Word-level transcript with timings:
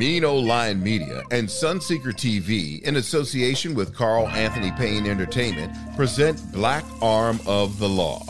Mean 0.00 0.24
Old 0.24 0.46
Lion 0.46 0.82
Media 0.82 1.22
and 1.30 1.46
Sunseeker 1.46 2.14
TV, 2.14 2.80
in 2.84 2.96
association 2.96 3.74
with 3.74 3.94
Carl 3.94 4.28
Anthony 4.28 4.72
Payne 4.72 5.06
Entertainment, 5.06 5.74
present 5.94 6.40
Black 6.54 6.86
Arm 7.02 7.38
of 7.46 7.78
the 7.78 7.86
Law. 7.86 8.24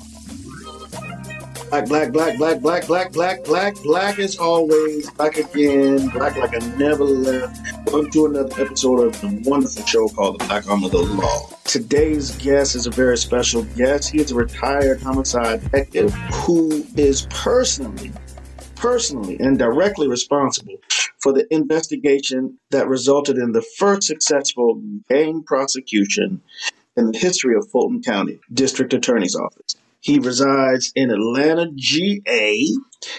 Black, 1.70 1.86
black, 1.86 2.12
black, 2.12 2.38
black, 2.38 2.60
black, 2.60 2.86
black, 2.88 3.12
black, 3.12 3.44
black, 3.44 3.76
black 3.84 4.18
as 4.18 4.36
always, 4.36 5.12
Back 5.12 5.36
again, 5.36 6.08
black 6.08 6.36
like 6.36 6.60
I 6.60 6.66
never 6.76 7.04
left. 7.04 7.60
Welcome 7.86 8.10
to 8.10 8.26
another 8.26 8.60
episode 8.60 9.06
of 9.06 9.20
the 9.20 9.40
wonderful 9.48 9.86
show 9.86 10.08
called 10.08 10.40
The 10.40 10.46
Black 10.46 10.68
Arm 10.68 10.82
of 10.82 10.90
the 10.90 10.98
Law. 10.98 11.50
Today's 11.66 12.32
guest 12.38 12.74
is 12.74 12.88
a 12.88 12.90
very 12.90 13.16
special 13.16 13.62
guest. 13.76 14.10
He 14.10 14.20
is 14.20 14.32
a 14.32 14.34
retired 14.34 15.00
homicide 15.00 15.60
detective 15.60 16.12
who 16.32 16.84
is 16.96 17.28
personally, 17.30 18.10
personally, 18.74 19.38
and 19.38 19.56
directly 19.56 20.08
responsible 20.08 20.74
for 21.20 21.32
the 21.32 21.46
investigation 21.52 22.58
that 22.70 22.88
resulted 22.88 23.36
in 23.36 23.52
the 23.52 23.62
first 23.78 24.04
successful 24.04 24.82
gang 25.08 25.42
prosecution 25.42 26.40
in 26.96 27.12
the 27.12 27.18
history 27.18 27.54
of 27.56 27.68
Fulton 27.70 28.02
County 28.02 28.40
District 28.52 28.92
Attorney's 28.92 29.36
Office. 29.36 29.76
He 30.00 30.18
resides 30.18 30.92
in 30.94 31.10
Atlanta, 31.10 31.70
GA. 31.74 32.66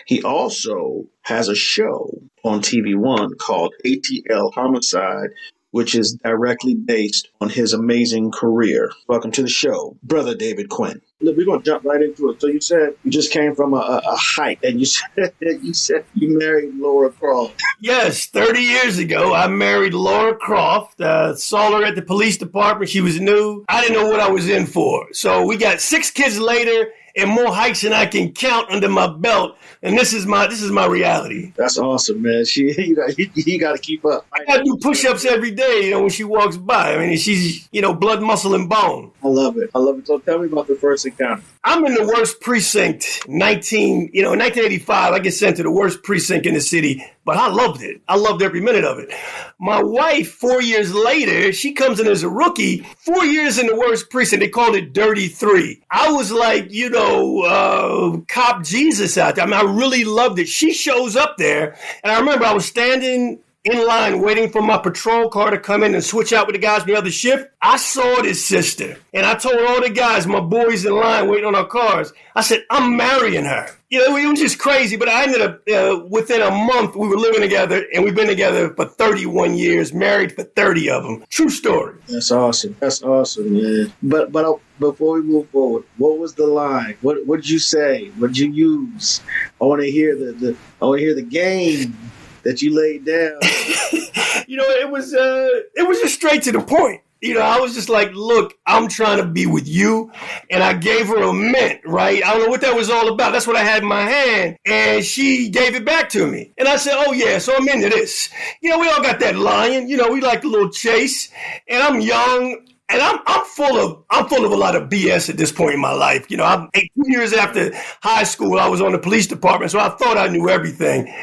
He 0.06 0.24
also 0.24 1.06
has 1.22 1.48
a 1.48 1.56
show 1.56 2.10
on 2.44 2.62
TV 2.62 2.96
One 2.96 3.36
called 3.36 3.74
ATL 3.86 4.54
Homicide, 4.54 5.30
which 5.70 5.94
is 5.94 6.14
directly 6.24 6.74
based 6.74 7.30
on 7.40 7.50
his 7.50 7.74
amazing 7.74 8.32
career. 8.32 8.92
Welcome 9.08 9.32
to 9.34 9.44
the 9.44 9.48
show, 9.48 9.96
Brother 10.04 10.36
David 10.36 10.70
Quinn. 10.70 11.02
Look, 11.22 11.38
we're 11.38 11.46
gonna 11.46 11.62
jump 11.62 11.84
right 11.86 12.02
into 12.02 12.30
it. 12.30 12.42
So 12.42 12.48
you 12.48 12.62
said 12.62 12.96
you 13.04 13.12
just 13.12 13.32
came 13.32 13.56
from 13.56 13.74
a, 13.74 13.78
a, 13.78 13.98
a 13.98 14.16
hike, 14.16 14.64
and 14.64 14.80
you 14.80 14.86
said 15.16 15.34
you 15.40 15.74
said 15.74 16.06
you 16.14 16.38
married 16.38 16.76
Lara 16.76 17.12
Croft. 17.12 17.62
Yes, 17.80 18.26
30 18.28 18.60
years 18.60 18.98
ago, 18.98 19.34
I 19.34 19.48
married 19.48 19.94
Lara 19.94 20.36
Croft. 20.36 21.02
Uh, 21.02 21.36
saw 21.36 21.78
her 21.78 21.86
at 21.86 21.96
the 21.96 22.02
police 22.02 22.38
department. 22.38 22.90
She 22.90 23.02
was 23.02 23.20
new. 23.20 23.66
I 23.70 23.82
didn't 23.82 24.02
know 24.02 24.10
what 24.10 24.20
I 24.20 24.30
was 24.30 24.50
in 24.50 24.66
for. 24.66 25.08
So 25.14 25.46
we 25.46 25.58
got 25.58 25.82
six 25.82 26.12
kids 26.12 26.40
later 26.40 26.92
and 27.16 27.30
more 27.30 27.54
hikes 27.54 27.82
than 27.82 27.94
I 27.94 28.06
can 28.06 28.32
count 28.32 28.70
under 28.70 28.90
my 28.90 29.08
belt. 29.08 29.58
And 29.84 29.98
this 29.98 30.14
is 30.14 30.26
my 30.26 30.48
this 30.48 30.62
is 30.62 30.72
my 30.72 30.86
reality. 30.86 31.54
That's 31.56 31.78
awesome, 31.78 32.22
man. 32.22 32.46
She 32.52 32.74
you 32.82 32.96
got 32.96 33.18
you, 33.18 33.30
you 33.36 33.60
got 33.60 33.74
to 33.74 33.80
keep 33.80 34.06
up. 34.06 34.26
I 34.34 34.44
got 34.46 34.58
to 34.58 34.64
do 34.64 34.78
push-ups 34.78 35.26
every 35.26 35.52
day. 35.52 35.86
You 35.86 35.92
know 35.92 36.02
when 36.02 36.10
she 36.10 36.24
walks 36.24 36.58
by. 36.58 36.96
I 36.96 36.98
mean 36.98 37.18
she's 37.18 37.68
you 37.72 37.82
know 37.82 37.94
blood, 37.94 38.22
muscle, 38.22 38.56
and 38.56 38.70
bone. 38.70 39.12
I 39.24 39.28
love 39.28 39.58
it. 39.58 39.70
I 39.74 39.80
love 39.80 40.00
it. 40.00 40.08
So 40.08 40.20
tell 40.20 40.40
me 40.40 40.48
about 40.48 40.68
the 40.68 40.76
first 40.76 41.06
encounter. 41.06 41.44
I'm 41.64 41.86
in 41.86 41.94
the 41.94 42.06
worst 42.06 42.42
precinct, 42.42 43.22
19, 43.28 44.10
you 44.14 44.24
know, 44.24 44.34
in 44.34 44.40
1985, 44.40 45.14
I 45.14 45.20
get 45.20 45.36
sent 45.36 45.58
to 45.58 45.64
the 45.64 45.70
worst 45.70 46.02
precinct 46.02 46.48
in 46.48 46.56
the 46.56 46.62
city, 46.62 47.06
but 47.24 47.38
I 47.38 47.50
loved 47.50 47.84
it. 47.84 48.02
I 48.08 48.16
loved 48.16 48.42
every 48.42 48.62
minute 48.62 48.84
of 48.84 48.98
it. 48.98 49.14
My 49.60 49.82
wife, 49.84 50.32
four 50.32 50.60
years 50.64 50.92
later, 50.92 51.54
she 51.54 51.74
comes 51.74 52.00
in 52.00 52.08
as 52.08 52.24
a 52.24 52.30
rookie, 52.30 52.80
four 52.98 53.24
years 53.26 53.60
in 53.60 53.68
the 53.68 53.76
worst 53.76 54.10
precinct. 54.10 54.40
They 54.40 54.50
called 54.50 54.76
it 54.76 54.92
Dirty 54.92 55.28
Three. 55.28 55.84
I 55.92 56.12
was 56.12 56.32
like, 56.32 56.72
you 56.72 56.90
know, 56.90 57.01
uh, 57.42 58.18
cop 58.28 58.64
Jesus 58.64 59.18
out 59.18 59.36
there. 59.36 59.46
I 59.46 59.48
mean, 59.48 59.60
I 59.60 59.72
really 59.72 60.04
loved 60.04 60.40
it. 60.40 60.48
She 60.48 60.74
shows 60.74 61.16
up 61.16 61.38
there, 61.38 61.76
and 62.04 62.12
I 62.12 62.20
remember 62.20 62.46
I 62.46 62.54
was 62.54 62.66
standing 62.66 63.40
in 63.64 63.86
line 63.86 64.22
waiting 64.22 64.50
for 64.50 64.62
my 64.62 64.78
patrol 64.78 65.30
car 65.30 65.52
to 65.52 65.60
come 65.60 65.84
in 65.84 65.94
and 65.94 66.04
switch 66.04 66.34
out 66.34 66.48
with 66.48 66.56
the 66.56 66.62
guys 66.62 66.82
from 66.82 66.94
the 66.94 66.98
other 66.98 67.12
shift, 67.12 67.48
I 67.62 67.78
saw 67.78 68.22
this 68.22 68.44
sister. 68.44 68.98
And 69.14 69.24
I 69.24 69.36
told 69.36 69.60
all 69.60 69.82
the 69.82 69.90
guys, 69.90 70.26
my 70.26 70.40
boys 70.40 70.84
in 70.84 70.96
line 70.96 71.30
waiting 71.30 71.46
on 71.46 71.56
our 71.56 71.68
cars, 71.68 72.12
I 72.36 72.42
said, 72.42 72.64
I'm 72.72 72.98
marrying 72.98 73.46
her. 73.46 73.68
You 73.90 74.00
know, 74.00 74.18
it 74.18 74.26
was 74.26 74.40
just 74.40 74.58
crazy, 74.58 74.96
but 74.96 75.10
I 75.10 75.24
ended 75.24 75.42
up, 75.42 75.62
uh, 75.70 76.06
within 76.10 76.42
a 76.42 76.50
month, 76.50 76.96
we 76.96 77.08
were 77.08 77.18
living 77.18 77.42
together 77.42 77.86
and 77.94 78.04
we've 78.04 78.16
been 78.16 78.28
together 78.28 78.74
for 78.74 78.86
31 78.86 79.56
years, 79.56 79.94
married 79.94 80.32
for 80.32 80.44
30 80.44 80.90
of 80.90 81.04
them. 81.04 81.24
True 81.30 81.50
story. 81.50 82.00
That's 82.08 82.32
awesome. 82.32 82.76
That's 82.80 83.04
awesome, 83.04 83.54
man. 83.54 83.94
But, 84.02 84.32
but 84.32 84.46
uh, 84.46 84.56
before 84.80 85.16
we 85.16 85.24
move 85.24 85.50
forward, 85.50 85.84
what 85.98 86.18
was 86.18 86.34
the 86.34 86.48
line? 86.48 86.98
What, 87.02 87.28
what 87.28 87.42
did 87.42 87.50
you 87.50 87.60
say? 87.60 88.08
What 88.18 88.28
did 88.34 88.38
you 88.38 88.52
use? 88.52 89.22
I 89.62 89.66
want 89.66 89.82
to 89.82 89.92
hear 89.92 90.16
the, 90.16 90.32
the 90.32 90.58
I 90.82 90.86
want 90.86 91.00
to 91.00 91.06
hear 91.06 91.14
the 91.14 91.22
game 91.22 91.96
that 92.44 92.62
you 92.62 92.76
laid 92.76 93.06
down? 93.06 93.40
you 94.48 94.58
know, 94.58 94.70
it 94.70 94.90
was 94.90 95.14
uh, 95.14 95.50
it 95.76 95.88
was 95.88 96.00
just 96.00 96.16
straight 96.16 96.44
to 96.44 96.52
the 96.52 96.62
point. 96.62 97.02
You 97.22 97.36
know, 97.36 97.42
I 97.42 97.60
was 97.60 97.76
just 97.76 97.88
like, 97.88 98.12
look, 98.14 98.58
I'm 98.66 98.88
trying 98.88 99.20
to 99.20 99.26
be 99.26 99.46
with 99.46 99.68
you. 99.68 100.12
And 100.50 100.64
I 100.64 100.74
gave 100.74 101.08
her 101.08 101.22
a 101.22 101.32
mint, 101.32 101.82
right? 101.86 102.26
I 102.26 102.34
don't 102.34 102.46
know 102.46 102.50
what 102.50 102.62
that 102.62 102.76
was 102.76 102.90
all 102.90 103.14
about. 103.14 103.32
That's 103.32 103.46
what 103.46 103.56
I 103.56 103.64
had 103.64 103.84
in 103.84 103.88
my 103.88 104.02
hand. 104.02 104.58
And 104.66 105.06
she 105.06 105.50
gave 105.50 105.76
it 105.76 105.86
back 105.86 106.10
to 106.10 106.26
me. 106.26 106.52
And 106.58 106.68
I 106.68 106.78
said, 106.78 106.94
oh, 106.96 107.14
yeah, 107.14 107.38
so 107.38 107.56
I'm 107.56 107.70
into 107.70 107.90
this. 107.90 108.30
You 108.62 108.72
know, 108.72 108.80
we 108.80 108.90
all 108.90 109.04
got 109.04 109.20
that 109.20 109.36
lion. 109.36 109.88
You 109.88 109.98
know, 109.98 110.10
we 110.10 110.20
like 110.20 110.44
a 110.44 110.48
little 110.48 110.72
chase. 110.72 111.30
And 111.68 111.84
I'm 111.84 112.02
young 112.02 112.66
and 112.92 113.02
I'm 113.02 113.20
I'm 113.26 113.46
full 113.46 113.78
of 113.78 114.04
I'm 114.10 114.28
full 114.28 114.46
of 114.46 114.52
a 114.52 114.56
lot 114.56 114.76
of 114.76 114.90
BS 114.90 115.30
at 115.30 115.38
this 115.38 115.52
point 115.52 115.76
in 115.76 115.80
my 115.80 115.94
life. 115.94 116.30
You 116.30 116.38
know, 116.38 116.44
I'm 116.44 116.70
eight 116.74 116.92
years 116.96 117.34
after 117.34 117.72
high 118.02 118.24
school. 118.24 118.60
I 118.60 118.68
was 118.68 118.82
on 118.82 118.92
the 118.92 119.00
police 119.00 119.28
department, 119.28 119.72
so 119.72 119.80
I 119.80 119.90
thought 119.90 120.18
I 120.18 120.28
knew 120.28 120.50
everything. 120.50 121.14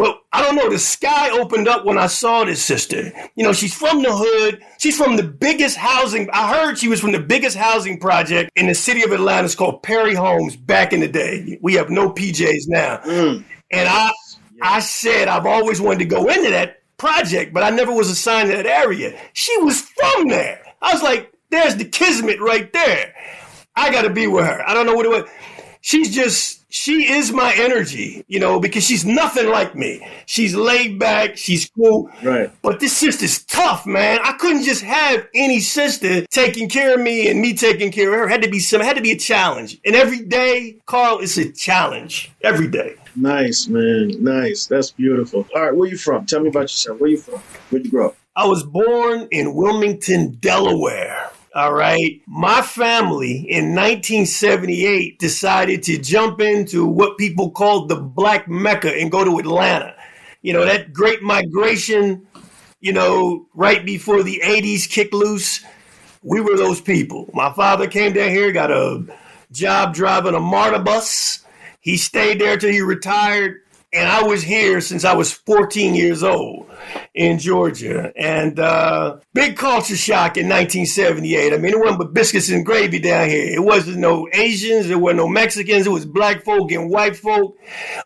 But 0.00 0.22
I 0.32 0.40
don't 0.40 0.56
know, 0.56 0.70
the 0.70 0.78
sky 0.78 1.28
opened 1.28 1.68
up 1.68 1.84
when 1.84 1.98
I 1.98 2.06
saw 2.06 2.42
this 2.42 2.64
sister. 2.64 3.12
You 3.34 3.44
know, 3.44 3.52
she's 3.52 3.74
from 3.74 4.02
the 4.02 4.10
hood. 4.10 4.62
She's 4.78 4.96
from 4.96 5.16
the 5.16 5.22
biggest 5.22 5.76
housing. 5.76 6.30
I 6.32 6.54
heard 6.54 6.78
she 6.78 6.88
was 6.88 7.00
from 7.02 7.12
the 7.12 7.20
biggest 7.20 7.54
housing 7.54 8.00
project 8.00 8.50
in 8.56 8.66
the 8.66 8.74
city 8.74 9.02
of 9.02 9.12
Atlanta. 9.12 9.44
It's 9.44 9.54
called 9.54 9.82
Perry 9.82 10.14
Homes 10.14 10.56
back 10.56 10.94
in 10.94 11.00
the 11.00 11.08
day. 11.08 11.58
We 11.60 11.74
have 11.74 11.90
no 11.90 12.10
PJs 12.10 12.62
now. 12.68 12.96
Mm. 13.04 13.44
And 13.72 13.88
I 13.90 14.10
I 14.62 14.80
said 14.80 15.28
I've 15.28 15.44
always 15.44 15.82
wanted 15.82 15.98
to 15.98 16.06
go 16.06 16.28
into 16.30 16.48
that 16.48 16.80
project, 16.96 17.52
but 17.52 17.62
I 17.62 17.68
never 17.68 17.92
was 17.92 18.08
assigned 18.08 18.48
to 18.48 18.56
that 18.56 18.64
area. 18.64 19.20
She 19.34 19.54
was 19.58 19.82
from 19.82 20.28
there. 20.28 20.62
I 20.80 20.94
was 20.94 21.02
like, 21.02 21.30
there's 21.50 21.76
the 21.76 21.84
kismet 21.84 22.40
right 22.40 22.72
there. 22.72 23.14
I 23.76 23.92
got 23.92 24.02
to 24.02 24.10
be 24.10 24.26
with 24.28 24.46
her. 24.46 24.66
I 24.66 24.72
don't 24.72 24.86
know 24.86 24.94
what 24.94 25.04
it 25.04 25.10
was. 25.10 25.28
She's 25.82 26.14
just 26.14 26.59
she 26.70 27.12
is 27.12 27.32
my 27.32 27.52
energy, 27.56 28.24
you 28.28 28.38
know, 28.38 28.60
because 28.60 28.84
she's 28.84 29.04
nothing 29.04 29.48
like 29.48 29.74
me. 29.74 30.06
She's 30.26 30.54
laid 30.54 30.98
back, 30.98 31.36
she's 31.36 31.70
cool. 31.70 32.10
Right. 32.22 32.50
But 32.62 32.80
this 32.80 32.96
sister's 32.96 33.44
tough, 33.44 33.86
man. 33.86 34.20
I 34.22 34.32
couldn't 34.34 34.62
just 34.62 34.82
have 34.82 35.26
any 35.34 35.60
sister 35.60 36.24
taking 36.26 36.68
care 36.68 36.94
of 36.94 37.00
me 37.00 37.28
and 37.28 37.40
me 37.40 37.54
taking 37.54 37.92
care 37.92 38.12
of 38.12 38.18
her. 38.18 38.26
It 38.26 38.30
had 38.30 38.42
to 38.42 38.50
be 38.50 38.60
some 38.60 38.80
had 38.80 38.96
to 38.96 39.02
be 39.02 39.12
a 39.12 39.18
challenge. 39.18 39.78
And 39.84 39.94
every 39.94 40.20
day, 40.20 40.76
Carl, 40.86 41.18
it's 41.20 41.36
a 41.36 41.52
challenge. 41.52 42.32
Every 42.42 42.68
day. 42.68 42.94
Nice, 43.16 43.66
man. 43.66 44.22
Nice. 44.22 44.66
That's 44.66 44.92
beautiful. 44.92 45.46
All 45.54 45.62
right, 45.62 45.74
where 45.74 45.88
you 45.88 45.98
from? 45.98 46.26
Tell 46.26 46.40
me 46.40 46.48
about 46.48 46.62
yourself. 46.62 47.00
Where 47.00 47.10
you 47.10 47.18
from? 47.18 47.40
Where'd 47.70 47.84
you 47.84 47.90
grow 47.90 48.08
up? 48.08 48.16
I 48.36 48.46
was 48.46 48.62
born 48.62 49.28
in 49.32 49.54
Wilmington, 49.54 50.36
Delaware. 50.40 51.30
All 51.54 51.72
right. 51.74 52.09
My 52.32 52.62
family 52.62 53.38
in 53.38 53.74
1978 53.74 55.18
decided 55.18 55.82
to 55.82 55.98
jump 55.98 56.40
into 56.40 56.86
what 56.86 57.18
people 57.18 57.50
called 57.50 57.88
the 57.88 57.96
Black 57.96 58.46
Mecca 58.46 58.94
and 58.94 59.10
go 59.10 59.24
to 59.24 59.40
Atlanta. 59.40 59.96
You 60.40 60.52
know, 60.52 60.64
that 60.64 60.92
great 60.92 61.22
migration, 61.22 62.28
you 62.78 62.92
know, 62.92 63.48
right 63.52 63.84
before 63.84 64.22
the 64.22 64.40
80s 64.44 64.88
kicked 64.88 65.12
loose. 65.12 65.64
We 66.22 66.40
were 66.40 66.56
those 66.56 66.80
people. 66.80 67.28
My 67.34 67.52
father 67.52 67.88
came 67.88 68.12
down 68.12 68.30
here, 68.30 68.52
got 68.52 68.70
a 68.70 69.04
job 69.50 69.92
driving 69.92 70.36
a 70.36 70.40
MARTA 70.40 70.78
bus. 70.78 71.44
He 71.80 71.96
stayed 71.96 72.40
there 72.40 72.56
till 72.56 72.70
he 72.70 72.80
retired. 72.80 73.59
And 73.92 74.08
I 74.08 74.22
was 74.22 74.40
here 74.42 74.80
since 74.80 75.04
I 75.04 75.14
was 75.14 75.32
14 75.32 75.96
years 75.96 76.22
old 76.22 76.70
in 77.12 77.40
Georgia. 77.40 78.12
And 78.14 78.60
uh, 78.60 79.18
big 79.34 79.56
culture 79.56 79.96
shock 79.96 80.36
in 80.36 80.48
1978. 80.48 81.52
I 81.52 81.56
mean, 81.56 81.72
it 81.72 81.78
wasn't 81.80 81.98
but 81.98 82.14
biscuits 82.14 82.50
and 82.50 82.64
gravy 82.64 83.00
down 83.00 83.28
here. 83.28 83.52
It 83.52 83.64
wasn't 83.64 83.98
no 83.98 84.28
Asians, 84.32 84.86
there 84.86 84.98
were 84.98 85.12
no 85.12 85.26
Mexicans, 85.26 85.88
it 85.88 85.90
was 85.90 86.06
black 86.06 86.44
folk 86.44 86.70
and 86.70 86.88
white 86.88 87.16
folk. 87.16 87.58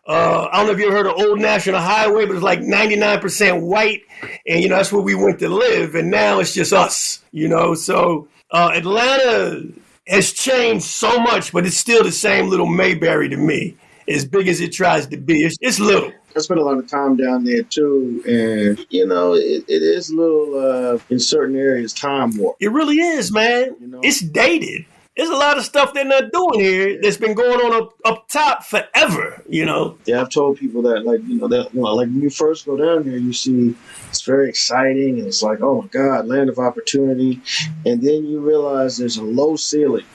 Uh, 0.07 0.47
I 0.51 0.57
don't 0.57 0.65
know 0.65 0.73
if 0.73 0.79
you 0.79 0.87
ever 0.87 0.95
heard 0.95 1.05
of 1.05 1.19
Old 1.19 1.39
National 1.39 1.79
Highway, 1.79 2.25
but 2.25 2.33
it's 2.33 2.43
like 2.43 2.61
99% 2.61 3.61
white. 3.61 4.01
And, 4.47 4.63
you 4.63 4.69
know, 4.69 4.77
that's 4.77 4.91
where 4.91 5.03
we 5.03 5.13
went 5.13 5.37
to 5.39 5.49
live. 5.49 5.93
And 5.93 6.09
now 6.09 6.39
it's 6.39 6.55
just 6.55 6.73
us, 6.73 7.23
you 7.31 7.47
know. 7.47 7.75
So 7.75 8.27
uh, 8.49 8.71
Atlanta 8.73 9.61
has 10.07 10.33
changed 10.33 10.85
so 10.85 11.19
much, 11.19 11.51
but 11.51 11.67
it's 11.67 11.77
still 11.77 12.03
the 12.03 12.11
same 12.11 12.49
little 12.49 12.65
Mayberry 12.65 13.29
to 13.29 13.37
me. 13.37 13.77
As 14.07 14.25
big 14.25 14.47
as 14.47 14.61
it 14.61 14.71
tries 14.71 15.07
to 15.07 15.17
be, 15.17 15.43
it's, 15.43 15.57
it's 15.61 15.79
little. 15.79 16.11
I 16.35 16.39
spent 16.39 16.59
a 16.59 16.63
lot 16.63 16.77
of 16.77 16.87
time 16.87 17.15
down 17.15 17.43
there 17.43 17.63
too, 17.63 18.21
and 18.27 18.85
you 18.89 19.07
know, 19.07 19.33
it, 19.33 19.63
it 19.67 19.81
is 19.81 20.09
a 20.09 20.15
little 20.15 20.93
uh, 20.93 20.99
in 21.09 21.19
certain 21.19 21.55
areas 21.55 21.93
time 21.93 22.37
warp. 22.37 22.57
It 22.59 22.71
really 22.71 22.97
is, 22.97 23.31
man. 23.31 23.75
You 23.79 23.87
know? 23.87 23.99
It's 24.03 24.19
dated. 24.19 24.85
There's 25.15 25.29
a 25.29 25.35
lot 25.35 25.57
of 25.57 25.63
stuff 25.63 25.93
they're 25.93 26.03
not 26.03 26.33
doing 26.33 26.59
here 26.59 26.99
that's 27.01 27.15
been 27.15 27.35
going 27.35 27.61
on 27.61 27.83
up, 27.83 27.93
up 28.03 28.27
top 28.27 28.65
forever, 28.65 29.41
you 29.47 29.63
know. 29.63 29.97
Yeah, 30.05 30.19
I've 30.19 30.29
told 30.29 30.57
people 30.57 30.81
that, 30.81 31.05
like, 31.05 31.21
you 31.25 31.35
know, 31.35 31.47
that 31.47 31.73
you 31.73 31.81
know, 31.81 31.95
like 31.95 32.07
when 32.09 32.21
you 32.21 32.29
first 32.29 32.65
go 32.65 32.75
down 32.75 33.07
there, 33.07 33.17
you 33.17 33.31
see 33.31 33.73
it's 34.09 34.23
very 34.23 34.49
exciting, 34.49 35.17
and 35.19 35.25
it's 35.25 35.41
like, 35.41 35.61
oh 35.61 35.83
my 35.83 35.87
God, 35.87 36.27
land 36.27 36.49
of 36.49 36.59
opportunity, 36.59 37.41
and 37.85 38.01
then 38.01 38.25
you 38.25 38.41
realize 38.41 38.97
there's 38.97 39.15
a 39.15 39.23
low 39.23 39.55
ceiling. 39.55 40.05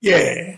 Yeah, 0.00 0.56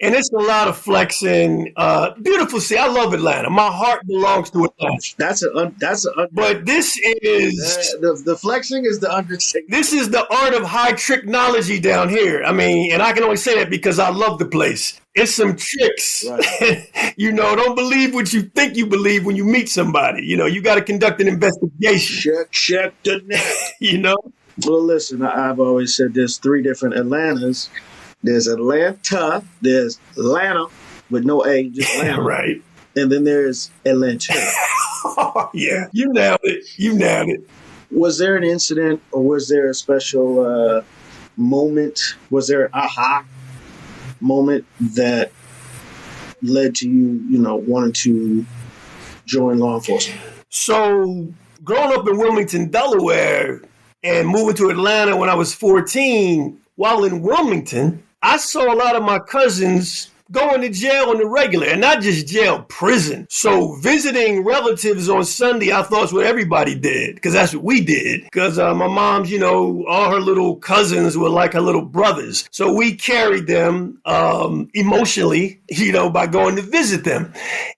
and 0.00 0.14
it's 0.14 0.30
a 0.30 0.36
lot 0.36 0.68
of 0.68 0.76
flexing. 0.78 1.72
Uh, 1.76 2.12
beautiful 2.22 2.60
city. 2.60 2.78
I 2.80 2.86
love 2.88 3.12
Atlanta. 3.12 3.50
My 3.50 3.70
heart 3.70 4.06
belongs 4.06 4.50
to 4.50 4.64
Atlanta. 4.64 5.14
That's 5.18 5.42
a 5.42 5.54
un, 5.56 5.74
that's 5.78 6.06
a 6.06 6.18
un, 6.18 6.28
But 6.32 6.64
this 6.64 6.98
is 7.22 7.94
uh, 7.96 8.00
the 8.00 8.22
the 8.24 8.36
flexing 8.36 8.84
is 8.86 9.00
the 9.00 9.12
understatement. 9.14 9.70
this 9.70 9.92
is 9.92 10.10
the 10.10 10.26
art 10.34 10.54
of 10.54 10.62
high 10.64 10.92
technology 10.92 11.78
down 11.80 12.08
here. 12.08 12.42
I 12.44 12.52
mean, 12.52 12.92
and 12.92 13.02
I 13.02 13.12
can 13.12 13.22
only 13.22 13.36
say 13.36 13.56
that 13.56 13.70
because 13.70 13.98
I 13.98 14.10
love 14.10 14.38
the 14.38 14.46
place. 14.46 14.98
It's 15.14 15.34
some 15.34 15.56
tricks. 15.56 16.24
Right. 16.28 17.14
you 17.16 17.32
know, 17.32 17.56
don't 17.56 17.74
believe 17.74 18.14
what 18.14 18.32
you 18.32 18.42
think 18.42 18.76
you 18.76 18.86
believe 18.86 19.26
when 19.26 19.34
you 19.36 19.44
meet 19.44 19.68
somebody. 19.68 20.24
You 20.24 20.36
know, 20.36 20.46
you 20.46 20.62
got 20.62 20.76
to 20.76 20.82
conduct 20.82 21.20
an 21.20 21.26
investigation. 21.28 22.32
Check 22.32 22.50
check 22.52 23.02
the 23.02 23.20
net. 23.26 23.56
You 23.80 23.98
know, 23.98 24.16
Well, 24.66 24.82
listen, 24.82 25.22
I've 25.22 25.58
always 25.58 25.94
said 25.96 26.14
there's 26.14 26.36
three 26.38 26.62
different 26.62 26.94
Atlantas. 26.96 27.68
There's 28.22 28.46
Atlanta, 28.46 29.42
there's 29.62 29.98
Atlanta 30.16 30.66
with 31.08 31.24
no 31.24 31.44
A, 31.46 31.68
just 31.68 31.94
Atlanta, 31.94 32.22
right? 32.22 32.62
and 32.96 33.10
then 33.10 33.24
there's 33.24 33.70
Atlanta. 33.84 34.34
yeah, 35.54 35.88
you 35.92 36.12
nailed 36.12 36.40
it. 36.42 36.64
You 36.76 36.94
nailed 36.94 37.28
it. 37.28 37.48
was 37.90 38.18
there 38.18 38.36
an 38.36 38.44
incident 38.44 39.02
or 39.12 39.22
was 39.22 39.48
there 39.48 39.70
a 39.70 39.74
special 39.74 40.40
uh, 40.44 40.82
moment? 41.36 42.16
Was 42.30 42.48
there 42.48 42.66
an 42.66 42.70
aha 42.74 43.24
moment 44.20 44.66
that 44.80 45.32
led 46.42 46.74
to 46.76 46.88
you, 46.88 47.24
you 47.28 47.38
know, 47.38 47.56
wanting 47.56 47.92
to 47.92 48.44
join 49.24 49.58
law 49.58 49.76
enforcement? 49.76 50.20
So, 50.48 51.28
growing 51.64 51.96
up 51.96 52.06
in 52.08 52.18
Wilmington, 52.18 52.70
Delaware, 52.70 53.62
and 54.02 54.28
moving 54.28 54.56
to 54.56 54.70
Atlanta 54.70 55.16
when 55.16 55.28
I 55.28 55.34
was 55.34 55.54
14, 55.54 56.58
while 56.76 57.04
in 57.04 57.22
Wilmington, 57.22 58.02
I 58.22 58.36
saw 58.36 58.72
a 58.72 58.76
lot 58.76 58.96
of 58.96 59.02
my 59.02 59.18
cousins 59.18 60.10
going 60.30 60.60
to 60.60 60.68
jail 60.68 61.06
on 61.10 61.18
the 61.18 61.26
regular, 61.26 61.66
and 61.66 61.80
not 61.80 62.00
just 62.00 62.26
jail, 62.26 62.62
prison. 62.68 63.26
So, 63.30 63.74
visiting 63.76 64.44
relatives 64.44 65.08
on 65.08 65.24
Sunday, 65.24 65.72
I 65.72 65.82
thought 65.82 66.02
was 66.02 66.12
what 66.12 66.26
everybody 66.26 66.74
did, 66.74 67.16
because 67.16 67.32
that's 67.32 67.54
what 67.54 67.64
we 67.64 67.80
did. 67.80 68.24
Because 68.24 68.58
uh, 68.58 68.74
my 68.74 68.86
mom's, 68.86 69.30
you 69.30 69.38
know, 69.38 69.84
all 69.88 70.10
her 70.10 70.20
little 70.20 70.56
cousins 70.56 71.16
were 71.16 71.28
like 71.28 71.54
her 71.54 71.60
little 71.60 71.82
brothers. 71.82 72.48
So, 72.52 72.72
we 72.72 72.94
carried 72.94 73.46
them 73.46 74.00
um, 74.04 74.70
emotionally, 74.74 75.60
you 75.68 75.92
know, 75.92 76.10
by 76.10 76.26
going 76.26 76.56
to 76.56 76.62
visit 76.62 77.04
them. 77.04 77.32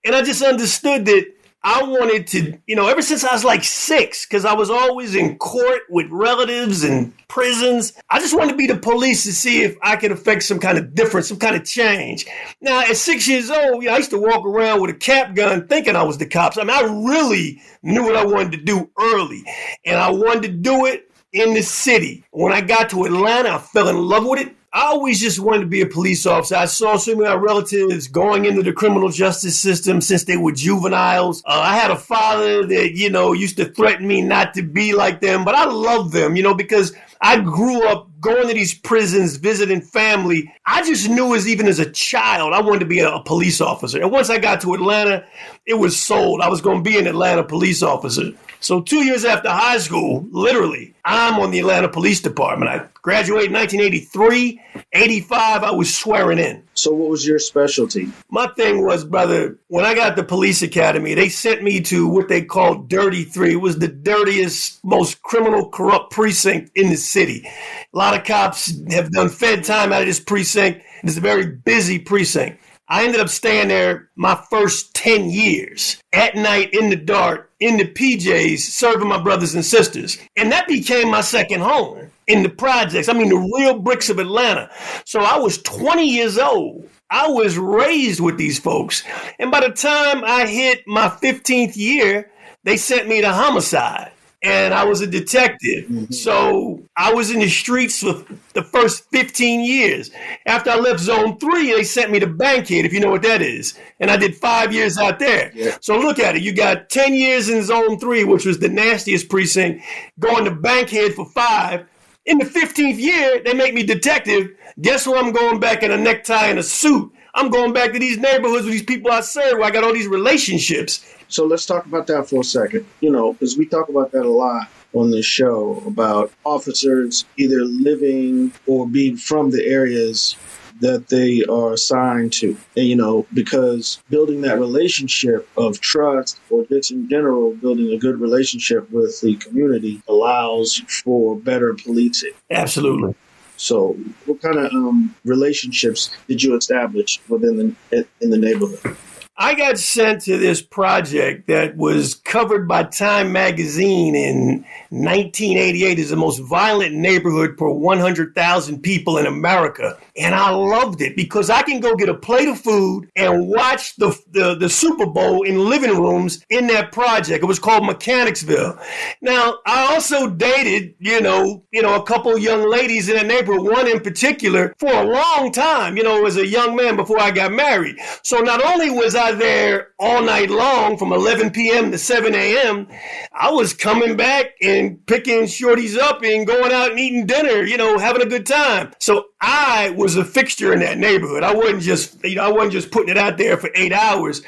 And 0.05 0.15
I 0.15 0.23
just 0.23 0.43
understood 0.43 1.07
that 1.07 1.33
I 1.65 1.83
wanted 1.85 2.27
to, 2.29 2.59
you 2.67 2.75
know, 2.75 2.89
ever 2.89 3.03
since 3.03 3.23
I 3.25 3.33
was 3.33 3.45
like 3.45 3.63
six, 3.63 4.27
because 4.27 4.45
I 4.45 4.53
was 4.53 4.69
always 4.69 5.15
in 5.15 5.39
court 5.39 5.83
with 5.89 6.09
relatives 6.11 6.83
and 6.83 7.13
prisons. 7.29 7.93
I 8.11 8.19
just 8.19 8.37
wanted 8.37 8.53
to 8.53 8.57
be 8.57 8.67
the 8.67 8.77
police 8.77 9.23
to 9.25 9.33
see 9.33 9.63
if 9.63 9.77
I 9.81 9.95
could 9.97 10.11
affect 10.11 10.43
some 10.43 10.59
kind 10.59 10.77
of 10.77 10.95
difference, 10.95 11.29
some 11.29 11.39
kind 11.39 11.55
of 11.55 11.65
change. 11.65 12.27
Now, 12.61 12.81
at 12.81 12.97
six 12.97 13.29
years 13.29 13.49
old, 13.49 13.83
you 13.83 13.89
know, 13.89 13.95
I 13.95 13.99
used 13.99 14.11
to 14.11 14.19
walk 14.19 14.45
around 14.45 14.81
with 14.81 14.91
a 14.91 14.99
cap 14.99 15.37
gun 15.37 15.69
thinking 15.69 15.95
I 15.95 16.03
was 16.03 16.19
the 16.19 16.27
cops. 16.27 16.59
I 16.59 16.63
mean, 16.63 16.71
I 16.71 16.83
really 17.09 17.63
knew 17.83 18.03
what 18.03 18.17
I 18.17 18.25
wanted 18.25 18.53
to 18.53 18.59
do 18.59 18.91
early, 18.99 19.45
and 19.85 19.97
I 19.97 20.11
wanted 20.11 20.43
to 20.43 20.49
do 20.49 20.87
it 20.87 21.11
in 21.33 21.55
the 21.55 21.63
city. 21.63 22.25
When 22.33 22.53
I 22.53 22.61
got 22.61 22.91
to 22.91 23.05
Atlanta, 23.05 23.51
I 23.51 23.59
fell 23.59 23.89
in 23.89 23.97
love 23.97 24.27
with 24.27 24.41
it. 24.41 24.57
I 24.75 24.87
always 24.87 25.21
just 25.21 25.39
wanted 25.39 25.61
to 25.61 25.67
be 25.67 25.83
a 25.83 25.87
police 25.87 26.25
officer. 26.25 26.57
I 26.57 26.65
saw 26.65 26.97
so 26.97 27.15
many 27.15 27.27
of 27.27 27.39
my 27.39 27.45
relatives 27.45 28.09
going 28.09 28.47
into 28.47 28.63
the 28.63 28.73
criminal 28.73 29.11
justice 29.11 29.59
system 29.59 30.01
since 30.01 30.25
they 30.25 30.39
were 30.39 30.53
juveniles. 30.53 31.43
Uh, 31.45 31.61
I 31.63 31.77
had 31.77 31.91
a 31.91 31.97
father 31.97 32.65
that, 32.67 32.93
you 32.97 33.11
know, 33.11 33.35
used 33.35 33.59
to 33.59 33.67
threaten 33.67 34.09
me 34.09 34.23
not 34.23 34.55
to 34.55 34.63
be 34.63 34.95
like 34.95 35.21
them, 35.21 35.45
but 35.45 35.55
I 35.55 35.67
love 35.67 36.11
them, 36.11 36.37
you 36.37 36.43
know, 36.43 36.55
because 36.55 36.95
I 37.21 37.39
grew 37.41 37.87
up 37.87 38.09
going 38.23 38.49
to 38.49 38.55
these 38.55 38.73
prisons, 38.73 39.37
visiting 39.37 39.83
family. 39.83 40.51
I 40.65 40.83
just 40.87 41.11
knew 41.11 41.35
as 41.35 41.47
even 41.47 41.67
as 41.67 41.81
a 41.81 41.91
child, 41.91 42.55
I 42.55 42.63
wanted 42.63 42.81
to 42.81 42.87
be 42.87 43.01
a, 43.01 43.11
a 43.11 43.23
police 43.23 43.61
officer. 43.61 44.01
And 44.01 44.11
once 44.11 44.31
I 44.31 44.39
got 44.39 44.61
to 44.63 44.75
Atlanta, 44.75 45.27
it 45.67 45.75
was 45.75 46.01
sold. 46.01 46.41
I 46.41 46.49
was 46.49 46.61
going 46.61 46.83
to 46.83 46.91
be 46.91 46.99
an 46.99 47.07
Atlanta 47.07 47.43
police 47.43 47.83
officer. 47.83 48.31
So 48.61 48.81
two 48.81 49.05
years 49.05 49.25
after 49.25 49.51
high 49.51 49.79
school, 49.79 50.25
literally, 50.31 50.95
I'm 51.05 51.41
on 51.41 51.51
the 51.51 51.59
Atlanta 51.59 51.89
Police 51.89 52.23
Department. 52.23 52.71
I 52.71 52.87
graduated 53.03 53.49
in 53.49 53.55
1983. 53.55 54.63
85, 54.93 55.63
I 55.65 55.71
was 55.73 55.95
swearing 55.95 56.39
in. 56.39 56.63
So, 56.75 56.93
what 56.93 57.11
was 57.11 57.27
your 57.27 57.39
specialty? 57.39 58.11
My 58.31 58.47
thing 58.47 58.85
was, 58.85 59.05
brother, 59.05 59.59
when 59.67 59.85
I 59.85 59.95
got 59.95 60.17
the 60.17 60.23
police 60.23 60.63
academy, 60.63 61.15
they 61.15 61.29
sent 61.29 61.63
me 61.63 61.81
to 61.83 62.09
what 62.09 62.29
they 62.29 62.43
called 62.43 62.89
Dirty 62.89 63.25
Three. 63.25 63.55
It 63.55 63.61
was 63.61 63.79
the 63.79 63.89
dirtiest, 63.89 64.83
most 64.85 65.23
criminal, 65.23 65.69
corrupt 65.69 66.13
precinct 66.13 66.71
in 66.77 66.89
the 66.89 66.97
city. 66.97 67.49
A 67.95 67.99
lot 67.99 68.19
of 68.19 68.25
cops 68.25 68.73
have 68.91 69.13
done 69.13 69.29
fed 69.29 69.65
time 69.65 69.93
out 69.93 70.01
of 70.01 70.07
this 70.07 70.19
precinct. 70.19 70.83
It's 71.03 71.19
a 71.19 71.21
very 71.21 71.45
busy 71.45 71.99
precinct. 71.99 72.59
I 72.89 73.05
ended 73.05 73.21
up 73.21 73.29
staying 73.29 73.69
there 73.69 74.09
my 74.17 74.43
first 74.51 74.95
10 74.95 75.29
years 75.29 75.99
at 76.13 76.35
night 76.35 76.73
in 76.73 76.89
the 76.89 76.97
dark, 76.97 77.51
in 77.61 77.77
the 77.77 77.85
PJs, 77.85 78.61
serving 78.61 79.09
my 79.09 79.23
brothers 79.23 79.55
and 79.55 79.65
sisters. 79.65 80.19
And 80.37 80.51
that 80.53 80.69
became 80.69 81.11
my 81.11 81.21
second 81.21 81.61
home 81.61 82.11
in 82.27 82.43
the 82.43 82.49
projects. 82.49 83.11
I 83.11 83.13
mean, 83.13 83.29
the 83.29 83.53
real 83.59 83.79
bricks 83.79 84.09
of 84.09 84.19
Atlanta. 84.19 84.71
So 85.05 85.21
I 85.21 85.39
was 85.39 85.61
20 85.63 86.09
years 86.09 86.39
old. 86.39 86.89
I 87.11 87.29
was 87.29 87.59
raised 87.59 88.21
with 88.21 88.39
these 88.39 88.59
folks. 88.59 89.05
And 89.39 89.51
by 89.51 89.61
the 89.61 89.71
time 89.71 90.25
I 90.25 90.47
hit 90.47 90.83
my 90.87 91.09
15th 91.09 91.77
year, 91.77 92.31
they 92.65 92.79
sent 92.79 93.07
me 93.07 93.21
to 93.21 93.33
homicide. 93.33 94.12
And 94.43 94.75
I 94.75 94.85
was 94.85 95.01
a 95.01 95.07
detective. 95.07 95.85
Mm-hmm. 95.85 96.13
So 96.13 96.83
I 96.97 97.13
was 97.13 97.31
in 97.31 97.39
the 97.39 97.49
streets 97.49 98.01
for 98.01 98.25
the 98.55 98.63
first 98.63 99.09
15 99.11 99.61
years. 99.61 100.11
After 100.47 100.71
I 100.71 100.77
left 100.77 101.01
zone 101.01 101.39
three, 101.39 101.73
they 101.73 101.85
sent 101.85 102.11
me 102.11 102.19
to 102.19 102.27
Bankhead, 102.27 102.85
if 102.85 102.93
you 102.93 102.99
know 102.99 103.11
what 103.11 103.23
that 103.23 103.41
is. 103.41 103.79
And 104.01 104.11
I 104.11 104.17
did 104.17 104.37
five 104.37 104.73
years 104.73 104.99
out 104.99 105.21
there. 105.21 105.53
Yeah. 105.55 105.77
So 105.81 105.97
look 105.97 106.19
at 106.19 106.35
it. 106.35 106.43
You 106.43 106.53
got 106.53 106.91
10 106.91 107.15
years 107.15 107.49
in 107.49 107.63
zone 107.63 107.99
three, 108.01 108.25
which 108.25 108.45
was 108.45 108.59
the 108.59 108.69
nastiest 108.69 109.29
precinct, 109.29 109.85
going 110.19 110.45
to 110.45 110.51
Bankhead 110.51 111.15
for 111.15 111.27
five. 111.31 111.87
In 112.25 112.39
the 112.39 112.45
15th 112.45 112.99
year, 112.99 113.43
they 113.45 113.55
make 113.55 113.75
me 113.75 113.83
detective. 113.83 114.51
Guess 114.81 115.07
where 115.07 115.23
I'm 115.23 115.33
going 115.33 115.61
back 115.61 115.83
in 115.83 115.91
a 115.91 115.97
necktie 115.97 116.47
and 116.47 116.59
a 116.59 116.63
suit? 116.63 117.13
I'm 117.35 117.49
going 117.49 117.73
back 117.73 117.93
to 117.93 117.99
these 117.99 118.19
neighborhoods 118.19 118.65
with 118.65 118.73
these 118.73 118.83
people 118.83 119.11
I 119.11 119.23
serve 119.23 119.59
where 119.59 119.65
I 119.65 119.71
got 119.71 119.85
all 119.85 119.93
these 119.93 120.07
relationships. 120.07 121.05
So, 121.33 121.47
let's 121.47 121.65
talk 121.65 121.87
about 121.87 122.07
that 122.09 122.29
for 122.29 122.41
a 122.41 122.45
second. 122.45 122.87
You 123.01 123.11
know, 123.11 123.33
because 123.33 123.57
we 123.57 123.67
talk 123.67 123.89
about 123.89 124.13
that 124.13 124.27
a 124.27 124.31
lot 124.31 124.69
on 124.93 125.11
this 125.11 125.25
show 125.25 125.83
about 125.87 126.31
officers 126.45 127.25
either 127.39 127.65
living 127.65 128.53
or 128.67 128.87
being 128.87 129.17
from 129.17 129.51
the 129.51 129.65
areas 129.65 130.37
that 130.81 131.09
they 131.09 131.43
are 131.45 131.73
assigned 131.73 132.33
to. 132.35 132.57
And, 132.77 132.87
you 132.87 132.97
know, 132.97 133.27
because 133.33 134.03
building 134.11 134.43
that 134.43 134.59
relationship 134.59 135.49
of 135.57 135.81
trust 135.81 136.41
or 136.51 136.67
just 136.67 136.91
in 136.91 137.09
general, 137.09 137.55
building 137.55 137.93
a 137.93 137.99
good 137.99 138.21
relationship 138.21 138.91
with 138.91 139.21
the 139.21 139.37
community 139.37 140.03
allows 140.09 140.83
for 141.05 141.37
better 141.37 141.73
policing. 141.75 142.33
Absolutely. 142.51 143.15
So, 143.57 143.97
what 144.27 144.43
kind 144.43 144.57
of 144.57 144.73
um, 144.73 145.15
relationships 145.25 146.11
did 146.27 146.43
you 146.43 146.57
establish 146.57 147.21
within 147.29 147.77
the 147.91 148.07
in 148.21 148.31
the 148.31 148.39
neighborhood? 148.39 148.97
I 149.39 149.55
got 149.55 149.79
sent 149.79 150.21
to 150.23 150.37
this 150.37 150.61
project 150.61 151.47
that 151.47 151.75
was 151.75 152.15
covered 152.15 152.69
by 152.69 152.85
Time 152.85 153.33
magazine 153.33 154.15
in 154.15 154.67
1988 154.91 155.99
as 155.99 156.11
the 156.11 156.17
most 156.17 156.39
violent 156.41 156.95
neighborhood 156.95 157.57
per 157.57 157.71
100,000 157.71 158.83
people 158.83 159.17
in 159.17 159.25
America. 159.25 159.97
And 160.19 160.35
I 160.35 160.51
loved 160.51 161.01
it 161.01 161.17
because 161.17 161.49
I 161.49 161.63
can 161.63 161.81
go 161.81 161.97
get 161.97 162.11
a 162.11 162.15
plate 162.15 162.47
of 162.47 162.61
food 162.61 163.09
and 163.17 163.49
watch 163.49 163.97
the, 163.97 164.15
the, 164.33 164.55
the 164.55 164.69
Super 164.69 165.07
Bowl 165.07 165.43
in 165.45 165.67
living 165.67 165.99
rooms 165.99 166.45
in 166.51 166.67
that 166.67 166.93
project. 166.93 167.43
It 167.43 167.47
was 167.47 167.59
called 167.59 167.87
Mechanicsville. 167.87 168.79
Now, 169.23 169.61
I 169.65 169.95
also 169.95 170.29
dated, 170.29 170.95
you 170.99 171.23
know, 171.23 171.65
you 171.71 171.81
know, 171.81 171.95
a 171.95 172.03
couple 172.03 172.37
young 172.37 172.71
ladies 172.71 173.09
in 173.09 173.17
that 173.17 173.27
neighborhood, 173.27 173.63
one 173.63 173.89
in 173.89 174.01
particular, 174.01 174.75
for 174.79 174.93
a 174.93 175.05
long 175.05 175.53
time, 175.53 175.97
you 175.97 176.03
know, 176.03 176.27
as 176.27 176.37
a 176.37 176.47
young 176.47 176.77
man 176.77 176.97
before 176.97 177.19
I 177.19 177.31
got 177.31 177.53
married. 177.53 177.97
So 178.23 178.41
not 178.41 178.63
only 178.63 178.91
was 178.91 179.15
I 179.15 179.32
there 179.35 179.89
all 179.99 180.23
night 180.23 180.51
long 180.51 180.97
from 180.97 181.13
11 181.13 181.51
p.m. 181.51 181.91
to 181.91 181.99
7 181.99 182.35
a.m., 182.35 182.89
I 183.33 183.51
was 183.51 183.73
coming 183.75 184.17
back 184.17 184.47
and 184.63 185.05
picking 185.07 185.43
shorties 185.43 185.99
up 185.99 186.23
and 186.23 186.47
going 186.47 186.73
out 186.73 186.91
and 186.91 187.01
eating 187.01 187.27
dinner, 187.27 187.63
you 187.63 187.77
know, 187.77 187.99
having 187.99 188.23
a 188.23 188.27
good 188.27 188.47
time. 188.47 188.93
So 188.99 189.27
I 189.41 189.91
was 189.97 190.17
a 190.17 190.25
fixture 190.25 190.73
in 190.73 190.81
that 190.81 190.99
neighborhood. 190.99 191.43
I 191.43 191.55
wasn't 191.55 191.83
just, 191.83 192.25
you 192.25 192.37
know, 192.37 192.45
I 192.45 192.53
wasn't 192.53 192.73
just 192.73 192.91
putting 192.91 193.11
it 193.11 193.19
out 193.19 193.39
there 193.39 193.57
for 193.57 193.71
eight 193.75 193.93
hours. 193.93 194.43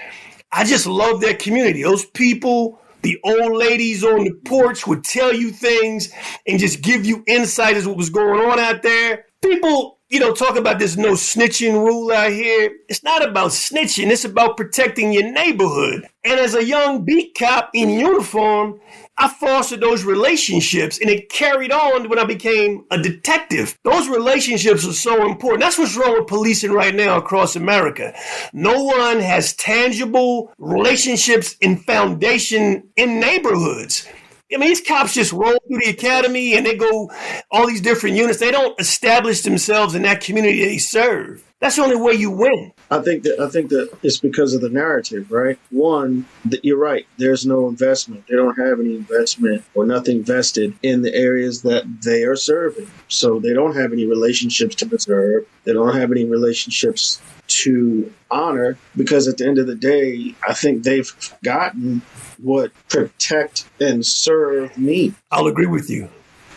I 0.53 0.65
just 0.65 0.87
love 0.87 1.21
that 1.23 1.41
community. 1.41 1.83
Those 1.83 2.07
people, 2.07 2.81
the 3.03 3.19
old 3.25 3.57
ladies 3.57 4.05
on 4.05 4.25
the 4.25 4.33
porch 4.45 4.87
would 4.87 5.05
tell 5.05 5.33
you 5.33 5.51
things 5.51 6.13
and 6.47 6.59
just 6.59 6.81
give 6.81 7.05
you 7.05 7.25
insight 7.27 7.77
as 7.77 7.87
what 7.87 7.97
was 7.97 8.11
going 8.11 8.41
on 8.41 8.59
out 8.59 8.83
there. 8.83 9.27
People, 9.43 9.99
you 10.15 10.21
know, 10.21 10.33
talk 10.33 10.57
about 10.57 10.79
this 10.79 10.97
no 10.97 11.15
snitching 11.15 11.73
rule 11.73 12.13
out 12.13 12.31
here. 12.31 12.71
It's 12.89 13.03
not 13.03 13.29
about 13.29 13.51
snitching, 13.51 14.13
it's 14.13 14.25
about 14.25 14.57
protecting 14.57 15.13
your 15.13 15.29
neighborhood. 15.33 16.07
And 16.23 16.39
as 16.39 16.55
a 16.55 16.65
young 16.65 17.05
beat 17.05 17.37
cop 17.37 17.71
in 17.75 17.91
uniform, 17.91 18.81
I 19.19 19.27
fostered 19.27 19.81
those 19.81 20.05
relationships 20.05 21.01
and 21.01 21.11
it 21.11 21.31
carried 21.31 21.73
on 21.73 22.09
when 22.09 22.21
I 22.21 22.25
became 22.25 22.85
a 22.93 22.99
detective. 22.99 23.77
Those 23.83 24.09
relationships 24.09 24.87
are 24.87 24.93
so 24.93 25.27
important. 25.27 25.63
That's 25.63 25.79
what's 25.79 25.97
wrong 25.97 26.13
with 26.13 26.29
policing 26.29 26.71
right 26.71 26.95
now 26.95 27.17
across 27.17 27.57
America. 27.57 28.15
No 28.53 28.85
one 28.85 29.19
has 29.19 29.55
tangible 29.55 30.53
relationships 30.59 31.57
and 31.61 31.85
foundation 31.85 32.89
in 32.95 33.19
neighborhoods. 33.19 34.07
I 34.55 34.59
mean, 34.59 34.69
these 34.69 34.81
cops 34.81 35.15
just 35.15 35.33
roll 35.33 35.59
through 35.67 35.81
the 35.81 35.91
academy 35.91 36.57
and 36.57 36.65
they 36.65 36.77
go 36.77 37.11
all 37.51 37.67
these 37.67 37.81
different 37.81 38.17
units. 38.17 38.39
They 38.39 38.51
don't 38.51 38.79
establish 38.81 39.43
themselves 39.43 39.95
in 39.95 40.03
that 40.03 40.21
community 40.21 40.65
they 40.65 40.79
serve. 40.79 41.45
That's 41.61 41.77
the 41.77 41.83
only 41.83 41.97
way 41.97 42.13
you 42.13 42.31
win. 42.31 42.73
I 42.91 42.99
think 42.99 43.23
that 43.23 43.41
I 43.41 43.49
think 43.49 43.71
that 43.71 43.89
it's 44.03 44.19
because 44.19 44.53
of 44.53 44.61
the 44.61 44.69
narrative, 44.69 45.33
right? 45.33 45.59
One, 45.71 46.27
that 46.45 46.63
you're 46.63 46.77
right. 46.77 47.07
There's 47.17 47.47
no 47.47 47.69
investment. 47.69 48.27
They 48.29 48.37
don't 48.37 48.59
have 48.59 48.81
any 48.81 48.95
investment 48.95 49.65
or 49.75 49.87
nothing 49.87 50.23
vested 50.23 50.75
in 50.83 51.01
the 51.01 51.15
areas 51.15 51.63
that 51.63 51.85
they 52.03 52.25
are 52.25 52.37
serving. 52.37 52.91
So 53.09 53.41
they 53.41 53.55
don't 53.55 53.75
have 53.77 53.95
any 53.95 54.05
relationships 54.05 54.75
to 54.77 54.87
preserve. 54.87 55.47
They 55.65 55.73
don't 55.73 55.97
have 55.97 56.13
any 56.13 56.27
relationships 56.27 57.23
to 57.47 58.13
honor 58.31 58.77
because 58.97 59.29
at 59.29 59.39
the 59.39 59.47
end 59.47 59.59
of 59.59 59.67
the 59.67 59.75
day, 59.75 60.35
I 60.47 60.55
think 60.55 60.83
they've 60.83 61.07
forgotten 61.07 62.03
what 62.39 62.73
protect 62.89 63.69
and 63.81 64.05
serve 64.05 64.77
mean. 64.77 65.15
I'll 65.31 65.47
agree 65.47 65.67
with 65.67 65.91
you. 65.91 66.09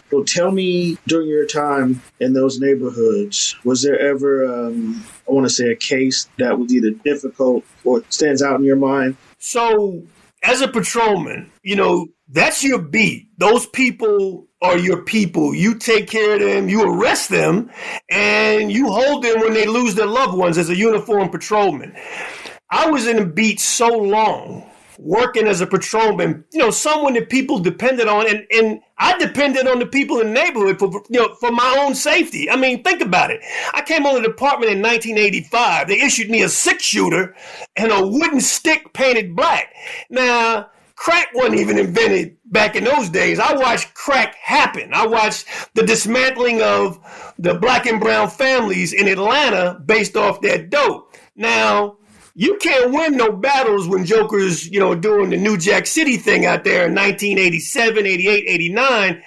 So 0.10 0.24
tell 0.24 0.51
me 0.51 0.98
during 1.06 1.27
your 1.27 1.46
time 1.46 2.01
in 2.20 2.34
those 2.34 2.60
neighborhoods, 2.60 3.56
was 3.65 3.82
there 3.82 4.00
ever, 4.00 4.46
um, 4.46 5.03
I 5.27 5.34
want 5.34 5.46
to 5.46 5.53
say, 5.53 5.70
a 5.70 5.75
case 5.75 6.29
that 6.38 6.58
was 6.58 6.74
either 6.74 6.91
difficult 6.91 7.65
or 7.84 8.03
stands 8.10 8.41
out 8.41 8.60
in 8.60 8.65
your 8.65 8.77
mind? 8.77 9.17
So, 9.38 10.03
as 10.44 10.62
a 10.62 10.67
patrolman, 10.67 11.51
you 11.62 11.75
know, 11.75 12.08
that's 12.30 12.64
your 12.64 12.80
beat. 12.80 13.30
Those 13.38 13.66
people 13.68 14.48
are 14.62 14.78
your 14.78 15.04
people. 15.04 15.54
You 15.54 15.76
take 15.76 16.08
care 16.08 16.34
of 16.36 16.42
them, 16.42 16.68
you 16.68 16.84
arrest 16.84 17.30
them, 17.30 17.70
and 18.10 18.72
you 18.72 18.92
hold 18.92 19.24
them 19.24 19.40
when 19.40 19.54
they 19.54 19.66
lose 19.66 19.96
their 19.96 20.08
loved 20.08 20.38
ones 20.38 20.58
as 20.58 20.70
a 20.70 20.76
uniformed 20.76 21.32
patrolman. 21.32 21.96
I 22.70 22.90
was 22.90 23.08
in 23.08 23.20
a 23.20 23.26
beat 23.26 23.60
so 23.60 23.88
long 23.88 24.70
working 25.00 25.48
as 25.48 25.62
a 25.62 25.68
patrolman, 25.68 26.44
you 26.52 26.60
know, 26.60 26.72
someone 26.72 27.14
that 27.14 27.30
people 27.30 27.60
depended 27.60 28.08
on, 28.08 28.28
and, 28.28 28.46
and 28.52 28.82
I 28.98 29.18
depended 29.18 29.68
on 29.68 29.80
the 29.80 29.86
people 29.86 30.20
in 30.20 30.28
the 30.28 30.34
neighborhood 30.34 30.80
for 30.80 30.90
you 31.10 31.20
know 31.20 31.36
for 31.36 31.52
my 31.52 31.78
own 31.80 31.96
safety. 31.96 32.50
I 32.50 32.56
mean, 32.56 32.84
think 32.84 33.02
about 33.02 33.32
it. 33.32 33.42
I 33.74 33.82
came 33.82 34.06
on 34.06 34.16
the 34.16 34.28
department 34.28 34.72
in 34.72 34.82
1985. 34.82 35.88
They 35.88 36.02
issued 36.02 36.30
me 36.30 36.42
a 36.42 36.50
six 36.50 36.84
shooter 36.84 37.36
and 37.76 37.92
a 37.92 38.06
wooden 38.06 38.42
stick 38.42 38.92
painted 38.94 39.36
black. 39.36 39.74
Now, 40.10 40.70
crack 40.98 41.27
wasn't 41.34 41.60
even 41.60 41.77
invented 41.77 42.36
back 42.46 42.75
in 42.75 42.84
those 42.84 43.10
days. 43.10 43.39
I 43.39 43.56
watched 43.56 43.94
crack 43.94 44.36
happen. 44.36 44.94
I 44.94 45.08
watched 45.08 45.48
the 45.75 45.84
dismantling 45.84 46.62
of 46.62 47.00
the 47.39 47.54
black 47.54 47.86
and 47.86 48.01
brown 48.01 48.30
families 48.30 48.92
in 48.92 49.08
Atlanta 49.08 49.80
based 49.86 50.18
off 50.18 50.42
that 50.42 50.70
dope. 50.70 51.16
Now, 51.36 51.98
you 52.34 52.58
can't 52.58 52.92
win 52.92 53.16
no 53.16 53.32
battles 53.32 53.88
when 53.88 54.06
Joker's, 54.06 54.68
you 54.68 54.80
know, 54.80 54.96
doing 54.96 55.30
the 55.30 55.38
New 55.38 55.58
Jack 55.58 55.88
City 55.88 56.18
thing 56.18 56.46
out 56.46 56.63
there 56.63 56.88
in 56.88 56.96
1987, 56.96 58.06
88, 58.06 58.44
89. 58.48 59.24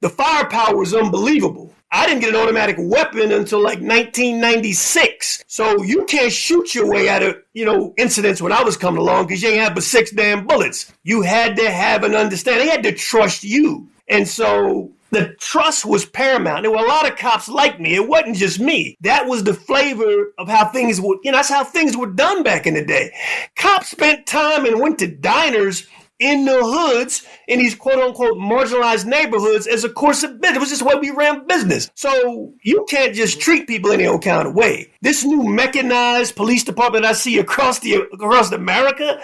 The 0.00 0.08
firepower 0.08 0.82
is 0.82 0.94
unbelievable. 0.94 1.74
I 1.90 2.06
didn't 2.06 2.20
get 2.20 2.30
an 2.30 2.40
automatic 2.40 2.76
weapon 2.78 3.32
until 3.32 3.60
like 3.60 3.80
1996. 3.80 5.44
So 5.46 5.82
you 5.82 6.04
can't 6.04 6.32
shoot 6.32 6.74
your 6.74 6.90
way 6.90 7.08
out 7.08 7.22
of, 7.22 7.36
you 7.54 7.64
know, 7.64 7.94
incidents 7.96 8.42
when 8.42 8.52
I 8.52 8.62
was 8.62 8.76
coming 8.76 9.00
along 9.00 9.26
because 9.26 9.42
you 9.42 9.48
ain't 9.48 9.60
have 9.60 9.74
but 9.74 9.84
six 9.84 10.10
damn 10.10 10.46
bullets. 10.46 10.92
You 11.02 11.22
had 11.22 11.56
to 11.56 11.70
have 11.70 12.04
an 12.04 12.14
understanding. 12.14 12.66
They 12.66 12.72
had 12.72 12.82
to 12.82 12.92
trust 12.92 13.42
you. 13.42 13.88
And 14.06 14.28
so 14.28 14.92
the 15.10 15.34
trust 15.40 15.86
was 15.86 16.04
paramount. 16.04 16.62
There 16.62 16.70
were 16.70 16.84
a 16.84 16.88
lot 16.88 17.10
of 17.10 17.16
cops 17.16 17.48
like 17.48 17.80
me. 17.80 17.94
It 17.94 18.06
wasn't 18.06 18.36
just 18.36 18.60
me. 18.60 18.96
That 19.00 19.26
was 19.26 19.44
the 19.44 19.54
flavor 19.54 20.32
of 20.36 20.48
how 20.48 20.68
things 20.68 21.00
were, 21.00 21.16
you 21.22 21.32
know, 21.32 21.38
that's 21.38 21.48
how 21.48 21.64
things 21.64 21.96
were 21.96 22.10
done 22.10 22.42
back 22.42 22.66
in 22.66 22.74
the 22.74 22.84
day. 22.84 23.14
Cops 23.56 23.88
spent 23.88 24.26
time 24.26 24.66
and 24.66 24.80
went 24.80 24.98
to 24.98 25.06
diners 25.06 25.86
in 26.18 26.44
the 26.44 26.64
hoods 26.64 27.24
in 27.46 27.58
these 27.58 27.74
quote 27.74 27.98
unquote 27.98 28.36
marginalized 28.36 29.06
neighborhoods 29.06 29.66
as 29.66 29.84
a 29.84 29.88
course 29.88 30.22
of 30.22 30.40
business. 30.40 30.56
It 30.56 30.60
was 30.60 30.68
just 30.70 30.82
the 30.82 30.88
way 30.88 30.94
we 30.96 31.10
ran 31.10 31.46
business. 31.46 31.90
So 31.94 32.52
you 32.62 32.86
can't 32.88 33.14
just 33.14 33.40
treat 33.40 33.66
people 33.66 33.92
any 33.92 34.06
old 34.06 34.22
kind 34.22 34.46
of 34.46 34.54
way. 34.54 34.92
This 35.00 35.24
new 35.24 35.44
mechanized 35.44 36.36
police 36.36 36.64
department 36.64 37.04
I 37.04 37.12
see 37.12 37.38
across 37.38 37.78
the 37.80 37.94
across 38.12 38.50
America, 38.52 39.20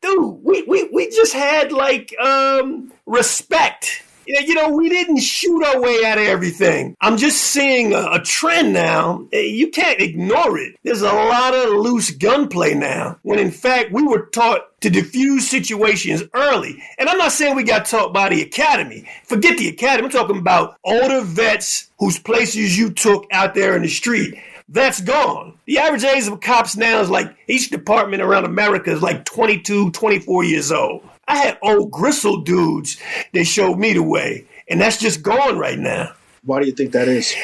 dude, 0.00 0.38
we 0.42 0.62
we, 0.62 0.88
we 0.92 1.10
just 1.10 1.32
had 1.32 1.72
like 1.72 2.14
um 2.20 2.92
respect 3.06 4.02
you 4.26 4.54
know, 4.54 4.70
we 4.70 4.88
didn't 4.88 5.18
shoot 5.18 5.64
our 5.64 5.80
way 5.80 6.04
out 6.04 6.18
of 6.18 6.24
everything. 6.24 6.96
I'm 7.00 7.16
just 7.16 7.40
seeing 7.40 7.92
a, 7.92 8.06
a, 8.12 8.20
trend 8.20 8.72
now. 8.72 9.26
Eh, 9.32 9.40
you 9.40 9.70
can't 9.70 10.00
ignore 10.00 10.58
it. 10.58 10.76
There's 10.82 11.02
a 11.02 11.12
lot 11.12 11.54
of 11.54 11.70
loose 11.70 12.10
gunplay 12.10 12.74
now, 12.74 13.18
when 13.22 13.38
in 13.38 13.50
fact 13.50 13.92
we 13.92 14.02
were 14.02 14.26
taught 14.26 14.80
to 14.80 14.90
diffuse 14.90 15.48
situations 15.48 16.22
early. 16.34 16.82
And 16.98 17.08
I'm 17.08 17.18
not 17.18 17.32
saying 17.32 17.56
we 17.56 17.64
got 17.64 17.86
taught 17.86 18.12
by 18.12 18.28
the 18.28 18.42
academy. 18.42 19.08
Forget 19.24 19.58
the 19.58 19.68
academy. 19.68 20.06
I'm 20.06 20.12
talking 20.12 20.38
about 20.38 20.76
older 20.84 21.22
vets 21.22 21.90
whose 21.98 22.18
places 22.18 22.78
you 22.78 22.90
took 22.90 23.26
out 23.32 23.54
there 23.54 23.76
in 23.76 23.82
the 23.82 23.88
street. 23.88 24.34
That's 24.68 25.00
gone. 25.00 25.58
The 25.66 25.78
average 25.78 26.04
age 26.04 26.26
of 26.26 26.40
cops 26.40 26.76
now 26.76 27.00
is 27.00 27.08
like 27.08 27.34
each 27.46 27.70
department 27.70 28.22
around 28.22 28.44
America 28.44 28.90
is 28.90 29.02
like 29.02 29.24
22, 29.24 29.92
24 29.92 30.44
years 30.44 30.72
old. 30.72 31.02
I 31.28 31.36
had 31.36 31.58
old 31.62 31.90
gristle 31.90 32.42
dudes 32.42 32.98
that 33.32 33.44
showed 33.44 33.78
me 33.78 33.92
the 33.92 34.02
way, 34.02 34.46
and 34.68 34.80
that's 34.80 34.98
just 34.98 35.22
gone 35.22 35.58
right 35.58 35.78
now. 35.78 36.12
Why 36.44 36.60
do 36.60 36.66
you 36.66 36.72
think 36.72 36.92
that 36.92 37.08
is? 37.08 37.34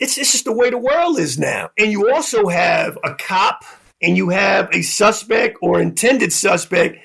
It's, 0.00 0.18
it's 0.18 0.32
just 0.32 0.44
the 0.44 0.52
way 0.52 0.70
the 0.70 0.78
world 0.78 1.18
is 1.18 1.38
now. 1.38 1.70
And 1.78 1.92
you 1.92 2.10
also 2.10 2.48
have 2.48 2.98
a 3.04 3.14
cop 3.14 3.64
and 4.02 4.16
you 4.16 4.30
have 4.30 4.68
a 4.72 4.82
suspect 4.82 5.58
or 5.62 5.80
intended 5.80 6.32
suspect 6.32 6.96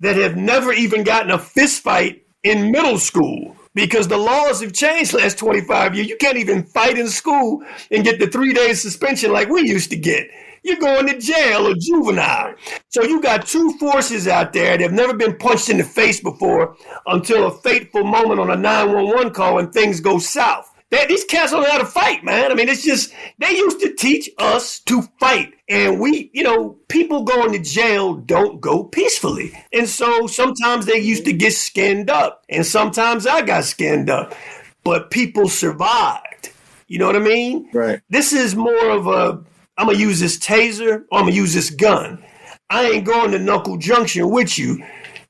that 0.00 0.16
have 0.16 0.36
never 0.36 0.72
even 0.72 1.04
gotten 1.04 1.30
a 1.30 1.38
fist 1.38 1.82
fight 1.82 2.22
in 2.42 2.70
middle 2.70 2.98
school 2.98 3.56
because 3.74 4.08
the 4.08 4.16
laws 4.18 4.60
have 4.60 4.72
changed 4.72 5.14
last 5.14 5.38
25 5.38 5.94
years. 5.94 6.08
You 6.08 6.16
can't 6.16 6.38
even 6.38 6.64
fight 6.64 6.98
in 6.98 7.08
school 7.08 7.62
and 7.90 8.04
get 8.04 8.18
the 8.18 8.26
three 8.26 8.52
days 8.52 8.82
suspension 8.82 9.32
like 9.32 9.48
we 9.48 9.62
used 9.62 9.90
to 9.90 9.96
get 9.96 10.28
you're 10.62 10.76
going 10.78 11.06
to 11.06 11.18
jail 11.18 11.66
or 11.66 11.74
juvenile. 11.74 12.54
So 12.88 13.02
you 13.02 13.20
got 13.20 13.46
two 13.46 13.72
forces 13.78 14.28
out 14.28 14.52
there 14.52 14.76
that 14.76 14.82
have 14.82 14.92
never 14.92 15.14
been 15.14 15.36
punched 15.36 15.68
in 15.68 15.78
the 15.78 15.84
face 15.84 16.20
before 16.20 16.76
until 17.06 17.46
a 17.46 17.50
fateful 17.50 18.04
moment 18.04 18.40
on 18.40 18.50
a 18.50 18.56
911 18.56 19.32
call 19.32 19.58
and 19.58 19.72
things 19.72 20.00
go 20.00 20.18
south. 20.18 20.70
They, 20.90 21.06
these 21.06 21.24
cats 21.24 21.52
don't 21.52 21.62
know 21.62 21.70
how 21.70 21.78
to 21.78 21.86
fight, 21.86 22.24
man. 22.24 22.50
I 22.50 22.54
mean, 22.54 22.68
it's 22.68 22.82
just, 22.82 23.14
they 23.38 23.50
used 23.50 23.80
to 23.80 23.94
teach 23.94 24.28
us 24.38 24.80
to 24.80 25.02
fight. 25.20 25.54
And 25.68 26.00
we, 26.00 26.30
you 26.32 26.42
know, 26.42 26.76
people 26.88 27.22
going 27.22 27.52
to 27.52 27.60
jail 27.60 28.14
don't 28.14 28.60
go 28.60 28.82
peacefully. 28.82 29.52
And 29.72 29.88
so 29.88 30.26
sometimes 30.26 30.86
they 30.86 30.98
used 30.98 31.24
to 31.26 31.32
get 31.32 31.54
skinned 31.54 32.10
up. 32.10 32.44
And 32.48 32.66
sometimes 32.66 33.26
I 33.26 33.42
got 33.42 33.64
skinned 33.64 34.10
up. 34.10 34.34
But 34.82 35.12
people 35.12 35.48
survived. 35.48 36.50
You 36.88 36.98
know 36.98 37.06
what 37.06 37.14
I 37.14 37.20
mean? 37.20 37.70
Right. 37.72 38.00
This 38.10 38.32
is 38.32 38.56
more 38.56 38.90
of 38.90 39.06
a 39.06 39.44
I'm 39.80 39.86
gonna 39.86 39.98
use 39.98 40.20
this 40.20 40.38
taser 40.38 41.06
or 41.10 41.18
I'm 41.18 41.24
gonna 41.24 41.32
use 41.32 41.54
this 41.54 41.70
gun. 41.70 42.22
I 42.68 42.84
ain't 42.90 43.06
going 43.06 43.30
to 43.30 43.38
knuckle 43.38 43.78
junction 43.78 44.28
with 44.28 44.58
you. 44.58 44.84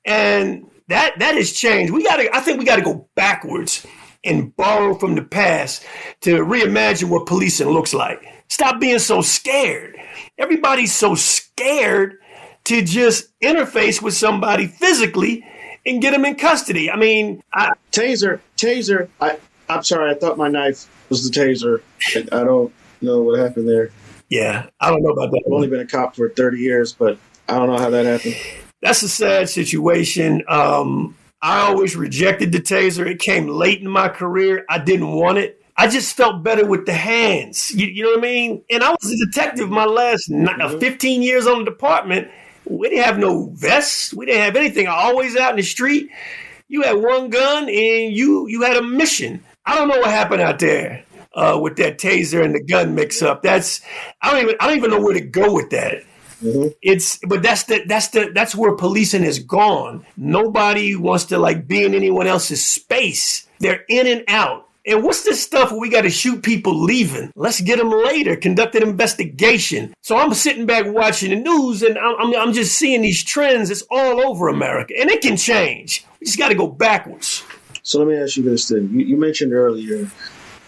And 0.04 0.66
that 0.88 1.16
that 1.20 1.36
has 1.36 1.52
changed. 1.52 1.92
We 1.92 2.02
gotta 2.02 2.28
I 2.34 2.40
think 2.40 2.58
we 2.58 2.64
gotta 2.64 2.82
go 2.82 3.08
backwards 3.14 3.86
and 4.24 4.54
borrow 4.56 4.94
from 4.96 5.14
the 5.14 5.22
past 5.22 5.86
to 6.22 6.44
reimagine 6.44 7.08
what 7.08 7.26
policing 7.26 7.68
looks 7.68 7.94
like. 7.94 8.24
Stop 8.48 8.80
being 8.80 8.98
so 8.98 9.22
scared. 9.22 9.96
Everybody's 10.36 10.92
so 10.92 11.14
scared 11.14 12.18
to 12.64 12.82
just 12.82 13.28
interface 13.40 14.02
with 14.02 14.14
somebody 14.14 14.66
physically 14.66 15.46
and 15.86 16.02
get 16.02 16.10
them 16.10 16.24
in 16.24 16.34
custody. 16.34 16.90
I 16.90 16.96
mean, 16.96 17.40
I, 17.54 17.72
taser, 17.92 18.40
taser. 18.56 19.08
I, 19.20 19.38
I'm 19.68 19.84
sorry. 19.84 20.10
I 20.10 20.14
thought 20.18 20.36
my 20.36 20.48
knife 20.48 20.88
was 21.08 21.30
the 21.30 21.40
taser. 21.40 21.82
I 22.32 22.42
don't 22.44 22.72
know 23.00 23.22
what 23.22 23.38
happened 23.38 23.68
there. 23.68 23.90
Yeah, 24.30 24.68
I 24.80 24.90
don't 24.90 25.02
know 25.02 25.10
about 25.10 25.32
that. 25.32 25.42
I've 25.46 25.52
only 25.52 25.68
been 25.68 25.80
a 25.80 25.86
cop 25.86 26.16
for 26.16 26.30
30 26.30 26.58
years, 26.58 26.92
but 26.92 27.18
I 27.48 27.58
don't 27.58 27.68
know 27.68 27.78
how 27.78 27.90
that 27.90 28.06
happened. 28.06 28.36
That's 28.80 29.02
a 29.02 29.08
sad 29.08 29.48
situation. 29.48 30.42
Um, 30.48 31.16
I 31.42 31.60
always 31.60 31.96
rejected 31.96 32.52
the 32.52 32.60
taser. 32.60 33.06
It 33.06 33.18
came 33.18 33.48
late 33.48 33.80
in 33.80 33.88
my 33.88 34.08
career. 34.08 34.64
I 34.68 34.78
didn't 34.78 35.12
want 35.12 35.38
it. 35.38 35.60
I 35.76 35.88
just 35.88 36.16
felt 36.16 36.42
better 36.42 36.66
with 36.66 36.86
the 36.86 36.92
hands. 36.92 37.70
You, 37.70 37.86
you 37.86 38.02
know 38.04 38.10
what 38.10 38.18
I 38.18 38.22
mean? 38.22 38.62
And 38.70 38.84
I 38.84 38.90
was 38.90 39.10
a 39.10 39.26
detective 39.26 39.68
my 39.68 39.86
last 39.86 40.30
uh, 40.30 40.34
mm-hmm. 40.34 40.78
15 40.78 41.22
years 41.22 41.46
on 41.46 41.60
the 41.60 41.64
department. 41.64 42.28
We 42.66 42.90
didn't 42.90 43.04
have 43.04 43.18
no 43.18 43.48
vests. 43.54 44.14
We 44.14 44.26
didn't 44.26 44.42
have 44.42 44.56
anything. 44.56 44.86
I 44.86 44.92
always 44.92 45.36
out 45.36 45.50
in 45.50 45.56
the 45.56 45.62
street. 45.62 46.10
You 46.68 46.82
had 46.82 46.92
one 46.92 47.30
gun 47.30 47.64
and 47.64 48.14
you 48.14 48.46
you 48.46 48.62
had 48.62 48.76
a 48.76 48.82
mission. 48.82 49.42
I 49.66 49.76
don't 49.76 49.88
know 49.88 49.98
what 49.98 50.10
happened 50.10 50.42
out 50.42 50.58
there. 50.58 51.04
Uh, 51.34 51.58
with 51.60 51.76
that 51.76 51.98
taser 51.98 52.44
and 52.44 52.54
the 52.54 52.62
gun 52.62 52.94
mix 52.94 53.22
up. 53.22 53.42
That's 53.42 53.80
I 54.20 54.30
don't 54.30 54.42
even 54.42 54.56
I 54.60 54.66
don't 54.66 54.76
even 54.76 54.90
know 54.90 55.00
where 55.00 55.14
to 55.14 55.20
go 55.20 55.52
with 55.52 55.70
that. 55.70 56.04
Mm-hmm. 56.42 56.68
It's 56.82 57.18
but 57.26 57.42
that's 57.42 57.64
the 57.64 57.84
that's 57.86 58.08
the 58.08 58.30
that's 58.34 58.54
where 58.54 58.74
policing 58.74 59.24
is 59.24 59.38
gone. 59.38 60.06
Nobody 60.16 60.96
wants 60.96 61.26
to 61.26 61.38
like 61.38 61.68
be 61.68 61.84
in 61.84 61.94
anyone 61.94 62.26
else's 62.26 62.66
space. 62.66 63.46
They're 63.58 63.84
in 63.88 64.06
and 64.06 64.24
out. 64.28 64.66
And 64.86 65.04
what's 65.04 65.24
this 65.24 65.42
stuff 65.42 65.70
where 65.70 65.80
we 65.80 65.90
got 65.90 66.02
to 66.02 66.10
shoot 66.10 66.42
people 66.42 66.74
leaving? 66.74 67.30
Let's 67.36 67.60
get 67.60 67.78
them 67.78 67.90
later. 67.90 68.34
Conduct 68.34 68.74
an 68.74 68.82
investigation. 68.82 69.92
So 70.00 70.16
I'm 70.16 70.32
sitting 70.32 70.64
back 70.64 70.86
watching 70.86 71.30
the 71.30 71.36
news 71.36 71.82
and 71.82 71.98
I'm, 71.98 72.16
I'm, 72.18 72.34
I'm 72.34 72.52
just 72.54 72.78
seeing 72.78 73.02
these 73.02 73.22
trends. 73.22 73.70
It's 73.70 73.84
all 73.90 74.20
over 74.22 74.48
America 74.48 74.94
and 74.98 75.10
it 75.10 75.20
can 75.20 75.36
change. 75.36 76.06
We 76.18 76.24
just 76.24 76.38
got 76.38 76.48
to 76.48 76.54
go 76.54 76.66
backwards. 76.66 77.44
So 77.82 77.98
let 77.98 78.08
me 78.08 78.16
ask 78.16 78.38
you 78.38 78.42
this 78.42 78.68
then. 78.68 78.90
You, 78.90 79.04
you 79.04 79.16
mentioned 79.18 79.52
earlier 79.52 80.10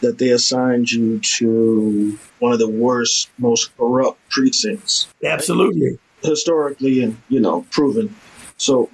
that 0.02 0.18
they 0.18 0.30
assigned 0.30 0.90
you 0.90 1.18
to 1.20 2.18
one 2.38 2.52
of 2.52 2.58
the 2.58 2.68
worst, 2.68 3.30
most 3.38 3.76
corrupt 3.76 4.20
precincts. 4.28 5.08
Absolutely. 5.24 5.98
Historically 6.22 7.02
and, 7.02 7.16
you 7.28 7.40
know, 7.40 7.66
proven. 7.70 8.14
So 8.56 8.90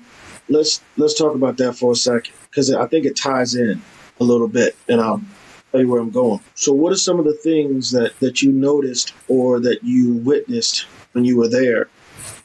let's 0.48 0.80
let's 0.96 1.14
talk 1.14 1.34
about 1.34 1.56
that 1.58 1.74
for 1.74 1.92
a 1.92 1.96
second 1.96 2.34
because 2.50 2.72
I 2.72 2.86
think 2.86 3.04
it 3.04 3.16
ties 3.16 3.54
in 3.54 3.82
a 4.20 4.24
little 4.24 4.48
bit, 4.48 4.76
and 4.88 5.00
I'll 5.00 5.22
tell 5.70 5.80
you 5.80 5.88
where 5.88 6.00
I'm 6.00 6.10
going. 6.10 6.40
So, 6.54 6.72
what 6.72 6.92
are 6.92 6.96
some 6.96 7.18
of 7.18 7.24
the 7.24 7.34
things 7.34 7.90
that 7.90 8.18
that 8.20 8.42
you 8.42 8.52
noticed 8.52 9.12
or 9.28 9.60
that 9.60 9.84
you 9.84 10.14
witnessed 10.14 10.86
when 11.12 11.24
you 11.24 11.36
were 11.36 11.48
there 11.48 11.88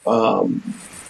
um, 0.06 0.62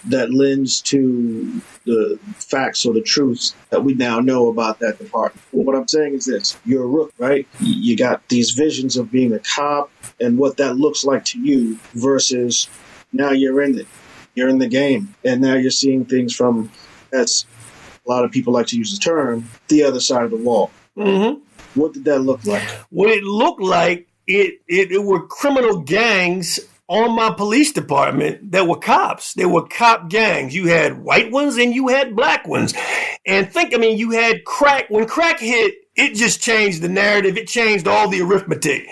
that 0.07 0.33
lends 0.33 0.81
to 0.81 1.61
the 1.85 2.19
facts 2.35 2.85
or 2.85 2.93
the 2.93 3.01
truths 3.01 3.55
that 3.69 3.83
we 3.83 3.93
now 3.93 4.19
know 4.19 4.49
about 4.49 4.79
that 4.79 4.97
department? 4.97 5.45
Well, 5.51 5.65
what 5.65 5.75
I'm 5.75 5.87
saying 5.87 6.15
is 6.15 6.25
this: 6.25 6.57
you're 6.65 6.83
a 6.83 6.87
rook, 6.87 7.13
right? 7.17 7.47
You 7.59 7.95
got 7.97 8.27
these 8.29 8.51
visions 8.51 8.97
of 8.97 9.11
being 9.11 9.33
a 9.33 9.39
cop 9.39 9.91
and 10.19 10.37
what 10.37 10.57
that 10.57 10.75
looks 10.75 11.03
like 11.03 11.25
to 11.25 11.39
you 11.39 11.79
versus 11.93 12.67
now 13.11 13.31
you're 13.31 13.61
in 13.61 13.79
it, 13.79 13.87
you're 14.35 14.49
in 14.49 14.59
the 14.59 14.67
game, 14.67 15.15
and 15.23 15.41
now 15.41 15.55
you're 15.55 15.71
seeing 15.71 16.05
things 16.05 16.35
from 16.35 16.71
as 17.13 17.45
a 18.05 18.09
lot 18.09 18.23
of 18.23 18.31
people 18.31 18.53
like 18.53 18.67
to 18.67 18.77
use 18.77 18.97
the 18.97 18.99
term, 18.99 19.49
the 19.67 19.83
other 19.83 19.99
side 19.99 20.23
of 20.23 20.31
the 20.31 20.37
wall. 20.37 20.71
Mm-hmm. 20.97 21.41
What 21.79 21.93
did 21.93 22.05
that 22.05 22.19
look 22.19 22.45
like? 22.45 22.63
What 22.89 23.09
it 23.09 23.23
looked 23.23 23.61
like, 23.61 24.07
it, 24.27 24.61
it, 24.67 24.91
it 24.91 25.03
were 25.03 25.25
criminal 25.27 25.79
gangs 25.79 26.59
on 26.87 27.15
my 27.15 27.31
police 27.31 27.71
department 27.71 28.51
that 28.51 28.67
were 28.67 28.77
cops. 28.77 29.33
There 29.33 29.49
were 29.49 29.67
cop 29.67 30.09
gangs. 30.09 30.55
You 30.55 30.67
had 30.67 31.03
white 31.03 31.31
ones 31.31 31.57
and 31.57 31.73
you 31.73 31.87
had 31.87 32.15
black 32.15 32.47
ones. 32.47 32.73
And 33.25 33.51
think, 33.51 33.73
I 33.73 33.77
mean, 33.77 33.97
you 33.97 34.11
had 34.11 34.45
crack. 34.45 34.89
When 34.89 35.07
crack 35.07 35.39
hit, 35.39 35.75
it 35.95 36.13
just 36.13 36.41
changed 36.41 36.81
the 36.81 36.89
narrative. 36.89 37.37
It 37.37 37.47
changed 37.47 37.87
all 37.87 38.09
the 38.09 38.21
arithmetic. 38.21 38.87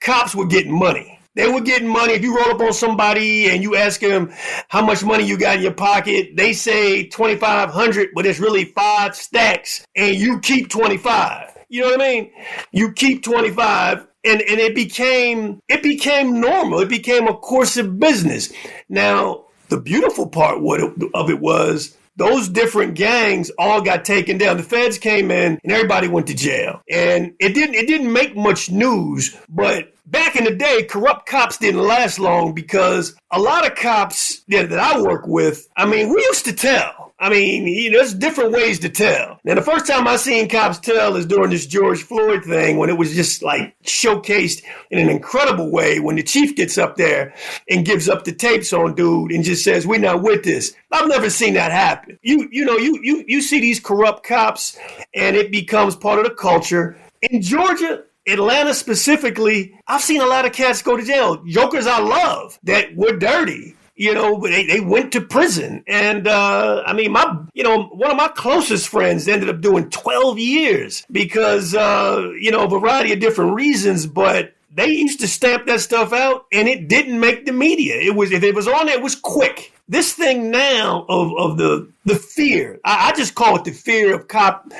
Cops 0.00 0.34
were 0.34 0.46
getting 0.46 0.76
money. 0.76 1.18
They 1.36 1.50
were 1.50 1.60
getting 1.60 1.88
money. 1.88 2.14
If 2.14 2.22
you 2.22 2.36
roll 2.36 2.50
up 2.50 2.60
on 2.60 2.72
somebody 2.72 3.48
and 3.48 3.62
you 3.62 3.76
ask 3.76 4.00
them 4.00 4.32
how 4.68 4.84
much 4.84 5.04
money 5.04 5.24
you 5.24 5.38
got 5.38 5.56
in 5.56 5.62
your 5.62 5.72
pocket, 5.72 6.36
they 6.36 6.52
say 6.52 7.04
2,500, 7.04 8.10
but 8.14 8.26
it's 8.26 8.40
really 8.40 8.64
five 8.64 9.14
stacks 9.14 9.84
and 9.94 10.16
you 10.16 10.40
keep 10.40 10.68
25. 10.68 11.56
You 11.68 11.82
know 11.82 11.90
what 11.90 12.00
I 12.00 12.04
mean? 12.04 12.32
You 12.72 12.92
keep 12.92 13.22
25 13.22 14.08
and, 14.24 14.40
and 14.42 14.60
it 14.60 14.74
became, 14.74 15.60
it 15.68 15.82
became 15.82 16.40
normal. 16.40 16.80
It 16.80 16.88
became 16.88 17.28
a 17.28 17.34
course 17.34 17.76
of 17.76 17.98
business. 17.98 18.52
Now, 18.88 19.44
the 19.68 19.80
beautiful 19.80 20.28
part 20.28 20.58
of 20.58 21.30
it 21.30 21.40
was 21.40 21.96
those 22.16 22.48
different 22.48 22.94
gangs 22.94 23.50
all 23.58 23.80
got 23.80 24.04
taken 24.04 24.36
down. 24.36 24.58
The 24.58 24.62
feds 24.62 24.98
came 24.98 25.30
in 25.30 25.58
and 25.62 25.72
everybody 25.72 26.08
went 26.08 26.26
to 26.26 26.34
jail. 26.34 26.82
And 26.90 27.32
it 27.38 27.54
didn't 27.54 27.76
it 27.76 27.86
didn't 27.86 28.12
make 28.12 28.36
much 28.36 28.70
news, 28.70 29.36
but 29.48 29.94
back 30.06 30.36
in 30.36 30.44
the 30.44 30.54
day, 30.54 30.82
corrupt 30.82 31.26
cops 31.26 31.56
didn't 31.56 31.80
last 31.80 32.18
long 32.18 32.52
because 32.52 33.16
a 33.30 33.40
lot 33.40 33.66
of 33.66 33.76
cops 33.76 34.42
that, 34.48 34.68
that 34.70 34.78
I 34.78 35.00
work 35.00 35.26
with, 35.26 35.68
I 35.76 35.86
mean, 35.86 36.08
we 36.08 36.20
used 36.20 36.44
to 36.46 36.52
tell. 36.52 36.99
I 37.20 37.28
mean, 37.28 37.66
you 37.66 37.90
know, 37.90 37.98
there's 37.98 38.14
different 38.14 38.52
ways 38.52 38.78
to 38.78 38.88
tell. 38.88 39.38
Now, 39.44 39.54
the 39.54 39.60
first 39.60 39.86
time 39.86 40.08
I 40.08 40.16
seen 40.16 40.48
cops 40.48 40.78
tell 40.78 41.16
is 41.16 41.26
during 41.26 41.50
this 41.50 41.66
George 41.66 42.02
Floyd 42.02 42.42
thing 42.44 42.78
when 42.78 42.88
it 42.88 42.96
was 42.96 43.14
just 43.14 43.42
like 43.42 43.76
showcased 43.84 44.62
in 44.90 44.98
an 44.98 45.10
incredible 45.10 45.70
way 45.70 46.00
when 46.00 46.16
the 46.16 46.22
chief 46.22 46.56
gets 46.56 46.78
up 46.78 46.96
there 46.96 47.34
and 47.68 47.84
gives 47.84 48.08
up 48.08 48.24
the 48.24 48.32
tapes 48.32 48.72
on 48.72 48.94
dude 48.94 49.32
and 49.32 49.44
just 49.44 49.62
says, 49.62 49.86
we're 49.86 50.00
not 50.00 50.22
with 50.22 50.44
this. 50.44 50.74
I've 50.90 51.08
never 51.08 51.28
seen 51.28 51.52
that 51.54 51.72
happen. 51.72 52.18
You, 52.22 52.48
you 52.50 52.64
know, 52.64 52.78
you, 52.78 52.98
you, 53.02 53.22
you 53.28 53.42
see 53.42 53.60
these 53.60 53.80
corrupt 53.80 54.24
cops 54.24 54.78
and 55.14 55.36
it 55.36 55.52
becomes 55.52 55.96
part 55.96 56.18
of 56.18 56.24
the 56.24 56.34
culture. 56.34 56.96
In 57.20 57.42
Georgia, 57.42 58.04
Atlanta 58.26 58.72
specifically, 58.72 59.78
I've 59.86 60.00
seen 60.00 60.22
a 60.22 60.26
lot 60.26 60.46
of 60.46 60.52
cats 60.52 60.80
go 60.80 60.96
to 60.96 61.04
jail. 61.04 61.42
Jokers 61.44 61.86
I 61.86 62.00
love 62.00 62.58
that 62.62 62.96
were 62.96 63.16
dirty. 63.18 63.76
You 64.00 64.14
know, 64.14 64.40
they, 64.40 64.64
they 64.64 64.80
went 64.80 65.12
to 65.12 65.20
prison. 65.20 65.84
And 65.86 66.26
uh, 66.26 66.82
I 66.86 66.94
mean, 66.94 67.12
my, 67.12 67.36
you 67.52 67.62
know, 67.62 67.82
one 67.88 68.10
of 68.10 68.16
my 68.16 68.28
closest 68.28 68.88
friends 68.88 69.28
ended 69.28 69.50
up 69.50 69.60
doing 69.60 69.90
12 69.90 70.38
years 70.38 71.04
because, 71.12 71.74
uh, 71.74 72.30
you 72.40 72.50
know, 72.50 72.64
a 72.64 72.68
variety 72.68 73.12
of 73.12 73.20
different 73.20 73.52
reasons. 73.52 74.06
But 74.06 74.54
they 74.74 74.86
used 74.86 75.20
to 75.20 75.28
stamp 75.28 75.66
that 75.66 75.82
stuff 75.82 76.14
out 76.14 76.46
and 76.50 76.66
it 76.66 76.88
didn't 76.88 77.20
make 77.20 77.44
the 77.44 77.52
media. 77.52 77.96
It 77.96 78.16
was, 78.16 78.32
if 78.32 78.42
it 78.42 78.54
was 78.54 78.66
on 78.66 78.88
it 78.88 79.02
was 79.02 79.16
quick. 79.16 79.74
This 79.86 80.14
thing 80.14 80.50
now 80.50 81.04
of, 81.10 81.36
of 81.36 81.58
the, 81.58 81.86
the 82.06 82.14
fear, 82.14 82.80
I, 82.86 83.10
I 83.10 83.12
just 83.12 83.34
call 83.34 83.56
it 83.56 83.64
the 83.64 83.72
fear 83.72 84.14
of 84.14 84.28
cop 84.28 84.72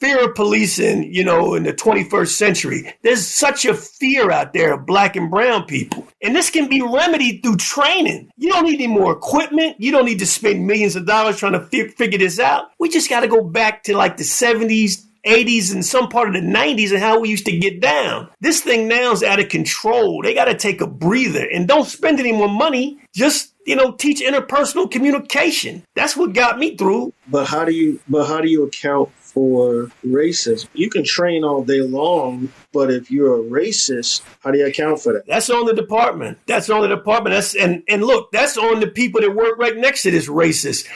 fear 0.00 0.24
of 0.24 0.34
policing, 0.34 1.12
you 1.12 1.24
know, 1.24 1.54
in 1.54 1.62
the 1.62 1.72
21st 1.72 2.28
century. 2.28 2.92
There's 3.02 3.26
such 3.26 3.64
a 3.64 3.74
fear 3.74 4.30
out 4.30 4.52
there 4.52 4.74
of 4.74 4.86
black 4.86 5.16
and 5.16 5.30
brown 5.30 5.64
people. 5.64 6.06
And 6.22 6.34
this 6.34 6.50
can 6.50 6.68
be 6.68 6.82
remedied 6.82 7.42
through 7.42 7.56
training. 7.56 8.30
You 8.36 8.50
don't 8.50 8.64
need 8.64 8.80
any 8.80 8.86
more 8.86 9.12
equipment. 9.12 9.76
You 9.78 9.92
don't 9.92 10.04
need 10.04 10.18
to 10.18 10.26
spend 10.26 10.66
millions 10.66 10.96
of 10.96 11.06
dollars 11.06 11.38
trying 11.38 11.52
to 11.52 11.66
fi- 11.66 11.88
figure 11.88 12.18
this 12.18 12.38
out. 12.38 12.70
We 12.78 12.88
just 12.88 13.10
got 13.10 13.20
to 13.20 13.28
go 13.28 13.42
back 13.42 13.84
to 13.84 13.96
like 13.96 14.16
the 14.16 14.24
70s, 14.24 15.02
80s 15.26 15.72
and 15.72 15.84
some 15.84 16.08
part 16.08 16.28
of 16.28 16.34
the 16.34 16.40
90s 16.40 16.90
and 16.90 17.00
how 17.00 17.18
we 17.18 17.28
used 17.28 17.46
to 17.46 17.58
get 17.58 17.80
down. 17.80 18.28
This 18.40 18.60
thing 18.60 18.88
now 18.88 19.12
is 19.12 19.22
out 19.22 19.40
of 19.40 19.48
control. 19.48 20.22
They 20.22 20.34
got 20.34 20.44
to 20.44 20.54
take 20.54 20.80
a 20.80 20.86
breather 20.86 21.46
and 21.52 21.66
don't 21.66 21.86
spend 21.86 22.20
any 22.20 22.32
more 22.32 22.48
money. 22.48 22.98
Just 23.14 23.52
you 23.66 23.76
know, 23.76 23.92
teach 23.92 24.20
interpersonal 24.20 24.90
communication. 24.90 25.82
That's 25.94 26.16
what 26.16 26.32
got 26.32 26.58
me 26.58 26.76
through. 26.76 27.12
But 27.28 27.46
how 27.46 27.64
do 27.64 27.72
you 27.72 28.00
but 28.08 28.26
how 28.26 28.40
do 28.40 28.48
you 28.48 28.64
account 28.64 29.10
for 29.36 29.90
racism. 30.02 30.66
You 30.72 30.88
can 30.88 31.04
train 31.04 31.44
all 31.44 31.62
day 31.62 31.82
long, 31.82 32.48
but 32.72 32.90
if 32.90 33.10
you're 33.10 33.38
a 33.38 33.44
racist, 33.44 34.22
how 34.40 34.50
do 34.50 34.56
you 34.56 34.66
account 34.66 35.02
for 35.02 35.12
that? 35.12 35.26
That's 35.26 35.50
on 35.50 35.66
the 35.66 35.74
department. 35.74 36.38
That's 36.46 36.70
on 36.70 36.80
the 36.80 36.88
department. 36.88 37.34
That's 37.34 37.54
and 37.54 37.82
and 37.86 38.02
look, 38.02 38.32
that's 38.32 38.56
on 38.56 38.80
the 38.80 38.86
people 38.86 39.20
that 39.20 39.34
work 39.34 39.58
right 39.58 39.76
next 39.76 40.04
to 40.04 40.10
this 40.10 40.26
racist. 40.26 40.88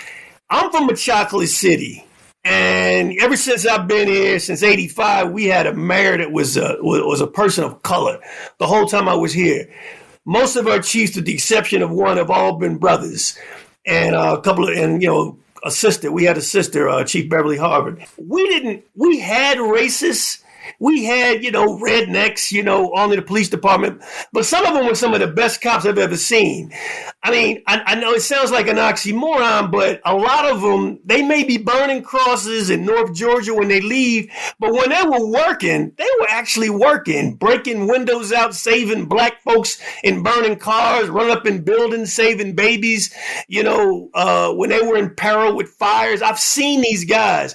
I'm 0.49 0.71
from 0.71 0.89
a 0.89 0.97
chocolate 0.97 1.51
city. 1.51 2.07
And 2.43 3.15
ever 3.21 3.37
since 3.37 3.67
I've 3.67 3.87
been 3.87 4.09
here, 4.09 4.39
since 4.39 4.63
'85, 4.63 5.33
we 5.33 5.45
had 5.45 5.67
a 5.67 5.75
mayor 5.75 6.17
that 6.17 6.33
was 6.33 6.57
a 6.57 6.79
was 6.81 7.21
a 7.21 7.27
person 7.27 7.65
of 7.65 7.83
color. 7.83 8.21
The 8.59 8.67
whole 8.67 8.87
time 8.87 9.07
I 9.07 9.15
was 9.15 9.35
here, 9.35 9.71
most 10.25 10.57
of 10.57 10.67
our 10.67 10.81
chiefs, 10.81 11.17
with 11.17 11.25
the 11.25 11.35
exception 11.35 11.83
of 11.83 11.91
one, 11.91 12.17
have 12.17 12.31
all 12.31 12.59
been 12.59 12.79
brothers, 12.79 13.37
and 13.87 14.15
uh, 14.15 14.37
a 14.39 14.43
couple 14.43 14.69
of 14.69 14.77
and 14.77 15.03
you 15.03 15.09
know 15.09 15.39
a 15.65 15.71
sister. 15.71 16.13
We 16.13 16.25
had 16.25 16.39
a 16.39 16.43
sister, 16.43 16.89
uh, 16.89 17.05
Chief 17.05 17.29
Beverly 17.29 17.57
Harvard. 17.57 18.05
We 18.19 18.47
didn't. 18.49 18.85
We 18.97 19.19
had 19.19 19.59
racists 19.59 20.40
we 20.79 21.05
had, 21.05 21.45
you 21.45 21.51
know, 21.51 21.79
rednecks, 21.79 22.53
you 22.53 22.63
know, 22.63 22.93
on 22.95 23.11
the 23.11 23.23
police 23.23 23.49
department, 23.49 24.03
but 24.33 24.45
some 24.45 24.65
of 24.65 24.75
them 24.75 24.87
were 24.87 24.95
some 24.95 25.15
of 25.15 25.21
the 25.21 25.27
best 25.27 25.61
cops 25.61 25.87
I've 25.87 25.99
ever 25.99 26.17
seen. 26.17 26.73
I 27.23 27.31
mean, 27.31 27.63
I, 27.67 27.83
I, 27.87 27.95
know 27.97 28.13
it 28.13 28.23
sounds 28.23 28.51
like 28.51 28.67
an 28.67 28.77
oxymoron, 28.77 29.71
but 29.71 30.01
a 30.07 30.15
lot 30.15 30.51
of 30.51 30.63
them, 30.63 31.01
they 31.05 31.23
may 31.23 31.45
be 31.45 31.59
burning 31.59 32.03
crosses 32.03 32.71
in 32.71 32.87
North 32.87 33.13
Georgia 33.15 33.55
when 33.55 33.69
they 33.69 33.81
leave, 33.81 34.33
but 34.59 34.73
when 34.73 34.89
they 34.89 35.03
were 35.03 35.27
working, 35.27 35.93
they 35.97 36.09
were 36.21 36.29
actually 36.31 36.71
working, 36.71 37.35
breaking 37.35 37.87
windows 37.87 38.33
out, 38.33 38.55
saving 38.55 39.07
black 39.07 39.43
folks 39.43 39.81
in 40.03 40.23
burning 40.23 40.57
cars, 40.57 41.11
running 41.11 41.37
up 41.37 41.47
in 41.47 41.63
buildings, 41.63 42.13
saving 42.13 42.55
babies, 42.55 43.15
you 43.49 43.63
know, 43.63 44.09
uh, 44.15 44.53
when 44.53 44.71
they 44.71 44.81
were 44.81 44.97
in 44.97 45.15
peril 45.15 45.55
with 45.55 45.69
fires. 45.71 46.23
I've 46.23 46.41
seen 46.41 46.81
these 46.81 47.05
guys. 47.05 47.55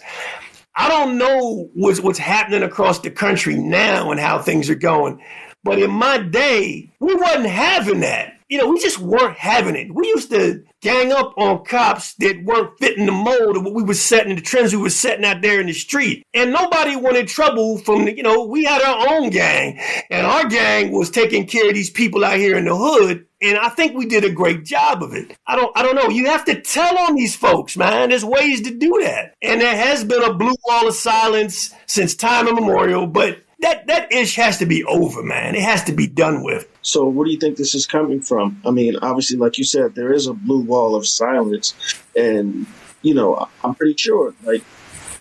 I 0.76 0.90
don't 0.90 1.18
know 1.18 1.70
what's 1.74 2.02
what's 2.02 2.20
happening 2.20 2.64
across 2.64 3.00
the 3.00 3.12
country 3.12 3.56
now 3.56 4.12
and 4.12 4.20
how 4.20 4.40
things 4.40 4.70
are 4.70 4.76
going, 4.76 5.22
but 5.64 5.80
in 5.80 5.92
my 5.92 6.18
day, 6.18 6.94
we 7.00 7.16
wasn't 7.16 7.48
having 7.48 8.02
that. 8.02 8.34
You 8.50 8.60
know, 8.60 8.70
we 8.70 8.80
just 8.80 9.00
weren't 9.00 9.38
having 9.38 9.76
it. 9.76 9.94
We 9.94 10.08
used 10.08 10.30
to 10.30 10.64
gang 10.82 11.12
up 11.12 11.34
on 11.36 11.66
cops 11.66 12.14
that 12.16 12.44
weren't 12.44 12.78
fitting 12.78 13.08
the 13.08 13.12
mold 13.12 13.58
of 13.58 13.64
what 13.64 13.74
we 13.74 13.82
were 13.82 13.96
setting, 13.96 14.36
the 14.36 14.42
trends 14.42 14.76
we 14.76 14.82
were 14.82 14.92
setting 14.92 15.26
out 15.26 15.42
there 15.42 15.60
in 15.60 15.66
the 15.66 15.74
street. 15.74 16.24
And 16.36 16.54
nobody 16.54 16.96
wanted 16.96 17.28
trouble 17.28 17.80
from, 17.80 18.06
the, 18.06 18.16
you 18.16 18.22
know, 18.22 18.46
we 18.46 18.66
had 18.66 18.84
our 18.84 19.16
own 19.16 19.32
gang. 19.32 19.80
And 20.12 20.28
our 20.28 20.48
gang 20.48 20.92
was 20.92 21.10
taking 21.10 21.48
care 21.48 21.70
of 21.70 21.74
these 21.74 21.90
people 21.90 22.24
out 22.24 22.38
here 22.38 22.56
in 22.56 22.66
the 22.66 22.76
hood. 22.76 23.25
And 23.42 23.58
I 23.58 23.70
think 23.70 23.96
we 23.96 24.06
did 24.06 24.24
a 24.24 24.32
great 24.32 24.64
job 24.64 25.04
of 25.04 25.14
it. 25.14 25.36
I 25.46 25.56
don't 25.56 25.78
I 25.78 25.84
don't 25.84 25.96
know. 25.96 26.10
You 26.10 26.28
have 26.28 26.46
to 26.46 26.62
tell 26.62 26.98
on 26.98 27.16
these 27.16 27.36
folks, 27.36 27.76
man. 27.76 28.10
There's 28.10 28.26
ways 28.26 28.62
to 28.62 28.72
do 28.72 29.00
that. 29.02 29.36
And 29.42 29.60
there 29.60 29.76
has 29.76 30.04
been 30.04 30.24
a 30.24 30.34
blue 30.34 30.56
wall 30.66 30.88
of 30.88 30.96
silence 30.96 31.74
since 31.86 32.16
time 32.16 32.48
immemorial, 32.48 33.08
but 33.08 33.40
that 33.60 33.88
that 33.88 34.12
ish 34.12 34.36
has 34.36 34.58
to 34.60 34.66
be 34.66 34.84
over, 34.86 35.24
man. 35.24 35.56
It 35.56 35.64
has 35.64 35.84
to 35.86 35.92
be 35.92 36.08
done 36.08 36.44
with. 36.44 36.68
So, 36.82 37.08
where 37.08 37.26
do 37.26 37.32
you 37.32 37.40
think 37.40 37.58
this 37.58 37.76
is 37.76 37.86
coming 37.86 38.22
from? 38.22 38.62
I 38.66 38.72
mean, 38.72 38.96
obviously, 39.02 39.38
like 39.38 39.58
you 39.58 39.64
said, 39.64 39.96
there 39.96 40.14
is 40.14 40.28
a 40.28 40.34
blue 40.34 40.62
wall 40.62 40.96
of 40.96 41.08
silence, 41.08 41.74
and 42.16 42.66
you 43.02 43.14
know, 43.14 43.48
I'm 43.64 43.76
pretty 43.76 43.96
sure, 43.98 44.34
like 44.44 44.64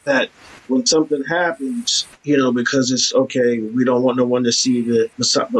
that 0.05 0.31
when 0.69 0.87
something 0.87 1.23
happens, 1.25 2.07
you 2.23 2.37
know, 2.37 2.53
because 2.53 2.91
it's 2.91 3.15
okay, 3.15 3.61
we 3.61 3.85
don't 3.85 4.03
want 4.03 4.17
no 4.17 4.25
one 4.25 4.45
to 4.45 4.53
see 4.53 4.81
the 4.81 5.11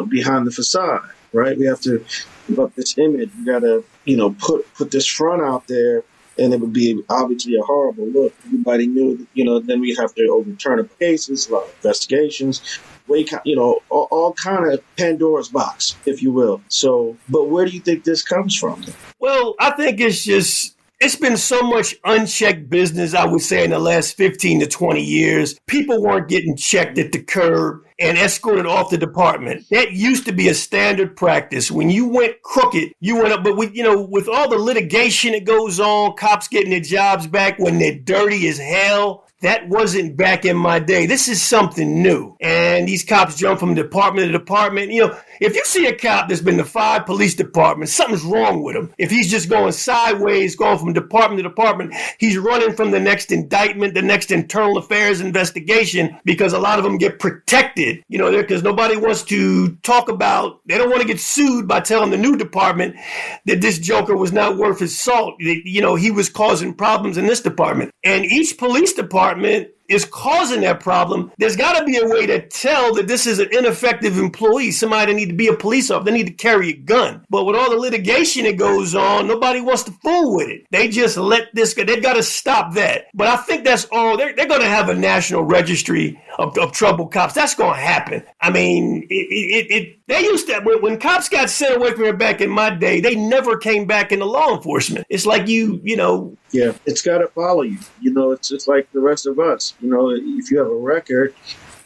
behind 0.09 0.47
the 0.47 0.51
facade, 0.51 1.09
right? 1.33 1.59
We 1.59 1.67
have 1.67 1.81
to 1.83 2.05
give 2.49 2.59
up 2.59 2.75
this 2.75 2.97
image. 2.99 3.31
You 3.39 3.47
got 3.47 3.61
to, 3.61 3.85
you 4.05 4.17
know, 4.17 4.35
put 4.39 4.73
put 4.75 4.91
this 4.91 5.07
front 5.07 5.43
out 5.43 5.67
there, 5.67 6.05
and 6.39 6.53
it 6.53 6.61
would 6.61 6.73
be 6.73 7.03
obviously 7.09 7.57
a 7.57 7.63
horrible 7.63 8.07
look. 8.09 8.35
Everybody 8.47 8.87
knew, 8.87 9.17
that, 9.17 9.27
you 9.35 9.45
know. 9.45 9.61
Then 9.61 9.81
we 9.81 9.95
have 9.95 10.15
to 10.15 10.27
overturn 10.29 10.89
cases, 10.99 11.49
a 11.49 11.55
lot 11.55 11.65
of 11.65 11.75
investigations. 11.77 12.79
Way, 13.07 13.27
you 13.45 13.55
know, 13.55 13.83
all, 13.91 14.09
all 14.11 14.33
kind 14.33 14.73
of 14.73 14.83
Pandora's 14.97 15.49
box, 15.49 15.95
if 16.07 16.23
you 16.23 16.33
will. 16.33 16.63
So, 16.69 17.19
but 17.29 17.49
where 17.51 17.67
do 17.67 17.73
you 17.73 17.81
think 17.81 18.05
this 18.05 18.23
comes 18.23 18.57
from? 18.57 18.83
Well, 19.19 19.57
I 19.61 19.73
think 19.73 20.01
it's 20.01 20.25
just 20.25 20.75
it's 21.01 21.17
been 21.17 21.37
so 21.37 21.61
much 21.63 21.95
unchecked 22.05 22.71
business, 22.71 23.15
I 23.15 23.27
would 23.27 23.43
say, 23.43 23.65
in 23.65 23.71
the 23.71 23.79
last 23.79 24.17
15 24.17 24.61
to 24.61 24.67
20 24.67 25.03
years. 25.03 25.59
People 25.67 26.03
weren't 26.03 26.29
getting 26.29 26.57
checked 26.57 26.99
at 26.99 27.13
the 27.13 27.23
curb 27.23 27.84
and 27.99 28.19
escorted 28.19 28.67
off 28.67 28.91
the 28.91 28.99
department. 28.99 29.65
That 29.71 29.93
used 29.93 30.27
to 30.27 30.33
be 30.33 30.49
a 30.49 30.55
standard 30.55 31.17
practice. 31.17 31.71
When 31.71 31.91
you 31.91 32.09
went 32.09 32.43
crooked, 32.43 32.93
you 33.01 33.17
went 33.17 33.33
up. 33.33 33.45
But 33.45 33.57
with, 33.57 33.75
you 33.75 33.85
know, 33.85 34.03
with 34.03 34.29
all 34.29 34.49
the 34.49 34.59
litigation 34.59 35.33
that 35.33 35.45
goes 35.45 35.79
on, 35.79 36.17
cops 36.17 36.49
getting 36.49 36.71
their 36.71 36.81
jobs 36.81 37.27
back 37.27 37.59
when 37.59 37.79
they're 37.79 37.99
dirty 37.99 38.49
as 38.49 38.59
hell, 38.59 39.25
that 39.45 39.69
wasn't 39.69 40.17
back 40.17 40.47
in 40.47 40.57
my 40.57 40.79
day. 40.79 41.05
This 41.05 41.29
is 41.29 41.43
something 41.43 42.03
new. 42.03 42.35
And 42.41 42.89
these 42.89 43.05
cops 43.05 43.37
jump 43.37 43.61
from 43.61 43.75
department 43.75 44.27
to 44.27 44.33
department. 44.33 44.91
You 44.91 45.09
know, 45.09 45.19
if 45.39 45.55
you 45.55 45.63
see 45.67 45.87
a 45.87 45.95
cop 45.95 46.29
that's 46.29 46.41
been 46.41 46.57
to 46.57 46.65
five 46.65 47.05
police 47.05 47.35
departments, 47.35 47.93
something's 47.93 48.23
wrong 48.23 48.63
with 48.63 48.75
him. 48.75 48.95
If 48.97 49.11
he's 49.11 49.31
just 49.31 49.51
going 49.51 49.73
sideways, 49.73 50.57
going 50.57 50.79
from 50.79 50.95
department 50.95 51.39
to 51.41 51.43
department, 51.43 51.95
he's 52.19 52.39
running 52.39 52.75
from 52.75 52.91
the 52.91 53.01
next 53.01 53.33
indictment, 53.33 53.93
the 53.93 54.01
next 54.01 54.31
internal 54.31 54.79
affairs 54.79 55.21
investigation, 55.21 56.19
because 56.25 56.55
a 56.55 56.59
lot 56.59 56.79
of 56.79 56.85
them 56.85 56.97
get 56.97 57.19
protected, 57.19 58.03
you 58.09 58.19
know, 58.19 58.31
because 58.31 58.63
nobody 58.63 58.97
wants 58.97 59.23
to 59.25 59.77
talk 59.83 60.09
about, 60.09 60.61
they 60.67 60.79
don't 60.79 60.89
want 60.89 61.03
to 61.03 61.09
get 61.09 61.21
sued 61.21 61.69
by 61.69 61.81
telling 61.81 62.11
the 62.11 62.17
new 62.17 62.37
department 62.37 62.97
that 63.45 63.61
this 63.61 63.79
joker 63.79 64.17
was 64.17 64.33
not 64.33 64.57
worth 64.57 64.79
his 64.79 64.99
salt. 64.99 65.35
You 65.39 65.83
know, 65.83 65.97
he 65.97 66.11
was 66.11 66.31
causing 66.31 66.73
problems 66.73 67.19
in 67.19 67.27
this 67.27 67.43
department. 67.43 67.91
And 68.03 68.25
each 68.25 68.57
police 68.57 68.95
department 68.95 69.34
department 69.35 69.69
is 69.89 70.05
causing 70.05 70.63
that 70.63 70.81
problem, 70.81 71.31
there's 71.39 71.57
got 71.57 71.79
to 71.79 71.85
be 71.85 71.99
a 71.99 72.07
way 72.07 72.27
to 72.27 72.47
tell 72.49 72.95
that 72.95 73.07
this 73.07 73.27
is 73.27 73.39
an 73.39 73.49
ineffective 73.53 74.19
employee, 74.19 74.71
somebody 74.71 75.13
that 75.13 75.17
need 75.17 75.29
to 75.29 75.35
be 75.35 75.49
a 75.49 75.55
police 75.55 75.91
officer, 75.91 76.11
they 76.11 76.17
need 76.17 76.27
to 76.27 76.33
carry 76.33 76.71
a 76.71 76.77
gun. 76.77 77.25
But 77.29 77.45
with 77.45 77.57
all 77.57 77.71
the 77.71 77.77
litigation 77.77 78.45
that 78.45 78.57
goes 78.57 78.95
on, 78.95 79.27
nobody 79.27 79.61
wants 79.61 79.83
to 79.85 79.93
fool 80.03 80.37
with 80.37 80.49
it. 80.49 80.67
They 80.71 80.89
just 80.89 81.17
let 81.17 81.55
this 81.55 81.75
go. 81.75 81.85
They've 81.85 82.03
got 82.03 82.15
to 82.15 82.23
stop 82.23 82.75
that. 82.75 83.07
But 83.15 83.29
I 83.29 83.37
think 83.37 83.65
that's 83.65 83.87
all. 83.93 84.17
They're, 84.17 84.35
they're 84.35 84.49
going 84.49 84.61
to 84.61 84.67
have 84.67 84.89
a 84.89 84.95
national 84.95 85.45
registry 85.45 86.21
of, 86.39 86.57
of 86.59 86.73
trouble 86.73 87.07
cops. 87.07 87.35
That's 87.35 87.55
going 87.55 87.75
to 87.75 87.81
happen. 87.81 88.25
I 88.41 88.51
mean, 88.51 89.07
it, 89.11 89.15
it, 89.15 89.71
it, 89.71 89.99
they 90.07 90.21
used 90.21 90.47
to, 90.49 90.61
when, 90.61 90.83
when 90.83 90.99
cops 90.99 91.29
got 91.29 91.51
sent 91.51 91.77
away 91.77 91.93
from 91.93 92.05
here 92.05 92.17
back 92.17 92.41
in 92.41 92.51
my 92.51 92.71
day, 92.71 93.01
they 93.01 93.15
never 93.15 93.57
came 93.57 93.87
back 93.87 94.13
into 94.13 94.25
law 94.25 94.55
enforcement. 94.57 95.07
It's 95.09 95.27
like 95.27 95.49
you, 95.49 95.81
you 95.85 95.97
know. 95.97 96.37
Yeah, 96.51 96.73
it's 96.87 97.03
got 97.03 97.19
to 97.19 97.29
follow 97.29 97.63
you. 97.63 97.79
You 98.01 98.13
know, 98.13 98.31
it's 98.31 98.49
just 98.49 98.69
like 98.69 98.91
the 98.93 99.01
rest 99.01 99.27
of 99.27 99.39
us. 99.39 99.74
You 99.81 99.91
know, 99.91 100.11
if 100.11 100.51
you 100.51 100.59
have 100.59 100.69
a 100.69 100.75
record, 100.75 101.35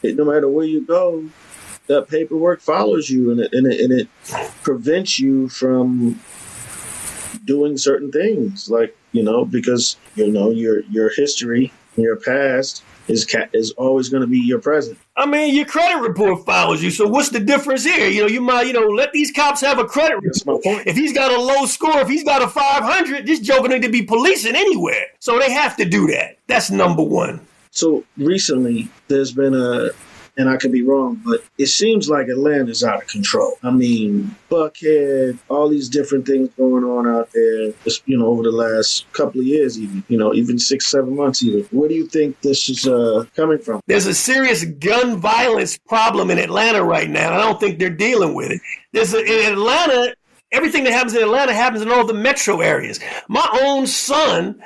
it, 0.03 0.15
no 0.15 0.25
matter 0.25 0.47
where 0.47 0.65
you 0.65 0.85
go, 0.85 1.25
that 1.87 2.07
paperwork 2.07 2.61
follows 2.61 3.09
you 3.09 3.31
and 3.31 3.39
it, 3.39 3.53
and 3.53 3.71
it, 3.71 3.79
and 3.81 3.91
it 3.91 4.07
prevents 4.63 5.19
you 5.19 5.49
from 5.49 6.19
doing 7.45 7.77
certain 7.77 8.11
things 8.11 8.69
like 8.69 8.95
you 9.11 9.23
know 9.23 9.43
because 9.43 9.97
you 10.15 10.31
know 10.31 10.51
your 10.51 10.81
your 10.81 11.09
history 11.15 11.71
your 11.95 12.15
past 12.15 12.83
is 13.07 13.25
ca- 13.25 13.49
is 13.53 13.71
always 13.71 14.09
going 14.09 14.21
to 14.21 14.27
be 14.27 14.39
your 14.39 14.59
present. 14.59 14.97
I 15.17 15.25
mean, 15.25 15.55
your 15.55 15.65
credit 15.65 15.99
report 16.01 16.45
follows 16.45 16.83
you. 16.83 16.91
So 16.91 17.07
what's 17.07 17.29
the 17.29 17.39
difference 17.39 17.83
here? 17.83 18.07
You 18.07 18.21
know, 18.21 18.27
you 18.27 18.41
might 18.41 18.67
you 18.67 18.73
know 18.73 18.85
let 18.87 19.11
these 19.11 19.31
cops 19.31 19.61
have 19.61 19.79
a 19.79 19.85
credit 19.85 20.19
report. 20.21 20.61
If 20.85 20.95
he's 20.95 21.13
got 21.13 21.31
a 21.31 21.41
low 21.41 21.65
score, 21.65 21.99
if 21.99 22.07
he's 22.07 22.23
got 22.23 22.41
a 22.41 22.47
five 22.47 22.83
hundred, 22.83 23.25
this 23.25 23.39
joker 23.39 23.67
need 23.67 23.81
to 23.81 23.89
be 23.89 24.03
policing 24.03 24.55
anywhere. 24.55 25.07
So 25.19 25.39
they 25.39 25.51
have 25.51 25.75
to 25.77 25.85
do 25.85 26.07
that. 26.07 26.37
That's 26.47 26.69
number 26.69 27.03
one. 27.03 27.45
So 27.71 28.03
recently, 28.17 28.89
there's 29.07 29.31
been 29.31 29.53
a, 29.53 29.89
and 30.37 30.49
I 30.49 30.57
could 30.57 30.71
be 30.71 30.83
wrong, 30.83 31.21
but 31.25 31.43
it 31.57 31.67
seems 31.67 32.09
like 32.09 32.29
Atlanta's 32.29 32.83
out 32.83 33.01
of 33.01 33.07
control. 33.07 33.57
I 33.61 33.71
mean, 33.71 34.35
Buckhead, 34.49 35.37
all 35.49 35.67
these 35.67 35.89
different 35.89 36.25
things 36.25 36.49
going 36.57 36.83
on 36.83 37.07
out 37.07 37.29
there, 37.33 37.73
you 38.05 38.17
know, 38.17 38.27
over 38.27 38.43
the 38.43 38.51
last 38.51 39.11
couple 39.11 39.41
of 39.41 39.47
years, 39.47 39.77
even, 39.77 40.03
you 40.07 40.17
know, 40.17 40.33
even 40.33 40.57
six, 40.57 40.87
seven 40.87 41.15
months, 41.15 41.43
even. 41.43 41.65
Where 41.77 41.89
do 41.89 41.95
you 41.95 42.07
think 42.07 42.39
this 42.41 42.69
is 42.69 42.87
uh, 42.87 43.25
coming 43.35 43.59
from? 43.59 43.81
There's 43.87 44.07
a 44.07 44.13
serious 44.13 44.63
gun 44.63 45.17
violence 45.17 45.77
problem 45.77 46.31
in 46.31 46.37
Atlanta 46.37 46.83
right 46.83 47.09
now. 47.09 47.33
I 47.33 47.41
don't 47.41 47.59
think 47.59 47.77
they're 47.77 47.89
dealing 47.89 48.33
with 48.33 48.51
it. 48.51 48.61
There's 48.93 49.13
a, 49.13 49.19
in 49.19 49.53
Atlanta, 49.53 50.15
Everything 50.51 50.83
that 50.85 50.93
happens 50.93 51.13
in 51.13 51.21
Atlanta 51.21 51.53
happens 51.53 51.83
in 51.83 51.91
all 51.91 52.07
the 52.07 52.13
metro 52.13 52.61
areas. 52.61 52.99
My 53.27 53.47
own 53.61 53.85
son, 53.85 54.59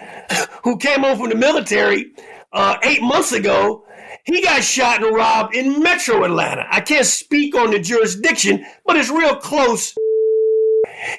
who 0.64 0.78
came 0.78 1.02
home 1.02 1.18
from 1.18 1.28
the 1.28 1.36
military, 1.36 2.14
uh, 2.54 2.78
eight 2.84 3.02
months 3.02 3.32
ago, 3.32 3.84
he 4.24 4.42
got 4.42 4.64
shot 4.64 5.04
and 5.04 5.14
robbed 5.14 5.56
in 5.56 5.82
metro 5.82 6.24
Atlanta. 6.24 6.66
I 6.70 6.80
can't 6.82 7.06
speak 7.06 7.56
on 7.56 7.72
the 7.72 7.80
jurisdiction, 7.80 8.66
but 8.86 8.96
it's 8.96 9.10
real 9.10 9.36
close, 9.36 9.94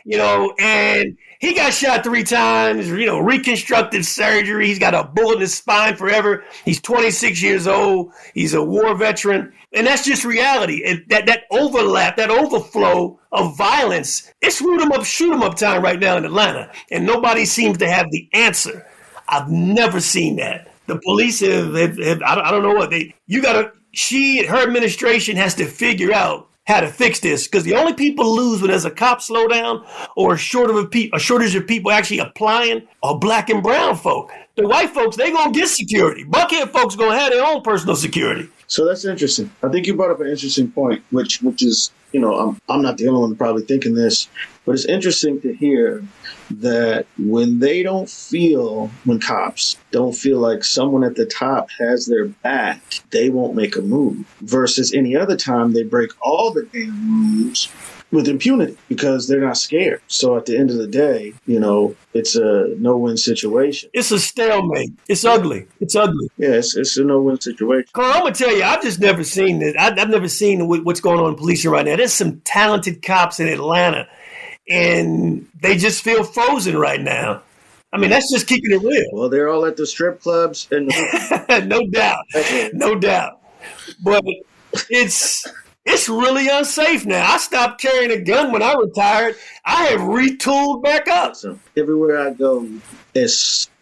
you 0.05 0.17
know, 0.17 0.55
and 0.59 1.19
he 1.41 1.55
got 1.55 1.75
shot 1.75 2.05
three 2.05 2.23
times, 2.23 2.89
you 2.89 3.05
know, 3.05 3.19
reconstructive 3.19 4.07
surgery. 4.07 4.69
He's 4.69 4.79
got 4.79 4.95
a 4.95 5.05
bullet 5.05 5.35
in 5.35 5.41
his 5.43 5.55
spine 5.55 5.97
forever. 5.97 6.45
He's 6.65 6.81
26 6.81 7.43
years 7.43 7.67
old. 7.67 8.13
He's 8.33 8.55
a 8.55 8.63
war 8.63 8.95
veteran. 8.95 9.53
And 9.75 9.87
that's 9.87 10.05
just 10.05 10.25
reality. 10.25 10.77
It, 10.77 11.09
that, 11.11 11.27
that 11.27 11.43
overlap, 11.51 12.17
that 12.17 12.31
overflow 12.31 13.19
of 13.33 13.59
violence, 13.59 14.33
it's 14.41 14.63
root 14.63 14.81
'em 14.81 14.93
up, 14.93 15.05
shoot 15.05 15.35
'em 15.35 15.43
up 15.43 15.57
time 15.57 15.83
right 15.83 15.99
now 15.99 16.17
in 16.17 16.25
Atlanta. 16.25 16.71
And 16.91 17.05
nobody 17.05 17.45
seems 17.45 17.77
to 17.79 17.91
have 17.91 18.11
the 18.11 18.29
answer. 18.33 18.87
I've 19.29 19.51
never 19.51 20.01
seen 20.01 20.37
that 20.37 20.74
the 20.87 20.99
police 21.01 21.41
have, 21.41 21.75
have, 21.75 21.99
have 21.99 22.23
I, 22.23 22.51
don't, 22.51 22.63
know 22.63 22.75
what 22.75 22.91
they, 22.91 23.15
you 23.27 23.43
got 23.43 23.53
to, 23.55 23.73
she, 23.93 24.45
her 24.47 24.63
administration 24.63 25.37
has 25.37 25.55
to 25.57 25.67
figure 25.67 26.13
out 26.13 26.49
how 26.67 26.81
to 26.81 26.89
fix 26.89 27.21
this 27.21 27.47
because 27.47 27.65
the 27.65 27.75
only 27.75 27.93
people 27.93 28.35
lose 28.35 28.61
when 28.61 28.71
there's 28.71 28.85
a 28.85 28.91
cop 28.91 29.21
slowdown 29.21 29.87
or 30.17 30.35
a 30.35 30.39
shortage 30.39 30.77
of 30.77 30.91
people, 30.91 31.17
a 31.17 31.21
shortage 31.21 31.55
of 31.55 31.67
people 31.67 31.91
actually 31.91 32.19
applying 32.19 32.87
are 33.03 33.19
black 33.19 33.51
and 33.51 33.63
brown 33.63 33.97
folk. 33.97 34.33
The 34.57 34.67
white 34.67 34.91
folks, 34.91 35.17
they 35.17 35.31
gonna 35.31 35.53
get 35.53 35.69
security. 35.69 36.25
Buckhead 36.25 36.71
folks 36.71 36.97
gonna 36.97 37.19
have 37.19 37.33
their 37.33 37.45
own 37.45 37.63
personal 37.63 37.97
security. 37.97 38.49
So 38.67 38.87
that's 38.87 39.05
interesting. 39.05 39.51
I 39.63 39.69
think 39.69 39.87
you 39.87 39.95
brought 39.95 40.11
up 40.11 40.21
an 40.21 40.29
interesting 40.29 40.71
point, 40.71 41.03
which 41.11 41.43
which 41.43 41.63
is, 41.63 41.91
you 42.13 42.21
know, 42.21 42.35
I'm 42.35 42.59
I'm 42.69 42.81
not 42.81 42.97
the 42.97 43.09
only 43.09 43.21
one 43.21 43.37
probably 43.37 43.65
thinking 43.65 43.95
this, 43.95 44.29
but 44.65 44.73
it's 44.73 44.87
interesting 44.87 45.41
to 45.43 45.53
hear 45.55 46.03
that 46.51 47.07
when 47.19 47.59
they 47.59 47.83
don't 47.83 48.09
feel, 48.09 48.91
when 49.05 49.21
cops 49.21 49.77
don't 49.91 50.15
feel 50.15 50.39
like 50.39 50.65
someone 50.65 51.05
at 51.05 51.17
the 51.17 51.27
top 51.27 51.71
has 51.79 52.07
their 52.07 52.27
back, 52.27 52.81
they 53.11 53.31
won't 53.31 53.55
make 53.55 53.77
a 53.77 53.83
move. 53.83 54.27
Versus 54.41 54.93
any 54.93 55.17
other 55.17 55.37
time, 55.37 55.73
they 55.73 55.83
break 55.83 56.11
all 56.23 56.53
the 56.53 56.69
damn 56.73 57.43
rules 57.43 57.69
with 58.15 58.29
impunity 58.29 58.77
because 58.89 59.27
they're 59.27 59.41
not 59.41 59.57
scared. 59.57 60.01
So 60.07 60.37
at 60.37 60.47
the 60.47 60.57
end 60.57 60.71
of 60.71 60.77
the 60.77 60.87
day, 60.87 61.35
you 61.47 61.59
know, 61.59 61.97
it's 62.15 62.37
a 62.37 62.69
no-win 62.79 63.17
situation. 63.17 63.91
It's 63.93 64.13
a 64.13 64.21
stalemate. 64.21 64.93
It's 65.09 65.25
ugly. 65.25 65.67
It's 65.81 65.97
ugly. 65.97 66.29
Yeah, 66.39 66.51
it's, 66.51 66.77
it's 66.77 66.97
a 66.97 67.05
no-win 67.05 67.41
situation. 67.41 67.89
Carl, 67.93 68.13
I'm 68.13 68.23
gonna 68.23 68.35
tell 68.35 68.55
you, 68.55 68.63
I've 68.63 68.83
just 68.83 69.01
never 69.01 69.25
seen 69.25 69.59
this. 69.59 69.75
I've 69.79 70.09
never 70.09 70.29
seen 70.29 70.69
what's 70.69 71.01
going 71.01 71.19
on 71.19 71.31
in 71.31 71.37
policing 71.37 71.71
right 71.71 71.85
now. 71.85 71.97
There's 71.97 72.13
some 72.13 72.41
talented 72.43 73.03
cops 73.03 73.41
in 73.41 73.49
Atlanta 73.49 74.09
and 74.69 75.47
they 75.61 75.77
just 75.77 76.03
feel 76.03 76.25
frozen 76.25 76.77
right 76.77 77.01
now. 77.01 77.43
I 77.93 77.97
mean, 77.97 78.11
that's 78.11 78.31
just 78.33 78.49
keeping 78.49 78.73
it 78.73 78.83
real. 78.83 79.09
Well, 79.13 79.29
they're 79.29 79.49
all 79.49 79.65
at 79.67 79.77
the 79.77 79.87
strip 79.87 80.21
clubs, 80.21 80.67
and 80.73 80.89
no 81.69 81.87
doubt, 81.87 82.25
no 82.73 82.97
doubt. 82.97 83.41
But 84.03 84.25
it's 84.91 85.47
it's 85.85 86.09
really 86.09 86.49
unsafe 86.49 87.07
now. 87.07 87.33
I 87.33 87.37
stopped 87.37 87.81
carrying 87.81 88.11
a 88.11 88.21
gun 88.21 88.51
when 88.51 88.63
I 88.63 88.75
retired. 88.75 89.37
I 89.65 89.85
have 89.87 90.01
retooled 90.01 90.83
back 90.83 91.07
up. 91.09 91.37
So 91.37 91.59
everywhere 91.77 92.19
I 92.19 92.33
go, 92.33 92.69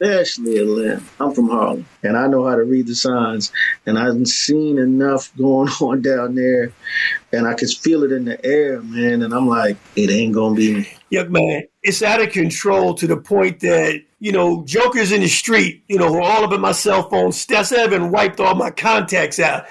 especially 0.03 0.59
Atlanta, 0.59 1.03
I'm 1.21 1.33
from 1.33 1.49
Harlem, 1.49 1.87
and 2.03 2.17
I 2.17 2.27
know 2.27 2.47
how 2.47 2.57
to 2.57 2.65
read 2.65 2.87
the 2.87 2.95
signs. 2.95 3.53
And 3.87 3.99
I've 3.99 4.27
seen 4.27 4.79
enough 4.79 5.35
going 5.37 5.69
on 5.81 6.03
down 6.03 6.35
there 6.35 6.73
and 7.33 7.47
I 7.47 7.55
can 7.55 7.69
feel 7.69 8.03
it 8.03 8.12
in 8.12 8.25
the 8.25 8.45
air, 8.45 8.83
man. 8.83 9.23
And 9.23 9.33
I'm 9.33 9.49
like, 9.49 9.77
it 9.97 10.11
ain't 10.11 10.35
gonna 10.35 10.55
be 10.55 10.75
me. 10.75 10.88
Yeah, 11.11 11.25
man, 11.25 11.65
it's 11.83 12.03
out 12.03 12.23
of 12.23 12.33
control 12.33 12.95
to 12.95 13.07
the 13.07 13.17
point 13.17 13.61
that 13.61 14.03
you 14.23 14.31
know, 14.31 14.62
jokers 14.67 15.11
in 15.11 15.21
the 15.21 15.27
street, 15.27 15.83
you 15.88 15.99
know, 15.99 16.07
who 16.07 16.19
are 16.19 16.23
all 16.23 16.45
up 16.45 16.53
in 16.53 16.61
my 16.61 16.71
cell 16.71 17.11
phone. 17.11 17.33
Steph 17.33 17.73
even 17.73 18.12
wiped 18.12 18.38
all 18.38 18.55
my 18.55 18.71
contacts 18.71 19.41
out. 19.41 19.65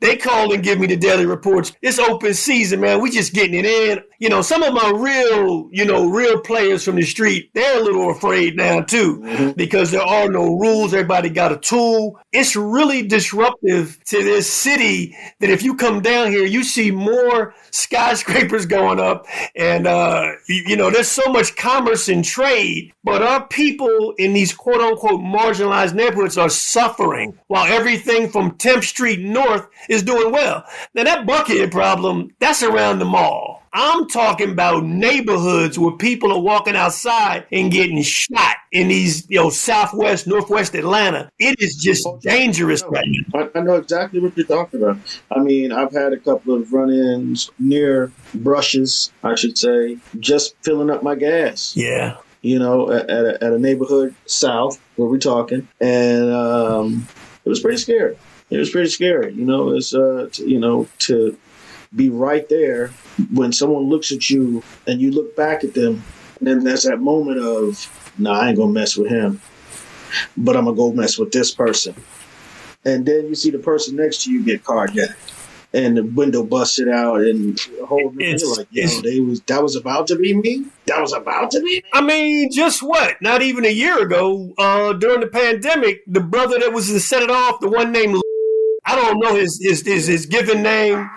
They 0.00 0.16
call 0.16 0.50
and 0.54 0.62
give 0.62 0.80
me 0.80 0.86
the 0.86 0.96
daily 0.96 1.26
reports. 1.26 1.72
It's 1.82 1.98
open 1.98 2.32
season, 2.32 2.80
man. 2.80 3.02
We 3.02 3.10
just 3.10 3.34
getting 3.34 3.52
it 3.52 3.66
in. 3.66 4.02
You 4.18 4.30
know, 4.30 4.40
some 4.40 4.62
of 4.62 4.72
my 4.72 4.90
real, 4.96 5.68
you 5.70 5.84
know, 5.84 6.08
real 6.08 6.40
players 6.40 6.86
from 6.86 6.96
the 6.96 7.02
street, 7.02 7.50
they're 7.52 7.80
a 7.80 7.84
little 7.84 8.10
afraid 8.10 8.56
now 8.56 8.80
too, 8.80 9.18
mm-hmm. 9.18 9.50
because 9.58 9.77
there 9.84 10.02
are 10.02 10.28
no 10.28 10.56
rules. 10.58 10.92
Everybody 10.92 11.30
got 11.30 11.52
a 11.52 11.56
tool. 11.56 12.18
It's 12.32 12.56
really 12.56 13.06
disruptive 13.06 14.02
to 14.06 14.22
this 14.22 14.50
city 14.52 15.16
that 15.40 15.50
if 15.50 15.62
you 15.62 15.76
come 15.76 16.00
down 16.00 16.30
here, 16.30 16.44
you 16.44 16.64
see 16.64 16.90
more 16.90 17.54
skyscrapers 17.70 18.66
going 18.66 19.00
up 19.00 19.26
and 19.54 19.86
uh, 19.86 20.32
you 20.48 20.76
know 20.76 20.90
there's 20.90 21.08
so 21.08 21.30
much 21.32 21.56
commerce 21.56 22.08
and 22.08 22.24
trade 22.24 22.92
but 23.04 23.22
our 23.22 23.46
people 23.48 24.14
in 24.18 24.32
these 24.32 24.52
quote 24.52 24.80
unquote 24.80 25.20
marginalized 25.20 25.94
neighborhoods 25.94 26.38
are 26.38 26.48
suffering 26.48 27.38
while 27.46 27.70
everything 27.72 28.28
from 28.28 28.52
10th 28.52 28.84
street 28.84 29.20
north 29.20 29.68
is 29.88 30.02
doing 30.02 30.32
well 30.32 30.64
now 30.94 31.04
that 31.04 31.26
Buckhead 31.26 31.70
problem 31.70 32.30
that's 32.40 32.62
around 32.62 32.98
the 32.98 33.04
mall 33.04 33.62
I'm 33.72 34.08
talking 34.08 34.50
about 34.50 34.84
neighborhoods 34.84 35.78
where 35.78 35.92
people 35.92 36.32
are 36.32 36.40
walking 36.40 36.76
outside 36.76 37.46
and 37.52 37.70
getting 37.70 38.02
shot 38.02 38.56
in 38.72 38.88
these, 38.88 39.28
you 39.28 39.38
know, 39.38 39.50
Southwest, 39.50 40.26
Northwest 40.26 40.74
Atlanta. 40.74 41.30
It 41.38 41.60
is 41.60 41.76
just 41.76 42.06
dangerous 42.20 42.82
right 42.88 43.06
now. 43.06 43.50
I, 43.54 43.60
know 43.60 43.74
exactly 43.74 44.20
what 44.20 44.36
you're 44.36 44.46
talking 44.46 44.82
about. 44.82 44.98
I 45.30 45.40
mean, 45.40 45.72
I've 45.72 45.92
had 45.92 46.12
a 46.12 46.18
couple 46.18 46.54
of 46.54 46.72
run-ins 46.72 47.50
near 47.58 48.12
brushes, 48.34 49.12
I 49.22 49.34
should 49.34 49.58
say, 49.58 49.98
just 50.20 50.54
filling 50.62 50.90
up 50.90 51.02
my 51.02 51.14
gas. 51.14 51.76
Yeah. 51.76 52.16
You 52.42 52.58
know, 52.58 52.90
at, 52.90 53.10
at, 53.10 53.24
a, 53.24 53.44
at 53.44 53.52
a 53.52 53.58
neighborhood 53.58 54.14
south 54.26 54.80
where 54.96 55.08
we're 55.08 55.18
talking, 55.18 55.66
and 55.80 56.30
um, 56.30 57.08
it 57.44 57.48
was 57.48 57.60
pretty 57.60 57.78
scary. 57.78 58.16
It 58.50 58.58
was 58.58 58.70
pretty 58.70 58.88
scary. 58.88 59.34
You 59.34 59.44
know, 59.44 59.74
it's 59.74 59.92
uh, 59.92 60.28
to, 60.32 60.48
you 60.48 60.58
know, 60.58 60.88
to 61.00 61.36
be 61.94 62.10
right 62.10 62.48
there 62.48 62.88
when 63.32 63.52
someone 63.52 63.84
looks 63.84 64.12
at 64.12 64.30
you 64.30 64.62
and 64.86 65.00
you 65.00 65.10
look 65.10 65.34
back 65.36 65.64
at 65.64 65.74
them, 65.74 66.02
and 66.38 66.46
then 66.46 66.64
there's 66.64 66.84
that 66.84 66.98
moment 66.98 67.38
of, 67.38 68.12
nah, 68.18 68.40
I 68.40 68.48
ain't 68.48 68.58
gonna 68.58 68.72
mess 68.72 68.96
with 68.96 69.10
him, 69.10 69.40
but 70.36 70.56
I'm 70.56 70.64
gonna 70.64 70.76
go 70.76 70.92
mess 70.92 71.18
with 71.18 71.32
this 71.32 71.52
person. 71.52 71.94
And 72.84 73.04
then 73.04 73.26
you 73.26 73.34
see 73.34 73.50
the 73.50 73.58
person 73.58 73.96
next 73.96 74.24
to 74.24 74.32
you 74.32 74.44
get 74.44 74.64
carjacked. 74.64 75.34
And 75.74 75.98
the 75.98 76.02
window 76.02 76.44
busted 76.44 76.88
out, 76.88 77.20
and 77.20 77.58
the 77.78 77.84
whole 77.84 78.10
it's, 78.16 78.56
like, 78.56 78.68
yo, 78.70 78.86
they 79.02 79.20
was 79.20 79.42
that 79.42 79.62
was 79.62 79.76
about 79.76 80.06
to 80.06 80.16
be 80.16 80.32
me. 80.32 80.64
That 80.86 80.98
was 80.98 81.12
about 81.12 81.50
to 81.50 81.60
be. 81.60 81.82
Me? 81.82 81.82
I 81.92 82.00
mean, 82.00 82.50
just 82.50 82.82
what? 82.82 83.20
Not 83.20 83.42
even 83.42 83.66
a 83.66 83.70
year 83.70 84.02
ago, 84.02 84.50
uh, 84.56 84.94
during 84.94 85.20
the 85.20 85.26
pandemic, 85.26 86.04
the 86.06 86.20
brother 86.20 86.58
that 86.58 86.72
was 86.72 86.86
to 86.88 86.98
set 86.98 87.22
it 87.22 87.30
off, 87.30 87.60
the 87.60 87.68
one 87.68 87.92
named 87.92 88.18
I 88.86 88.96
don't 88.96 89.18
know 89.18 89.34
his 89.34 89.60
his 89.62 89.84
his, 89.86 90.06
his 90.06 90.24
given 90.24 90.62
name 90.62 91.10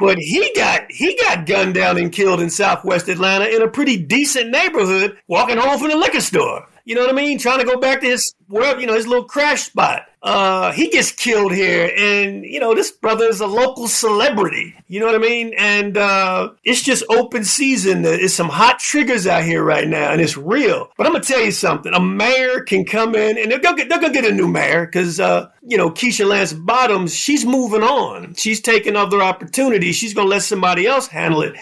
but 0.00 0.18
he 0.18 0.52
got 0.54 0.90
he 0.90 1.16
got 1.16 1.46
gunned 1.46 1.74
down 1.74 1.98
and 1.98 2.12
killed 2.12 2.40
in 2.40 2.50
Southwest 2.50 3.08
Atlanta 3.08 3.46
in 3.46 3.62
a 3.62 3.68
pretty 3.68 3.96
decent 3.96 4.50
neighborhood, 4.50 5.18
walking 5.26 5.58
home 5.58 5.78
from 5.78 5.88
the 5.88 5.96
liquor 5.96 6.20
store. 6.20 6.66
You 6.88 6.94
know 6.94 7.02
what 7.02 7.10
I 7.10 7.12
mean? 7.12 7.38
Trying 7.38 7.58
to 7.58 7.66
go 7.66 7.76
back 7.76 8.00
to 8.00 8.06
his 8.06 8.34
wherever 8.46 8.80
you 8.80 8.86
know 8.86 8.94
his 8.94 9.06
little 9.06 9.26
crash 9.26 9.64
spot. 9.64 10.06
Uh, 10.22 10.72
he 10.72 10.88
gets 10.88 11.12
killed 11.12 11.52
here, 11.52 11.92
and 11.94 12.46
you 12.46 12.58
know 12.58 12.74
this 12.74 12.90
brother 12.90 13.26
is 13.26 13.42
a 13.42 13.46
local 13.46 13.88
celebrity. 13.88 14.74
You 14.86 14.98
know 15.00 15.04
what 15.04 15.14
I 15.14 15.18
mean? 15.18 15.52
And 15.58 15.98
uh, 15.98 16.52
it's 16.64 16.80
just 16.80 17.04
open 17.10 17.44
season. 17.44 18.00
There's 18.00 18.32
some 18.32 18.48
hot 18.48 18.78
triggers 18.78 19.26
out 19.26 19.44
here 19.44 19.62
right 19.62 19.86
now, 19.86 20.12
and 20.12 20.22
it's 20.22 20.38
real. 20.38 20.88
But 20.96 21.06
I'm 21.06 21.12
gonna 21.12 21.24
tell 21.24 21.44
you 21.44 21.52
something: 21.52 21.92
a 21.92 22.00
mayor 22.00 22.62
can 22.62 22.86
come 22.86 23.14
in, 23.14 23.36
and 23.36 23.50
they're 23.52 23.60
gonna 23.60 23.76
get, 23.76 23.90
they're 23.90 24.00
gonna 24.00 24.14
get 24.14 24.24
a 24.24 24.32
new 24.32 24.48
mayor 24.48 24.86
because 24.86 25.20
uh, 25.20 25.50
you 25.60 25.76
know 25.76 25.90
Keisha 25.90 26.26
Lance 26.26 26.54
Bottoms, 26.54 27.14
she's 27.14 27.44
moving 27.44 27.82
on. 27.82 28.32
She's 28.32 28.62
taking 28.62 28.96
other 28.96 29.20
opportunities. 29.20 29.96
She's 29.96 30.14
gonna 30.14 30.30
let 30.30 30.42
somebody 30.42 30.86
else 30.86 31.06
handle 31.06 31.42
it. 31.42 31.54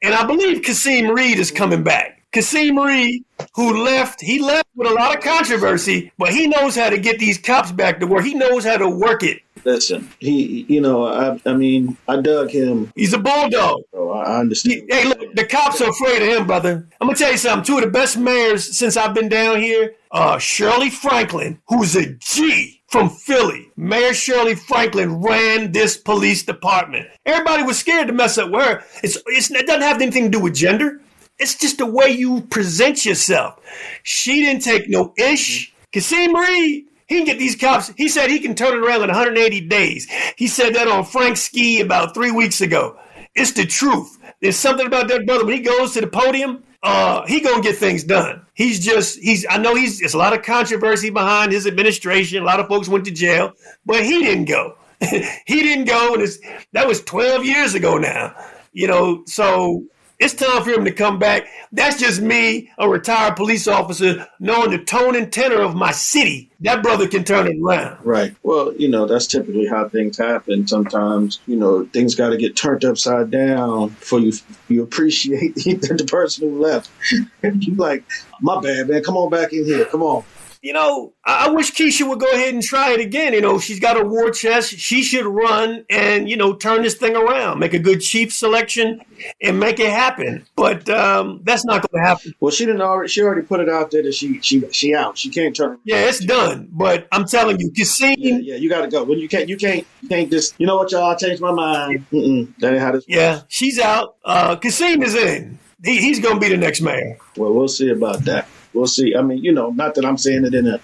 And 0.00 0.14
I 0.14 0.24
believe 0.24 0.62
Kasim 0.62 1.10
Reed 1.10 1.38
is 1.38 1.50
coming 1.50 1.82
back. 1.82 2.13
Kasim 2.34 2.76
Reed, 2.76 3.24
who 3.54 3.84
left, 3.84 4.20
he 4.20 4.40
left 4.40 4.66
with 4.74 4.90
a 4.90 4.94
lot 4.94 5.16
of 5.16 5.22
controversy, 5.22 6.10
but 6.18 6.30
he 6.30 6.48
knows 6.48 6.74
how 6.74 6.90
to 6.90 6.98
get 6.98 7.20
these 7.20 7.38
cops 7.38 7.70
back 7.70 8.00
to 8.00 8.08
work. 8.08 8.24
He 8.24 8.34
knows 8.34 8.64
how 8.64 8.76
to 8.76 8.88
work 8.88 9.22
it. 9.22 9.40
Listen, 9.64 10.10
he, 10.18 10.66
you 10.68 10.80
know, 10.80 11.06
I, 11.06 11.40
I 11.46 11.54
mean, 11.54 11.96
I 12.08 12.20
dug 12.20 12.50
him. 12.50 12.92
He's 12.96 13.12
a 13.12 13.18
bulldog. 13.18 13.82
So 13.92 14.10
I 14.10 14.40
understand. 14.40 14.82
He, 14.88 14.94
hey, 14.94 15.04
look, 15.06 15.34
the 15.36 15.46
cops 15.46 15.80
are 15.80 15.90
afraid 15.90 16.22
of 16.22 16.28
him, 16.28 16.46
brother. 16.46 16.88
I'm 17.00 17.06
gonna 17.06 17.16
tell 17.16 17.30
you 17.30 17.38
something. 17.38 17.64
Two 17.64 17.78
of 17.78 17.84
the 17.84 17.90
best 17.90 18.18
mayors 18.18 18.76
since 18.76 18.96
I've 18.96 19.14
been 19.14 19.28
down 19.28 19.60
here, 19.60 19.94
uh, 20.10 20.36
Shirley 20.38 20.90
Franklin, 20.90 21.60
who's 21.68 21.94
a 21.94 22.14
G 22.14 22.82
from 22.88 23.10
Philly. 23.10 23.70
Mayor 23.76 24.12
Shirley 24.12 24.54
Franklin 24.54 25.22
ran 25.22 25.72
this 25.72 25.96
police 25.96 26.42
department. 26.42 27.06
Everybody 27.24 27.62
was 27.62 27.78
scared 27.78 28.08
to 28.08 28.12
mess 28.12 28.38
up 28.38 28.50
with 28.50 28.64
her. 28.64 28.84
It's, 29.02 29.18
it's, 29.26 29.50
it 29.50 29.66
doesn't 29.66 29.82
have 29.82 30.00
anything 30.00 30.24
to 30.24 30.28
do 30.30 30.40
with 30.40 30.54
gender. 30.54 31.00
It's 31.38 31.56
just 31.56 31.78
the 31.78 31.86
way 31.86 32.10
you 32.10 32.42
present 32.42 33.04
yourself. 33.04 33.60
She 34.02 34.44
didn't 34.44 34.62
take 34.62 34.88
no 34.88 35.12
ish. 35.18 35.72
Kasim 35.92 36.34
Reed, 36.34 36.86
he 37.06 37.16
can 37.16 37.24
get 37.24 37.38
these 37.38 37.56
cops. 37.56 37.92
He 37.96 38.08
said 38.08 38.30
he 38.30 38.40
can 38.40 38.54
turn 38.54 38.74
it 38.74 38.86
around 38.86 39.02
in 39.02 39.08
180 39.08 39.60
days. 39.62 40.08
He 40.36 40.46
said 40.46 40.74
that 40.74 40.88
on 40.88 41.04
Frank 41.04 41.36
Ski 41.36 41.80
about 41.80 42.14
three 42.14 42.30
weeks 42.30 42.60
ago. 42.60 42.98
It's 43.34 43.52
the 43.52 43.66
truth. 43.66 44.18
There's 44.40 44.56
something 44.56 44.86
about 44.86 45.08
that 45.08 45.26
brother. 45.26 45.44
When 45.44 45.54
he 45.54 45.60
goes 45.60 45.92
to 45.94 46.00
the 46.00 46.06
podium, 46.06 46.62
uh, 46.82 47.26
he 47.26 47.40
gonna 47.40 47.62
get 47.62 47.76
things 47.76 48.04
done. 48.04 48.44
He's 48.54 48.84
just 48.84 49.18
he's. 49.18 49.44
I 49.48 49.58
know 49.58 49.74
he's. 49.74 49.98
There's 49.98 50.14
a 50.14 50.18
lot 50.18 50.32
of 50.32 50.42
controversy 50.42 51.10
behind 51.10 51.50
his 51.50 51.66
administration. 51.66 52.42
A 52.42 52.46
lot 52.46 52.60
of 52.60 52.68
folks 52.68 52.88
went 52.88 53.04
to 53.06 53.10
jail, 53.10 53.52
but 53.84 54.04
he 54.04 54.22
didn't 54.22 54.44
go. 54.44 54.76
he 55.00 55.62
didn't 55.62 55.86
go, 55.86 56.14
and 56.14 56.22
it's 56.22 56.38
that 56.72 56.86
was 56.86 57.02
12 57.04 57.44
years 57.44 57.74
ago 57.74 57.98
now. 57.98 58.34
You 58.72 58.88
know, 58.88 59.24
so 59.26 59.84
it's 60.24 60.34
time 60.34 60.62
for 60.64 60.70
him 60.70 60.84
to 60.84 60.92
come 60.92 61.18
back. 61.18 61.48
That's 61.70 62.00
just 62.00 62.20
me, 62.20 62.70
a 62.78 62.88
retired 62.88 63.36
police 63.36 63.68
officer, 63.68 64.26
knowing 64.40 64.70
the 64.70 64.78
tone 64.78 65.16
and 65.16 65.30
tenor 65.32 65.60
of 65.60 65.74
my 65.74 65.92
city. 65.92 66.50
That 66.60 66.82
brother 66.82 67.06
can 67.06 67.24
turn 67.24 67.46
it 67.46 67.60
around. 67.60 67.98
Right. 68.04 68.34
Well, 68.42 68.74
you 68.74 68.88
know, 68.88 69.06
that's 69.06 69.26
typically 69.26 69.66
how 69.66 69.88
things 69.88 70.16
happen. 70.16 70.66
Sometimes, 70.66 71.40
you 71.46 71.56
know, 71.56 71.84
things 71.86 72.14
got 72.14 72.30
to 72.30 72.38
get 72.38 72.56
turned 72.56 72.84
upside 72.84 73.30
down 73.30 73.90
for 73.90 74.18
you 74.18 74.32
you 74.68 74.82
appreciate 74.82 75.54
the 75.56 76.06
person 76.08 76.48
who 76.48 76.60
left. 76.60 76.90
you 77.42 77.74
like, 77.74 78.04
my 78.40 78.60
bad, 78.60 78.88
man. 78.88 79.02
Come 79.02 79.16
on 79.16 79.30
back 79.30 79.52
in 79.52 79.64
here. 79.64 79.84
Come 79.84 80.02
on 80.02 80.24
you 80.64 80.72
know, 80.72 81.12
I, 81.26 81.50
wish 81.50 81.72
Keisha 81.72 82.08
would 82.08 82.20
go 82.20 82.30
ahead 82.32 82.54
and 82.54 82.62
try 82.62 82.92
it 82.92 83.00
again. 83.00 83.34
You 83.34 83.42
know, 83.42 83.58
she's 83.58 83.78
got 83.78 84.00
a 84.00 84.02
war 84.02 84.30
chest. 84.30 84.70
She 84.70 85.02
should 85.02 85.26
run 85.26 85.84
and, 85.90 86.26
you 86.26 86.38
know, 86.38 86.54
turn 86.54 86.80
this 86.80 86.94
thing 86.94 87.14
around, 87.14 87.58
make 87.58 87.74
a 87.74 87.78
good 87.78 88.00
chief 88.00 88.32
selection 88.32 89.02
and 89.42 89.60
make 89.60 89.78
it 89.78 89.90
happen. 89.90 90.46
But 90.56 90.88
um, 90.88 91.42
that's 91.44 91.66
not 91.66 91.86
going 91.86 92.02
to 92.02 92.08
happen. 92.08 92.34
Well, 92.40 92.50
she 92.50 92.64
didn't 92.64 92.80
already, 92.80 93.10
she 93.10 93.20
already 93.20 93.42
put 93.42 93.60
it 93.60 93.68
out 93.68 93.90
there 93.90 94.02
that 94.04 94.14
she, 94.14 94.40
she, 94.40 94.66
she 94.70 94.94
out. 94.94 95.18
She 95.18 95.28
can't 95.28 95.54
turn. 95.54 95.80
Yeah, 95.84 96.08
it's 96.08 96.24
done. 96.24 96.70
But 96.72 97.08
I'm 97.12 97.26
telling 97.26 97.60
you, 97.60 97.70
Kasim. 97.70 98.14
Yeah, 98.16 98.38
yeah 98.38 98.54
you 98.54 98.70
got 98.70 98.80
to 98.80 98.88
go. 98.88 99.04
When 99.04 99.18
you 99.18 99.28
can't, 99.28 99.50
you 99.50 99.58
can't, 99.58 99.86
you 100.00 100.08
can't 100.08 100.30
just, 100.30 100.58
you 100.58 100.66
know 100.66 100.76
what, 100.76 100.90
y'all, 100.92 101.10
I 101.10 101.14
changed 101.16 101.42
my 101.42 101.52
mind. 101.52 102.06
Mm-mm, 102.10 102.56
that 102.60 102.72
ain't 102.72 102.80
how 102.80 102.92
this 102.92 103.04
Yeah, 103.06 103.34
works. 103.34 103.44
she's 103.48 103.78
out. 103.78 104.16
Uh, 104.24 104.56
Kasim 104.56 105.02
is 105.02 105.14
in. 105.14 105.58
He, 105.84 106.00
he's 106.00 106.20
going 106.20 106.36
to 106.36 106.40
be 106.40 106.48
the 106.48 106.56
next 106.56 106.80
mayor. 106.80 107.18
Well, 107.36 107.52
we'll 107.52 107.68
see 107.68 107.90
about 107.90 108.24
that 108.24 108.48
we'll 108.74 108.86
see. 108.86 109.14
I 109.16 109.22
mean, 109.22 109.42
you 109.42 109.52
know, 109.52 109.70
not 109.70 109.94
that 109.94 110.04
I'm 110.04 110.18
saying 110.18 110.44
it 110.44 110.54
in 110.54 110.66
a 110.66 110.78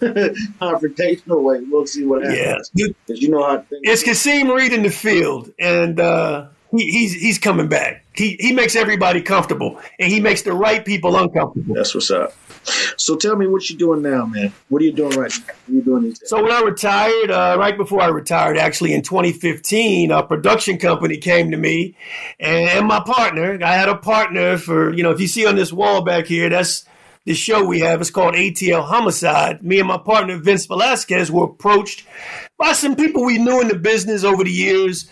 confrontational 0.60 1.42
way. 1.42 1.60
We'll 1.60 1.86
see 1.86 2.04
what 2.04 2.22
happens. 2.22 2.70
Yeah, 2.74 2.86
because 3.06 3.22
you 3.22 3.30
know 3.30 3.46
how 3.46 3.64
it's 3.70 4.02
Kasim 4.02 4.50
Reed 4.50 4.72
in 4.72 4.82
the 4.82 4.90
field, 4.90 5.52
and 5.58 5.98
uh, 5.98 6.48
he, 6.70 6.90
he's 6.90 7.14
he's 7.14 7.38
coming 7.38 7.68
back. 7.68 8.04
He 8.14 8.36
he 8.40 8.52
makes 8.52 8.76
everybody 8.76 9.22
comfortable, 9.22 9.80
and 9.98 10.12
he 10.12 10.20
makes 10.20 10.42
the 10.42 10.52
right 10.52 10.84
people 10.84 11.16
uncomfortable. 11.16 11.74
That's 11.74 11.94
what's 11.94 12.10
up. 12.10 12.34
So 12.96 13.16
tell 13.16 13.36
me 13.36 13.46
what 13.46 13.70
you're 13.70 13.78
doing 13.78 14.02
now, 14.02 14.26
man. 14.26 14.52
What 14.68 14.82
are 14.82 14.84
you 14.84 14.92
doing 14.92 15.16
right 15.16 15.30
now? 15.30 15.46
What 15.46 15.68
are 15.68 15.72
you 15.72 15.82
doing 15.82 16.02
these 16.02 16.18
days? 16.18 16.28
So 16.28 16.42
when 16.42 16.50
I 16.50 16.60
retired, 16.62 17.30
uh, 17.30 17.56
right 17.58 17.76
before 17.76 18.00
I 18.00 18.08
retired, 18.08 18.56
actually 18.56 18.92
in 18.92 19.02
2015, 19.02 20.10
a 20.10 20.22
production 20.24 20.78
company 20.78 21.16
came 21.16 21.52
to 21.52 21.56
me, 21.56 21.96
and, 22.40 22.68
and 22.68 22.86
my 22.86 23.00
partner. 23.00 23.58
I 23.62 23.74
had 23.74 23.88
a 23.88 23.96
partner 23.96 24.58
for 24.58 24.92
you 24.92 25.02
know 25.02 25.10
if 25.10 25.20
you 25.20 25.28
see 25.28 25.46
on 25.46 25.54
this 25.54 25.72
wall 25.72 26.02
back 26.02 26.26
here, 26.26 26.48
that's 26.48 26.84
the 27.26 27.34
show 27.34 27.64
we 27.64 27.80
have 27.80 28.00
is 28.00 28.10
called 28.10 28.34
ATL 28.34 28.84
Homicide. 28.84 29.62
Me 29.62 29.80
and 29.80 29.88
my 29.88 29.98
partner 29.98 30.38
Vince 30.38 30.66
Velasquez 30.66 31.30
were 31.30 31.44
approached 31.44 32.06
by 32.56 32.72
some 32.72 32.94
people 32.94 33.24
we 33.24 33.36
knew 33.36 33.60
in 33.60 33.68
the 33.68 33.76
business 33.76 34.22
over 34.22 34.44
the 34.44 34.50
years, 34.50 35.10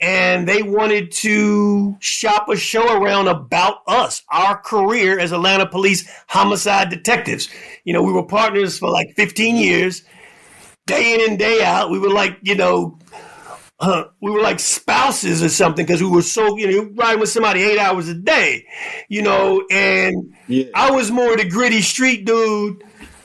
and 0.00 0.48
they 0.48 0.64
wanted 0.64 1.12
to 1.12 1.96
shop 2.00 2.48
a 2.48 2.56
show 2.56 3.00
around 3.00 3.28
about 3.28 3.76
us, 3.86 4.24
our 4.28 4.58
career 4.58 5.20
as 5.20 5.30
Atlanta 5.30 5.66
police 5.66 6.04
homicide 6.26 6.90
detectives. 6.90 7.48
You 7.84 7.92
know, 7.92 8.02
we 8.02 8.12
were 8.12 8.26
partners 8.26 8.76
for 8.76 8.90
like 8.90 9.14
15 9.14 9.54
years, 9.54 10.02
day 10.86 11.14
in 11.14 11.30
and 11.30 11.38
day 11.38 11.62
out. 11.62 11.90
We 11.90 12.00
were 12.00 12.10
like, 12.10 12.38
you 12.42 12.56
know, 12.56 12.98
uh, 13.82 14.04
we 14.20 14.30
were 14.30 14.40
like 14.40 14.60
spouses 14.60 15.42
or 15.42 15.48
something 15.48 15.84
because 15.84 16.02
we 16.02 16.08
were 16.08 16.22
so 16.22 16.56
you 16.56 16.70
know 16.70 16.90
riding 16.94 17.20
with 17.20 17.28
somebody 17.28 17.62
eight 17.62 17.78
hours 17.78 18.08
a 18.08 18.14
day, 18.14 18.66
you 19.08 19.20
know. 19.20 19.66
And 19.70 20.34
yeah. 20.48 20.66
I 20.74 20.90
was 20.90 21.10
more 21.10 21.36
the 21.36 21.48
gritty 21.48 21.82
street 21.82 22.24
dude. 22.24 22.84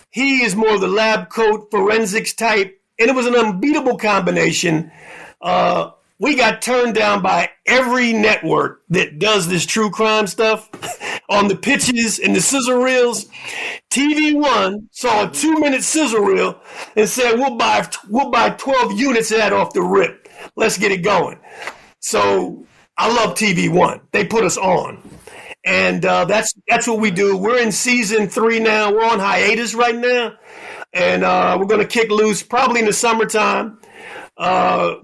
He 0.09 0.43
is 0.43 0.55
more 0.55 0.77
the 0.79 0.87
lab 0.87 1.29
coat 1.29 1.69
forensics 1.71 2.33
type, 2.33 2.81
and 2.99 3.09
it 3.09 3.15
was 3.15 3.27
an 3.27 3.35
unbeatable 3.35 3.97
combination. 3.97 4.91
Uh, 5.39 5.91
we 6.19 6.35
got 6.35 6.63
turned 6.63 6.95
down 6.95 7.21
by 7.21 7.51
every 7.67 8.11
network 8.11 8.81
that 8.89 9.19
does 9.19 9.47
this 9.47 9.67
true 9.67 9.91
crime 9.91 10.25
stuff 10.25 10.67
on 11.29 11.47
the 11.47 11.55
pitches 11.55 12.17
and 12.17 12.35
the 12.35 12.41
sizzle 12.41 12.81
reels. 12.81 13.27
TV 13.91 14.33
One 14.33 14.89
saw 14.91 15.27
a 15.27 15.31
two 15.31 15.59
minute 15.59 15.83
sizzle 15.83 16.21
reel 16.21 16.59
and 16.95 17.07
said, 17.07 17.35
"We'll 17.35 17.57
buy 17.57 17.87
we'll 18.09 18.31
buy 18.31 18.49
twelve 18.51 18.99
units 18.99 19.31
of 19.31 19.37
that 19.37 19.53
off 19.53 19.73
the 19.73 19.83
rip. 19.83 20.26
Let's 20.55 20.77
get 20.77 20.91
it 20.91 21.03
going." 21.03 21.39
So 21.99 22.65
I 22.97 23.13
love 23.13 23.35
TV 23.35 23.69
One. 23.71 24.01
They 24.11 24.25
put 24.25 24.43
us 24.43 24.57
on, 24.57 25.01
and 25.65 26.05
uh, 26.05 26.25
that's 26.25 26.53
that's 26.67 26.87
what 26.87 26.99
we 26.99 27.11
do. 27.11 27.37
We're 27.37 27.59
in 27.59 27.71
season 27.71 28.27
three 28.27 28.59
now. 28.59 28.91
We're 28.91 29.05
on 29.05 29.19
hiatus 29.19 29.73
right 29.73 29.95
now, 29.95 30.33
and 30.93 31.23
uh, 31.23 31.57
we're 31.59 31.65
going 31.65 31.81
to 31.81 31.87
kick 31.87 32.09
loose 32.09 32.41
probably 32.43 32.79
in 32.79 32.85
the 32.85 32.93
summertime. 32.93 33.79
Uh, 34.37 34.95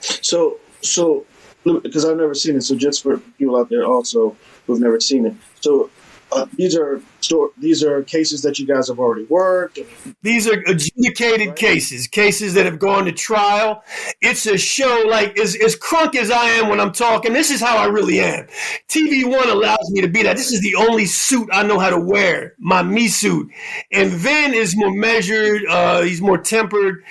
so, 0.00 0.58
so 0.80 1.26
because 1.64 2.04
I've 2.04 2.16
never 2.16 2.34
seen 2.34 2.56
it, 2.56 2.62
so 2.62 2.74
just 2.74 3.02
for 3.02 3.18
people 3.38 3.56
out 3.56 3.68
there 3.68 3.84
also 3.84 4.36
who've 4.66 4.80
never 4.80 5.00
seen 5.00 5.26
it, 5.26 5.34
so 5.60 5.90
uh, 6.32 6.46
these 6.54 6.76
are 6.76 7.00
store, 7.20 7.50
these 7.58 7.82
are 7.82 8.02
cases 8.02 8.42
that 8.42 8.58
you 8.58 8.66
guys 8.66 8.88
have 8.88 8.98
already 8.98 9.24
worked. 9.24 9.78
These 10.22 10.46
are 10.48 10.62
adjudicated 10.66 11.48
right. 11.48 11.56
cases, 11.56 12.06
cases 12.06 12.54
that 12.54 12.64
have 12.66 12.78
gone 12.78 13.04
to 13.06 13.12
trial. 13.12 13.82
It's 14.20 14.46
a 14.46 14.56
show 14.56 15.04
like 15.08 15.38
as 15.38 15.56
as 15.56 15.76
crunk 15.76 16.14
as 16.14 16.30
I 16.30 16.46
am 16.46 16.68
when 16.68 16.80
I'm 16.80 16.92
talking. 16.92 17.32
This 17.32 17.50
is 17.50 17.60
how 17.60 17.76
I 17.76 17.86
really 17.86 18.20
am. 18.20 18.46
TV 18.88 19.24
One 19.24 19.48
allows 19.48 19.90
me 19.90 20.00
to 20.00 20.08
be 20.08 20.22
that. 20.22 20.36
This 20.36 20.52
is 20.52 20.60
the 20.60 20.76
only 20.76 21.06
suit 21.06 21.48
I 21.52 21.62
know 21.62 21.78
how 21.78 21.90
to 21.90 22.00
wear, 22.00 22.54
my 22.58 22.82
me 22.82 23.08
suit. 23.08 23.50
And 23.92 24.10
Vin 24.10 24.54
is 24.54 24.76
more 24.76 24.92
measured. 24.92 25.62
Uh, 25.68 26.02
he's 26.02 26.20
more 26.20 26.38
tempered. 26.38 27.04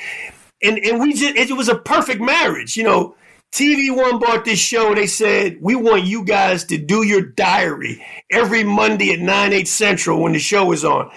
And 0.61 0.77
and 0.79 0.99
we 0.99 1.13
just 1.13 1.35
it 1.35 1.55
was 1.55 1.69
a 1.69 1.77
perfect 1.77 2.21
marriage, 2.21 2.75
you 2.77 2.83
know 2.83 3.15
TV 3.51 3.95
One 3.95 4.19
bought 4.19 4.45
this 4.45 4.59
show. 4.59 4.93
They 4.93 5.07
said, 5.07 5.57
We 5.59 5.75
want 5.75 6.03
you 6.03 6.23
guys 6.23 6.65
to 6.65 6.77
do 6.77 7.03
your 7.03 7.21
diary 7.21 8.05
every 8.29 8.63
Monday 8.63 9.11
at 9.11 9.19
9, 9.19 9.53
8 9.53 9.67
central 9.67 10.21
when 10.21 10.33
the 10.33 10.39
show 10.39 10.71
is 10.71 10.85
on. 10.85 11.09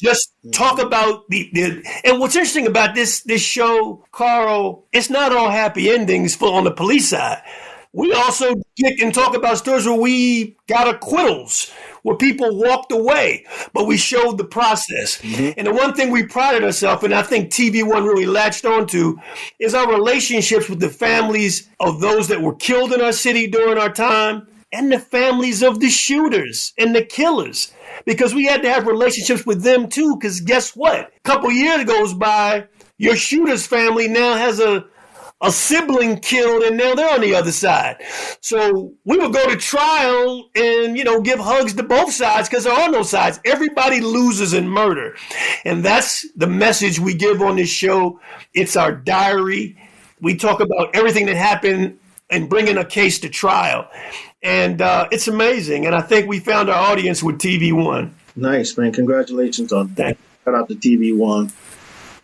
Just 0.00 0.32
talk 0.52 0.78
mm-hmm. 0.78 0.86
about 0.86 1.28
the, 1.28 1.50
the 1.52 1.84
and 2.04 2.20
what's 2.20 2.36
interesting 2.36 2.66
about 2.66 2.94
this 2.94 3.22
this 3.22 3.42
show, 3.42 4.04
Carl, 4.12 4.86
it's 4.92 5.10
not 5.10 5.32
all 5.32 5.50
happy 5.50 5.90
endings 5.90 6.36
for 6.36 6.52
on 6.52 6.64
the 6.64 6.70
police 6.70 7.10
side. 7.10 7.42
We 7.92 8.12
also 8.12 8.54
kick 8.78 9.00
and 9.00 9.12
talk 9.12 9.34
about 9.34 9.58
stories 9.58 9.84
where 9.84 9.98
we 9.98 10.56
got 10.68 10.86
acquittals, 10.86 11.72
where 12.02 12.16
people 12.16 12.56
walked 12.56 12.92
away, 12.92 13.46
but 13.74 13.88
we 13.88 13.96
showed 13.96 14.38
the 14.38 14.44
process. 14.44 15.20
Mm-hmm. 15.20 15.58
And 15.58 15.66
the 15.66 15.72
one 15.72 15.94
thing 15.94 16.10
we 16.10 16.24
prided 16.24 16.62
ourselves, 16.62 17.02
and 17.02 17.12
I 17.12 17.22
think 17.22 17.50
TV 17.50 17.82
One 17.82 18.04
really 18.04 18.26
latched 18.26 18.64
onto, 18.64 19.16
is 19.58 19.74
our 19.74 19.90
relationships 19.90 20.68
with 20.68 20.78
the 20.78 20.88
families 20.88 21.68
of 21.80 22.00
those 22.00 22.28
that 22.28 22.40
were 22.40 22.54
killed 22.54 22.92
in 22.92 23.00
our 23.00 23.12
city 23.12 23.48
during 23.48 23.76
our 23.76 23.92
time 23.92 24.46
and 24.72 24.92
the 24.92 25.00
families 25.00 25.60
of 25.62 25.80
the 25.80 25.90
shooters 25.90 26.72
and 26.78 26.94
the 26.94 27.04
killers. 27.04 27.72
Because 28.06 28.34
we 28.34 28.46
had 28.46 28.62
to 28.62 28.70
have 28.70 28.86
relationships 28.86 29.44
with 29.44 29.64
them 29.64 29.88
too. 29.88 30.16
Because 30.16 30.40
guess 30.40 30.76
what? 30.76 31.12
A 31.16 31.20
couple 31.24 31.50
years 31.50 31.84
goes 31.84 32.14
by, 32.14 32.68
your 32.98 33.16
shooter's 33.16 33.66
family 33.66 34.06
now 34.06 34.36
has 34.36 34.60
a 34.60 34.84
a 35.42 35.50
sibling 35.50 36.18
killed 36.18 36.62
and 36.62 36.76
now 36.76 36.94
they're 36.94 37.12
on 37.14 37.20
the 37.20 37.34
other 37.34 37.52
side. 37.52 37.96
So 38.40 38.92
we 39.04 39.16
would 39.16 39.32
go 39.32 39.48
to 39.48 39.56
trial 39.56 40.50
and, 40.54 40.96
you 40.98 41.04
know, 41.04 41.20
give 41.20 41.38
hugs 41.38 41.74
to 41.74 41.82
both 41.82 42.12
sides 42.12 42.48
because 42.48 42.64
there 42.64 42.74
are 42.74 42.90
no 42.90 43.02
sides. 43.02 43.40
Everybody 43.44 44.00
loses 44.00 44.52
in 44.52 44.68
murder. 44.68 45.16
And 45.64 45.82
that's 45.82 46.30
the 46.36 46.46
message 46.46 46.98
we 47.00 47.14
give 47.14 47.40
on 47.40 47.56
this 47.56 47.70
show. 47.70 48.20
It's 48.52 48.76
our 48.76 48.92
diary. 48.92 49.78
We 50.20 50.36
talk 50.36 50.60
about 50.60 50.94
everything 50.94 51.26
that 51.26 51.36
happened 51.36 51.98
and 52.28 52.48
bringing 52.48 52.76
a 52.76 52.84
case 52.84 53.18
to 53.20 53.28
trial. 53.28 53.88
And 54.42 54.82
uh, 54.82 55.08
it's 55.10 55.28
amazing. 55.28 55.86
And 55.86 55.94
I 55.94 56.02
think 56.02 56.28
we 56.28 56.38
found 56.38 56.68
our 56.68 56.90
audience 56.90 57.22
with 57.22 57.38
TV 57.38 57.72
One. 57.72 58.14
Nice, 58.36 58.76
man. 58.76 58.92
Congratulations 58.92 59.72
on 59.72 59.94
that. 59.94 60.16
Shout 60.44 60.54
out 60.54 60.68
to 60.68 60.74
TV 60.74 61.16
One. 61.16 61.52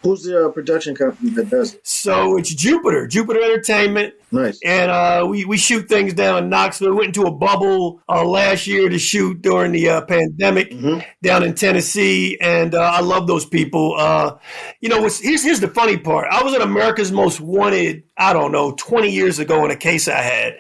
Who's 0.06 0.22
the 0.22 0.46
uh, 0.46 0.48
production 0.50 0.94
company 0.94 1.30
that 1.30 1.50
does 1.50 1.74
it? 1.74 1.86
So 1.86 2.36
it's 2.36 2.54
Jupiter, 2.54 3.08
Jupiter 3.08 3.42
Entertainment. 3.42 4.14
Nice. 4.30 4.60
And 4.64 4.88
uh, 4.88 5.26
we, 5.28 5.44
we 5.44 5.56
shoot 5.56 5.88
things 5.88 6.14
down 6.14 6.44
in 6.44 6.48
Knoxville. 6.48 6.90
We 6.90 6.96
went 6.96 7.16
into 7.16 7.26
a 7.26 7.32
bubble 7.32 8.00
uh, 8.08 8.24
last 8.24 8.68
year 8.68 8.88
to 8.88 8.98
shoot 9.00 9.42
during 9.42 9.72
the 9.72 9.88
uh, 9.88 10.00
pandemic 10.02 10.70
mm-hmm. 10.70 11.00
down 11.22 11.42
in 11.42 11.54
Tennessee. 11.54 12.38
And 12.40 12.76
uh, 12.76 12.82
I 12.82 13.00
love 13.00 13.26
those 13.26 13.46
people. 13.46 13.96
Uh, 13.98 14.36
you 14.80 14.88
know, 14.88 15.00
here's, 15.00 15.42
here's 15.42 15.60
the 15.60 15.68
funny 15.68 15.96
part. 15.96 16.28
I 16.30 16.44
was 16.44 16.54
at 16.54 16.62
America's 16.62 17.10
Most 17.10 17.40
Wanted, 17.40 18.04
I 18.16 18.32
don't 18.32 18.52
know, 18.52 18.76
20 18.78 19.10
years 19.10 19.40
ago 19.40 19.64
in 19.64 19.72
a 19.72 19.76
case 19.76 20.06
I 20.06 20.20
had. 20.20 20.56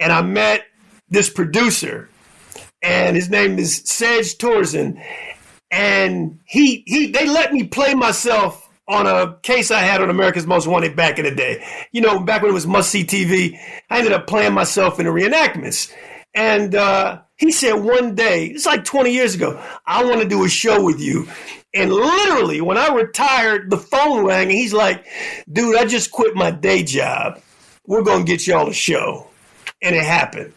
And 0.00 0.10
I 0.10 0.22
met 0.22 0.64
this 1.10 1.28
producer, 1.28 2.08
and 2.82 3.14
his 3.14 3.28
name 3.28 3.58
is 3.58 3.82
Sedge 3.84 4.38
Torzen. 4.38 5.02
And 5.70 6.38
he 6.44 6.84
he 6.86 7.10
they 7.10 7.26
let 7.26 7.52
me 7.52 7.64
play 7.64 7.94
myself 7.94 8.65
on 8.88 9.06
a 9.06 9.36
case 9.42 9.70
I 9.70 9.80
had 9.80 10.00
on 10.00 10.10
America's 10.10 10.46
Most 10.46 10.66
Wanted 10.66 10.94
back 10.94 11.18
in 11.18 11.24
the 11.24 11.34
day. 11.34 11.64
You 11.92 12.00
know, 12.00 12.20
back 12.20 12.42
when 12.42 12.50
it 12.50 12.54
was 12.54 12.66
must 12.66 12.90
see 12.90 13.04
TV, 13.04 13.58
I 13.90 13.98
ended 13.98 14.12
up 14.12 14.26
playing 14.26 14.52
myself 14.54 15.00
in 15.00 15.06
the 15.06 15.12
reenactments. 15.12 15.92
And 16.34 16.74
uh, 16.74 17.22
he 17.36 17.50
said 17.50 17.74
one 17.74 18.14
day, 18.14 18.46
it's 18.46 18.66
like 18.66 18.84
20 18.84 19.10
years 19.10 19.34
ago, 19.34 19.60
I 19.86 20.04
want 20.04 20.20
to 20.20 20.28
do 20.28 20.44
a 20.44 20.48
show 20.48 20.82
with 20.82 21.00
you. 21.00 21.28
And 21.74 21.92
literally, 21.92 22.60
when 22.60 22.78
I 22.78 22.88
retired, 22.88 23.70
the 23.70 23.76
phone 23.76 24.24
rang 24.24 24.44
and 24.44 24.52
he's 24.52 24.72
like, 24.72 25.04
dude, 25.52 25.76
I 25.76 25.84
just 25.84 26.10
quit 26.10 26.34
my 26.34 26.50
day 26.50 26.82
job. 26.82 27.40
We're 27.86 28.02
going 28.02 28.24
to 28.24 28.30
get 28.30 28.46
y'all 28.46 28.68
a 28.68 28.74
show. 28.74 29.28
And 29.82 29.94
it 29.94 30.04
happened. 30.04 30.52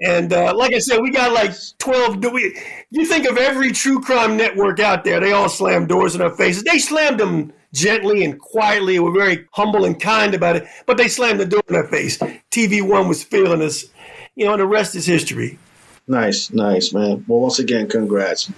And 0.00 0.32
uh, 0.32 0.54
like 0.56 0.74
I 0.74 0.78
said, 0.80 1.00
we 1.00 1.10
got 1.10 1.32
like 1.32 1.52
12. 1.78 2.20
Do 2.20 2.30
we, 2.30 2.60
you 2.90 3.06
think 3.06 3.26
of 3.26 3.36
every 3.36 3.70
true 3.72 4.00
crime 4.00 4.36
network 4.36 4.80
out 4.80 5.04
there, 5.04 5.20
they 5.20 5.32
all 5.32 5.48
slam 5.48 5.86
doors 5.86 6.14
in 6.14 6.22
our 6.22 6.34
faces. 6.34 6.64
They 6.64 6.78
slammed 6.78 7.20
them 7.20 7.52
gently 7.72 8.24
and 8.24 8.38
quietly. 8.38 8.98
We're 8.98 9.12
very 9.12 9.46
humble 9.52 9.84
and 9.84 10.00
kind 10.00 10.34
about 10.34 10.56
it, 10.56 10.66
but 10.86 10.96
they 10.96 11.08
slammed 11.08 11.40
the 11.40 11.46
door 11.46 11.62
in 11.68 11.76
our 11.76 11.86
face. 11.86 12.18
TV 12.50 12.82
One 12.82 13.08
was 13.08 13.22
feeling 13.22 13.62
us, 13.62 13.86
you 14.34 14.46
know, 14.46 14.52
and 14.52 14.60
the 14.60 14.66
rest 14.66 14.94
is 14.94 15.06
history. 15.06 15.58
Nice, 16.06 16.50
nice, 16.50 16.92
man. 16.92 17.24
Well, 17.28 17.40
once 17.40 17.58
again, 17.58 17.88
congrats. 17.88 18.50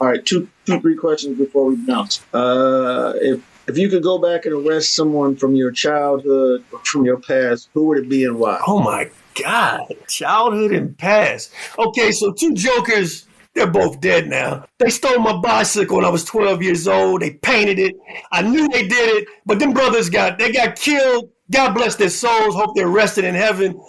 All 0.00 0.08
right, 0.08 0.24
two, 0.24 0.48
two, 0.66 0.80
three 0.80 0.96
questions 0.96 1.36
before 1.36 1.66
we 1.66 1.76
bounce. 1.76 2.20
Uh, 2.32 3.14
if 3.20 3.42
if 3.66 3.78
you 3.78 3.88
could 3.88 4.02
go 4.02 4.18
back 4.18 4.44
and 4.44 4.54
arrest 4.54 4.94
someone 4.94 5.36
from 5.36 5.56
your 5.56 5.70
childhood 5.72 6.64
or 6.70 6.78
from 6.80 7.04
your 7.04 7.18
past, 7.18 7.70
who 7.72 7.86
would 7.86 7.98
it 7.98 8.08
be 8.08 8.24
and 8.24 8.38
why? 8.38 8.60
Oh 8.66 8.80
my 8.80 9.10
God, 9.42 9.86
childhood 10.06 10.72
and 10.72 10.96
past. 10.96 11.52
Okay, 11.78 12.12
so 12.12 12.32
two 12.32 12.54
jokers 12.54 13.26
they're 13.54 13.70
both 13.70 14.00
dead 14.00 14.28
now. 14.28 14.66
They 14.78 14.90
stole 14.90 15.20
my 15.20 15.36
bicycle 15.36 15.96
when 15.96 16.04
I 16.04 16.10
was 16.10 16.24
12 16.24 16.62
years 16.62 16.88
old. 16.88 17.22
They 17.22 17.30
painted 17.30 17.78
it. 17.78 17.94
I 18.32 18.42
knew 18.42 18.68
they 18.68 18.86
did 18.86 19.22
it, 19.22 19.28
but 19.46 19.58
them 19.58 19.72
brothers 19.72 20.10
got 20.10 20.38
they 20.38 20.52
got 20.52 20.76
killed. 20.76 21.30
God 21.50 21.74
bless 21.74 21.96
their 21.96 22.08
souls. 22.08 22.54
Hope 22.54 22.74
they're 22.74 22.88
resting 22.88 23.24
in 23.24 23.34
heaven. 23.34 23.80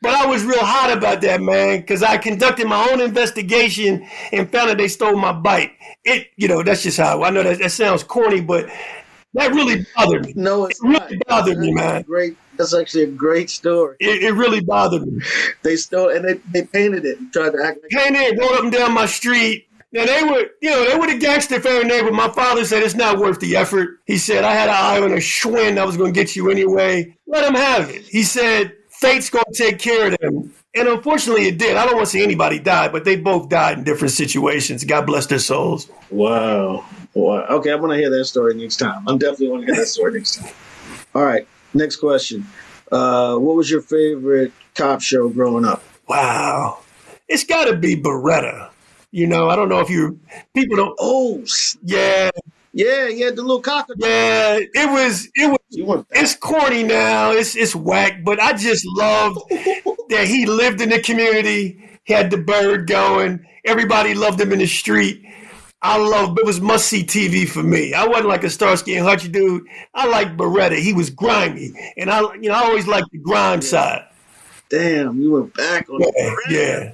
But 0.00 0.14
I 0.14 0.26
was 0.26 0.44
real 0.44 0.64
hot 0.64 0.96
about 0.96 1.20
that, 1.20 1.40
man, 1.40 1.80
because 1.80 2.02
I 2.02 2.18
conducted 2.18 2.66
my 2.66 2.88
own 2.90 3.00
investigation 3.00 4.08
and 4.32 4.50
found 4.50 4.70
that 4.70 4.78
they 4.78 4.88
stole 4.88 5.16
my 5.16 5.32
bike. 5.32 5.72
It, 6.04 6.28
you 6.36 6.48
know, 6.48 6.62
that's 6.62 6.82
just 6.82 6.98
how 6.98 7.22
I 7.22 7.30
know 7.30 7.42
that, 7.44 7.58
that 7.58 7.70
sounds 7.70 8.02
corny, 8.02 8.40
but 8.40 8.68
that 9.34 9.52
really 9.52 9.86
bothered 9.96 10.26
me. 10.26 10.32
No, 10.36 10.66
it's 10.66 10.82
it 10.82 10.86
really 10.86 11.16
not. 11.16 11.26
bothered 11.26 11.58
me, 11.58 11.72
man. 11.72 12.02
Great. 12.02 12.36
That's 12.56 12.74
actually 12.74 13.04
a 13.04 13.08
great 13.08 13.48
story. 13.48 13.96
It, 13.98 14.22
it, 14.22 14.32
really 14.32 14.60
bothered 14.60 15.06
me. 15.06 15.22
They 15.62 15.76
stole 15.76 16.10
and 16.10 16.24
they, 16.24 16.34
they 16.52 16.66
painted 16.66 17.06
it 17.06 17.18
and 17.18 17.32
tried 17.32 17.50
to 17.50 17.64
act 17.64 17.78
like 17.82 17.90
painted 17.90 18.20
it, 18.20 18.38
going 18.38 18.54
up 18.54 18.62
and 18.64 18.72
down 18.72 18.92
my 18.92 19.06
street. 19.06 19.68
Now 19.92 20.06
they 20.06 20.22
were, 20.22 20.44
you 20.60 20.70
know, 20.70 20.88
they 20.88 20.96
were 20.96 21.06
the 21.06 21.18
gangster 21.18 21.60
fair 21.60 21.84
neighbor. 21.84 22.12
My 22.12 22.28
father 22.28 22.64
said 22.64 22.82
it's 22.82 22.94
not 22.94 23.18
worth 23.18 23.40
the 23.40 23.56
effort. 23.56 24.00
He 24.06 24.18
said 24.18 24.44
I 24.44 24.52
had 24.52 24.68
an 24.68 24.74
eye 24.74 25.04
on 25.04 25.12
a 25.12 25.16
Schwinn 25.16 25.76
that 25.76 25.86
was 25.86 25.96
going 25.96 26.12
to 26.12 26.18
get 26.18 26.36
you 26.36 26.50
anyway. 26.50 27.16
Let 27.26 27.44
him 27.44 27.54
have 27.54 27.90
it. 27.90 28.02
He 28.02 28.22
said 28.22 28.72
fate's 28.88 29.30
going 29.30 29.44
to 29.50 29.62
take 29.62 29.78
care 29.78 30.08
of 30.08 30.18
them. 30.18 30.54
And 30.74 30.88
unfortunately, 30.88 31.48
it 31.48 31.58
did. 31.58 31.76
I 31.76 31.84
don't 31.84 31.96
want 31.96 32.06
to 32.06 32.10
see 32.10 32.22
anybody 32.22 32.58
die, 32.58 32.88
but 32.88 33.04
they 33.04 33.16
both 33.16 33.50
died 33.50 33.78
in 33.78 33.84
different 33.84 34.12
situations. 34.12 34.84
God 34.84 35.06
bless 35.06 35.26
their 35.26 35.38
souls. 35.38 35.90
Wow. 36.10 36.86
Wow. 37.12 37.46
Okay, 37.50 37.70
I 37.70 37.74
want 37.74 37.92
to 37.92 37.98
hear 37.98 38.08
that 38.10 38.24
story 38.24 38.54
next 38.54 38.76
time. 38.76 39.06
I'm 39.06 39.18
definitely 39.18 39.48
want 39.48 39.66
to 39.66 39.72
hear 39.72 39.82
that 39.82 39.88
story 39.88 40.14
next 40.14 40.36
time. 40.36 40.52
All 41.14 41.24
right. 41.24 41.46
Next 41.74 41.96
question. 41.96 42.46
Uh, 42.90 43.36
what 43.36 43.54
was 43.56 43.70
your 43.70 43.82
favorite 43.82 44.52
cop 44.74 45.02
show 45.02 45.28
growing 45.28 45.66
up? 45.66 45.82
Wow. 46.08 46.78
It's 47.28 47.44
got 47.44 47.66
to 47.66 47.76
be 47.76 47.96
Baretta. 47.96 48.70
You 49.10 49.26
know, 49.26 49.50
I 49.50 49.56
don't 49.56 49.68
know 49.68 49.80
if 49.80 49.90
you 49.90 50.18
people 50.54 50.76
don't. 50.76 50.96
Oh, 50.98 51.44
yeah. 51.82 52.30
Yeah, 52.72 53.08
yeah, 53.08 53.30
the 53.30 53.42
little 53.42 53.60
cocker. 53.60 53.94
Yeah, 53.98 54.58
it 54.58 54.90
was 54.90 55.28
it 55.34 55.58
was 55.76 56.04
it's 56.10 56.34
corny 56.34 56.82
now. 56.82 57.30
It's 57.32 57.54
it's 57.54 57.74
whack, 57.74 58.24
but 58.24 58.40
I 58.40 58.54
just 58.54 58.86
loved 58.86 59.40
that 60.08 60.24
he 60.26 60.46
lived 60.46 60.80
in 60.80 60.88
the 60.88 61.00
community. 61.00 61.90
He 62.04 62.12
had 62.14 62.30
the 62.30 62.38
bird 62.38 62.86
going. 62.86 63.46
Everybody 63.64 64.14
loved 64.14 64.40
him 64.40 64.52
in 64.52 64.58
the 64.58 64.66
street. 64.66 65.22
I 65.82 65.98
love 65.98 66.38
it 66.38 66.46
was 66.46 66.60
must 66.60 66.86
see 66.86 67.04
TV 67.04 67.46
for 67.46 67.62
me. 67.62 67.92
I 67.92 68.06
wasn't 68.06 68.28
like 68.28 68.44
a 68.44 68.50
Starsky 68.50 68.96
and 68.96 69.04
Hutch 69.04 69.30
dude. 69.30 69.66
I 69.94 70.06
like 70.06 70.36
Baretta. 70.36 70.78
He 70.78 70.94
was 70.94 71.10
grimy, 71.10 71.72
and 71.98 72.08
I 72.10 72.20
you 72.34 72.48
know 72.48 72.54
I 72.54 72.64
always 72.64 72.86
liked 72.86 73.10
the 73.12 73.18
grime 73.18 73.60
side. 73.60 74.06
Damn, 74.70 75.20
you 75.20 75.32
were 75.32 75.42
back 75.42 75.90
on 75.90 76.00
yeah, 76.00 76.34
yeah. 76.48 76.92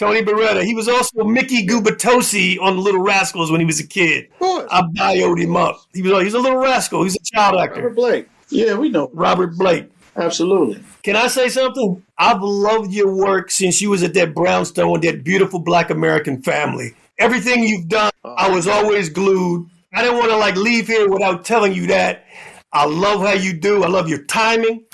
Tony 0.00 0.22
Baretta. 0.22 0.64
He 0.64 0.74
was 0.74 0.88
also 0.88 1.24
Mickey 1.24 1.66
Gubitosi 1.66 2.58
on 2.58 2.76
the 2.76 2.80
Little 2.80 3.02
Rascals 3.02 3.50
when 3.50 3.60
he 3.60 3.66
was 3.66 3.80
a 3.80 3.86
kid. 3.86 4.28
Of 4.32 4.38
course. 4.38 4.68
I 4.70 4.80
bioed 4.80 5.38
him 5.38 5.58
up. 5.58 5.82
He 5.92 6.00
was 6.00 6.22
he's 6.22 6.32
a 6.32 6.38
little 6.38 6.58
rascal. 6.58 7.02
He's 7.02 7.16
a 7.16 7.36
child 7.36 7.60
actor. 7.60 7.82
Robert 7.82 7.94
Blake. 7.96 8.28
Yeah, 8.48 8.76
we 8.76 8.88
know. 8.88 9.10
Robert 9.12 9.58
Blake. 9.58 9.90
Absolutely. 10.16 10.82
Can 11.02 11.16
I 11.16 11.26
say 11.26 11.50
something? 11.50 12.02
I've 12.16 12.40
loved 12.40 12.94
your 12.94 13.14
work 13.14 13.50
since 13.50 13.82
you 13.82 13.90
was 13.90 14.02
at 14.02 14.14
that 14.14 14.34
brownstone, 14.34 15.02
that 15.02 15.22
beautiful 15.22 15.58
black 15.58 15.90
American 15.90 16.40
family. 16.40 16.94
Everything 17.18 17.62
you've 17.64 17.88
done, 17.88 18.10
I 18.24 18.48
was 18.48 18.66
always 18.66 19.10
glued. 19.10 19.68
I 19.92 20.00
didn't 20.00 20.16
want 20.16 20.30
to 20.30 20.36
like 20.38 20.56
leave 20.56 20.86
here 20.86 21.10
without 21.10 21.44
telling 21.44 21.74
you 21.74 21.86
that. 21.88 22.24
I 22.72 22.86
love 22.86 23.20
how 23.20 23.34
you 23.34 23.52
do. 23.52 23.84
I 23.84 23.88
love 23.88 24.08
your 24.08 24.22
timing. 24.22 24.84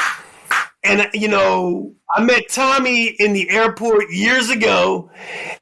And 0.86 1.08
you 1.12 1.28
know, 1.28 1.92
I 2.14 2.22
met 2.22 2.48
Tommy 2.48 3.08
in 3.18 3.32
the 3.32 3.50
airport 3.50 4.10
years 4.10 4.50
ago, 4.50 5.10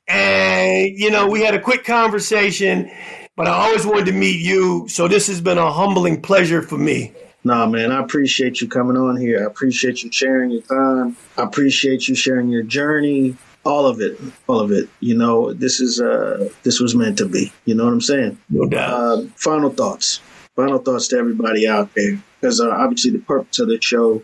and 0.07 0.89
you 0.99 1.11
know, 1.11 1.27
we 1.27 1.43
had 1.43 1.55
a 1.55 1.61
quick 1.61 1.85
conversation. 1.85 2.91
But 3.37 3.49
I 3.49 3.51
always 3.51 3.85
wanted 3.85 4.07
to 4.07 4.13
meet 4.13 4.41
you, 4.41 4.87
so 4.89 5.09
this 5.09 5.27
has 5.27 5.41
been 5.41 5.59
a 5.59 5.73
humbling 5.73 6.23
pleasure 6.23 6.63
for 6.63 6.79
me. 6.79 7.13
Nah, 7.43 7.67
man, 7.67 7.91
I 7.91 8.01
appreciate 8.01 8.61
you 8.61 8.69
coming 8.69 8.97
on 8.97 9.17
here. 9.17 9.43
I 9.43 9.47
appreciate 9.47 10.05
you 10.05 10.13
sharing 10.13 10.51
your 10.51 10.63
time. 10.63 11.17
I 11.37 11.43
appreciate 11.43 12.07
you 12.07 12.15
sharing 12.15 12.49
your 12.49 12.63
journey. 12.63 13.37
All 13.65 13.87
of 13.87 14.01
it, 14.01 14.21
all 14.47 14.61
of 14.61 14.71
it. 14.71 14.89
You 15.01 15.17
know, 15.17 15.53
this 15.53 15.81
is 15.81 16.01
uh, 16.01 16.49
this 16.63 16.81
was 16.81 16.95
meant 16.95 17.19
to 17.19 17.27
be. 17.27 17.53
You 17.65 17.75
know 17.75 17.85
what 17.85 17.93
I'm 17.93 18.01
saying? 18.01 18.39
No 18.51 18.67
doubt. 18.67 18.93
Uh, 18.93 19.23
final 19.37 19.71
thoughts. 19.71 20.21
Final 20.55 20.79
thoughts 20.79 21.09
to 21.09 21.17
everybody 21.17 21.67
out 21.67 21.93
there, 21.97 22.23
because 22.41 22.61
uh, 22.61 22.71
obviously 22.71 23.11
the 23.11 23.19
purpose 23.19 23.59
of 23.59 23.69
the 23.69 23.81
show, 23.81 24.23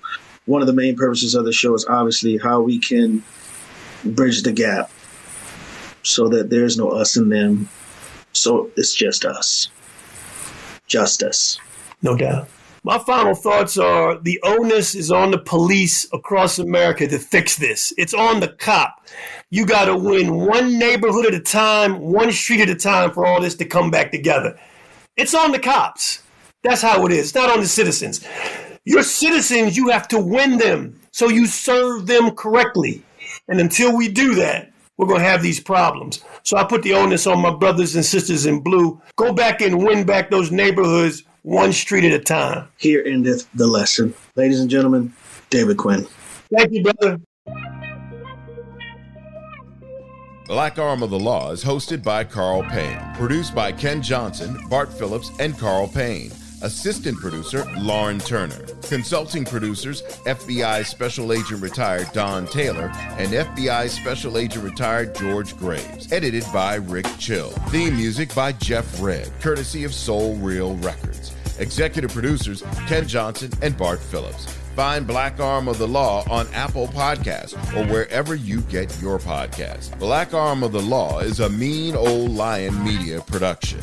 one 0.51 0.63
of 0.63 0.67
the 0.67 0.73
main 0.73 0.97
purposes 0.97 1.37
of 1.37 1.45
the 1.45 1.53
show 1.53 1.73
is 1.75 1.87
obviously 1.87 2.37
how 2.37 2.61
we 2.61 2.81
can 2.81 3.23
bridge 4.05 4.43
the 4.43 4.51
gap, 4.51 4.91
so 6.03 6.29
that 6.29 6.51
there's 6.51 6.77
no 6.77 6.89
us 6.89 7.17
and 7.17 7.31
them. 7.31 7.69
So 8.33 8.69
it's 8.77 8.93
just 8.93 9.25
us. 9.25 9.69
Just 10.89 11.23
us. 11.23 11.61
No 12.03 12.17
doubt. 12.17 12.49
My 12.83 12.99
final 12.99 13.37
thoughts 13.37 13.79
are 13.79 14.19
the 14.19 14.41
onus 14.43 14.97
is 14.97 15.13
on 15.13 15.31
the 15.31 15.39
police 15.39 16.09
across 16.13 16.59
America 16.59 17.07
to 17.07 17.19
fix 17.21 17.57
this. 17.57 17.93
It's 17.97 18.15
on 18.15 18.41
the 18.41 18.49
cop. 18.49 19.07
You 19.51 19.67
got 19.67 19.85
to 19.85 19.97
win 19.97 20.35
one 20.35 20.81
neighborhood 20.81 21.27
at 21.27 21.35
a 21.35 21.41
time, 21.41 22.01
one 22.01 22.33
street 22.33 22.61
at 22.61 22.71
a 22.71 22.75
time 22.75 23.13
for 23.13 23.25
all 23.25 23.41
this 23.41 23.55
to 23.57 23.65
come 23.65 23.93
back 23.93 24.11
together. 24.11 24.59
It's 25.17 25.35
on 25.35 25.53
the 25.53 25.61
cops. 25.61 26.23
That's 26.65 26.83
how 26.83 27.07
it 27.07 27.13
is. 27.13 27.27
It's 27.27 27.35
not 27.37 27.51
on 27.51 27.61
the 27.61 27.69
citizens. 27.69 28.27
Your 28.85 29.03
citizens, 29.03 29.77
you 29.77 29.89
have 29.89 30.09
to 30.09 30.19
win 30.19 30.57
them 30.57 30.99
so 31.13 31.29
you 31.29 31.47
serve 31.47 32.07
them 32.07 32.31
correctly. 32.31 33.03
And 33.49 33.61
until 33.61 33.97
we 33.97 34.09
do 34.09 34.35
that, 34.37 34.73
we're 34.97 35.07
going 35.07 35.21
to 35.21 35.27
have 35.27 35.43
these 35.43 35.61
problems. 35.61 36.25
So 36.45 36.57
I 36.57 36.65
put 36.65 36.83
the 36.83 36.95
onus 36.95 37.27
on 37.27 37.41
my 37.41 37.51
brothers 37.51 37.95
and 37.95 38.05
sisters 38.05 38.47
in 38.47 38.61
blue. 38.61 39.01
Go 39.17 39.33
back 39.33 39.61
and 39.61 39.85
win 39.85 40.05
back 40.05 40.31
those 40.31 40.51
neighborhoods 40.51 41.25
one 41.43 41.73
street 41.73 42.05
at 42.05 42.13
a 42.13 42.23
time. 42.23 42.69
Here 42.79 43.03
endeth 43.07 43.49
the 43.55 43.67
lesson. 43.67 44.15
Ladies 44.37 44.61
and 44.61 44.71
gentlemen, 44.71 45.13
David 45.51 45.77
Quinn. 45.77 46.07
Thank 46.55 46.73
you, 46.73 46.83
brother. 46.83 47.21
Black 50.47 50.79
Arm 50.79 51.03
of 51.03 51.11
the 51.11 51.19
Law 51.19 51.53
is 51.53 51.63
hosted 51.63 52.03
by 52.03 52.25
Carl 52.25 52.65
Payne, 52.65 53.15
produced 53.15 53.55
by 53.55 53.71
Ken 53.73 54.03
Johnson, 54.03 54.59
Bart 54.69 54.93
Phillips, 54.93 55.31
and 55.39 55.57
Carl 55.57 55.87
Payne. 55.87 56.33
Assistant 56.63 57.19
producer 57.19 57.65
Lauren 57.79 58.19
Turner. 58.19 58.61
Consulting 58.83 59.45
producers 59.45 60.03
FBI 60.27 60.85
Special 60.85 61.33
Agent 61.33 61.63
Retired 61.63 62.11
Don 62.13 62.47
Taylor 62.47 62.91
and 63.19 63.33
FBI 63.33 63.89
Special 63.89 64.37
Agent 64.37 64.65
Retired 64.65 65.15
George 65.15 65.57
Graves. 65.57 66.13
Edited 66.13 66.45
by 66.53 66.75
Rick 66.77 67.07
Chill. 67.19 67.51
Theme 67.71 67.97
music 67.97 68.35
by 68.35 68.53
Jeff 68.53 69.01
Red, 69.01 69.31
courtesy 69.41 69.85
of 69.85 69.95
Soul 69.95 70.37
Real 70.37 70.77
Records. 70.77 71.35
Executive 71.59 72.13
producers 72.13 72.63
Ken 72.87 73.07
Johnson 73.07 73.51
and 73.63 73.77
Bart 73.77 74.01
Phillips. 74.01 74.47
Find 74.77 75.07
Black 75.07 75.41
Arm 75.41 75.69
of 75.69 75.79
the 75.79 75.89
Law 75.89 76.25
on 76.31 76.47
Apple 76.55 76.89
Podcasts 76.89 77.55
or 77.77 77.91
wherever 77.93 78.35
you 78.35 78.61
get 78.63 79.01
your 79.01 79.19
podcasts. 79.19 79.97
Black 79.99 80.33
Arm 80.33 80.63
of 80.63 80.73
the 80.73 80.81
Law 80.81 81.19
is 81.19 81.41
a 81.41 81.51
mean 81.51 81.95
old 81.95 82.31
lion 82.31 82.83
media 82.83 83.21
production. 83.21 83.81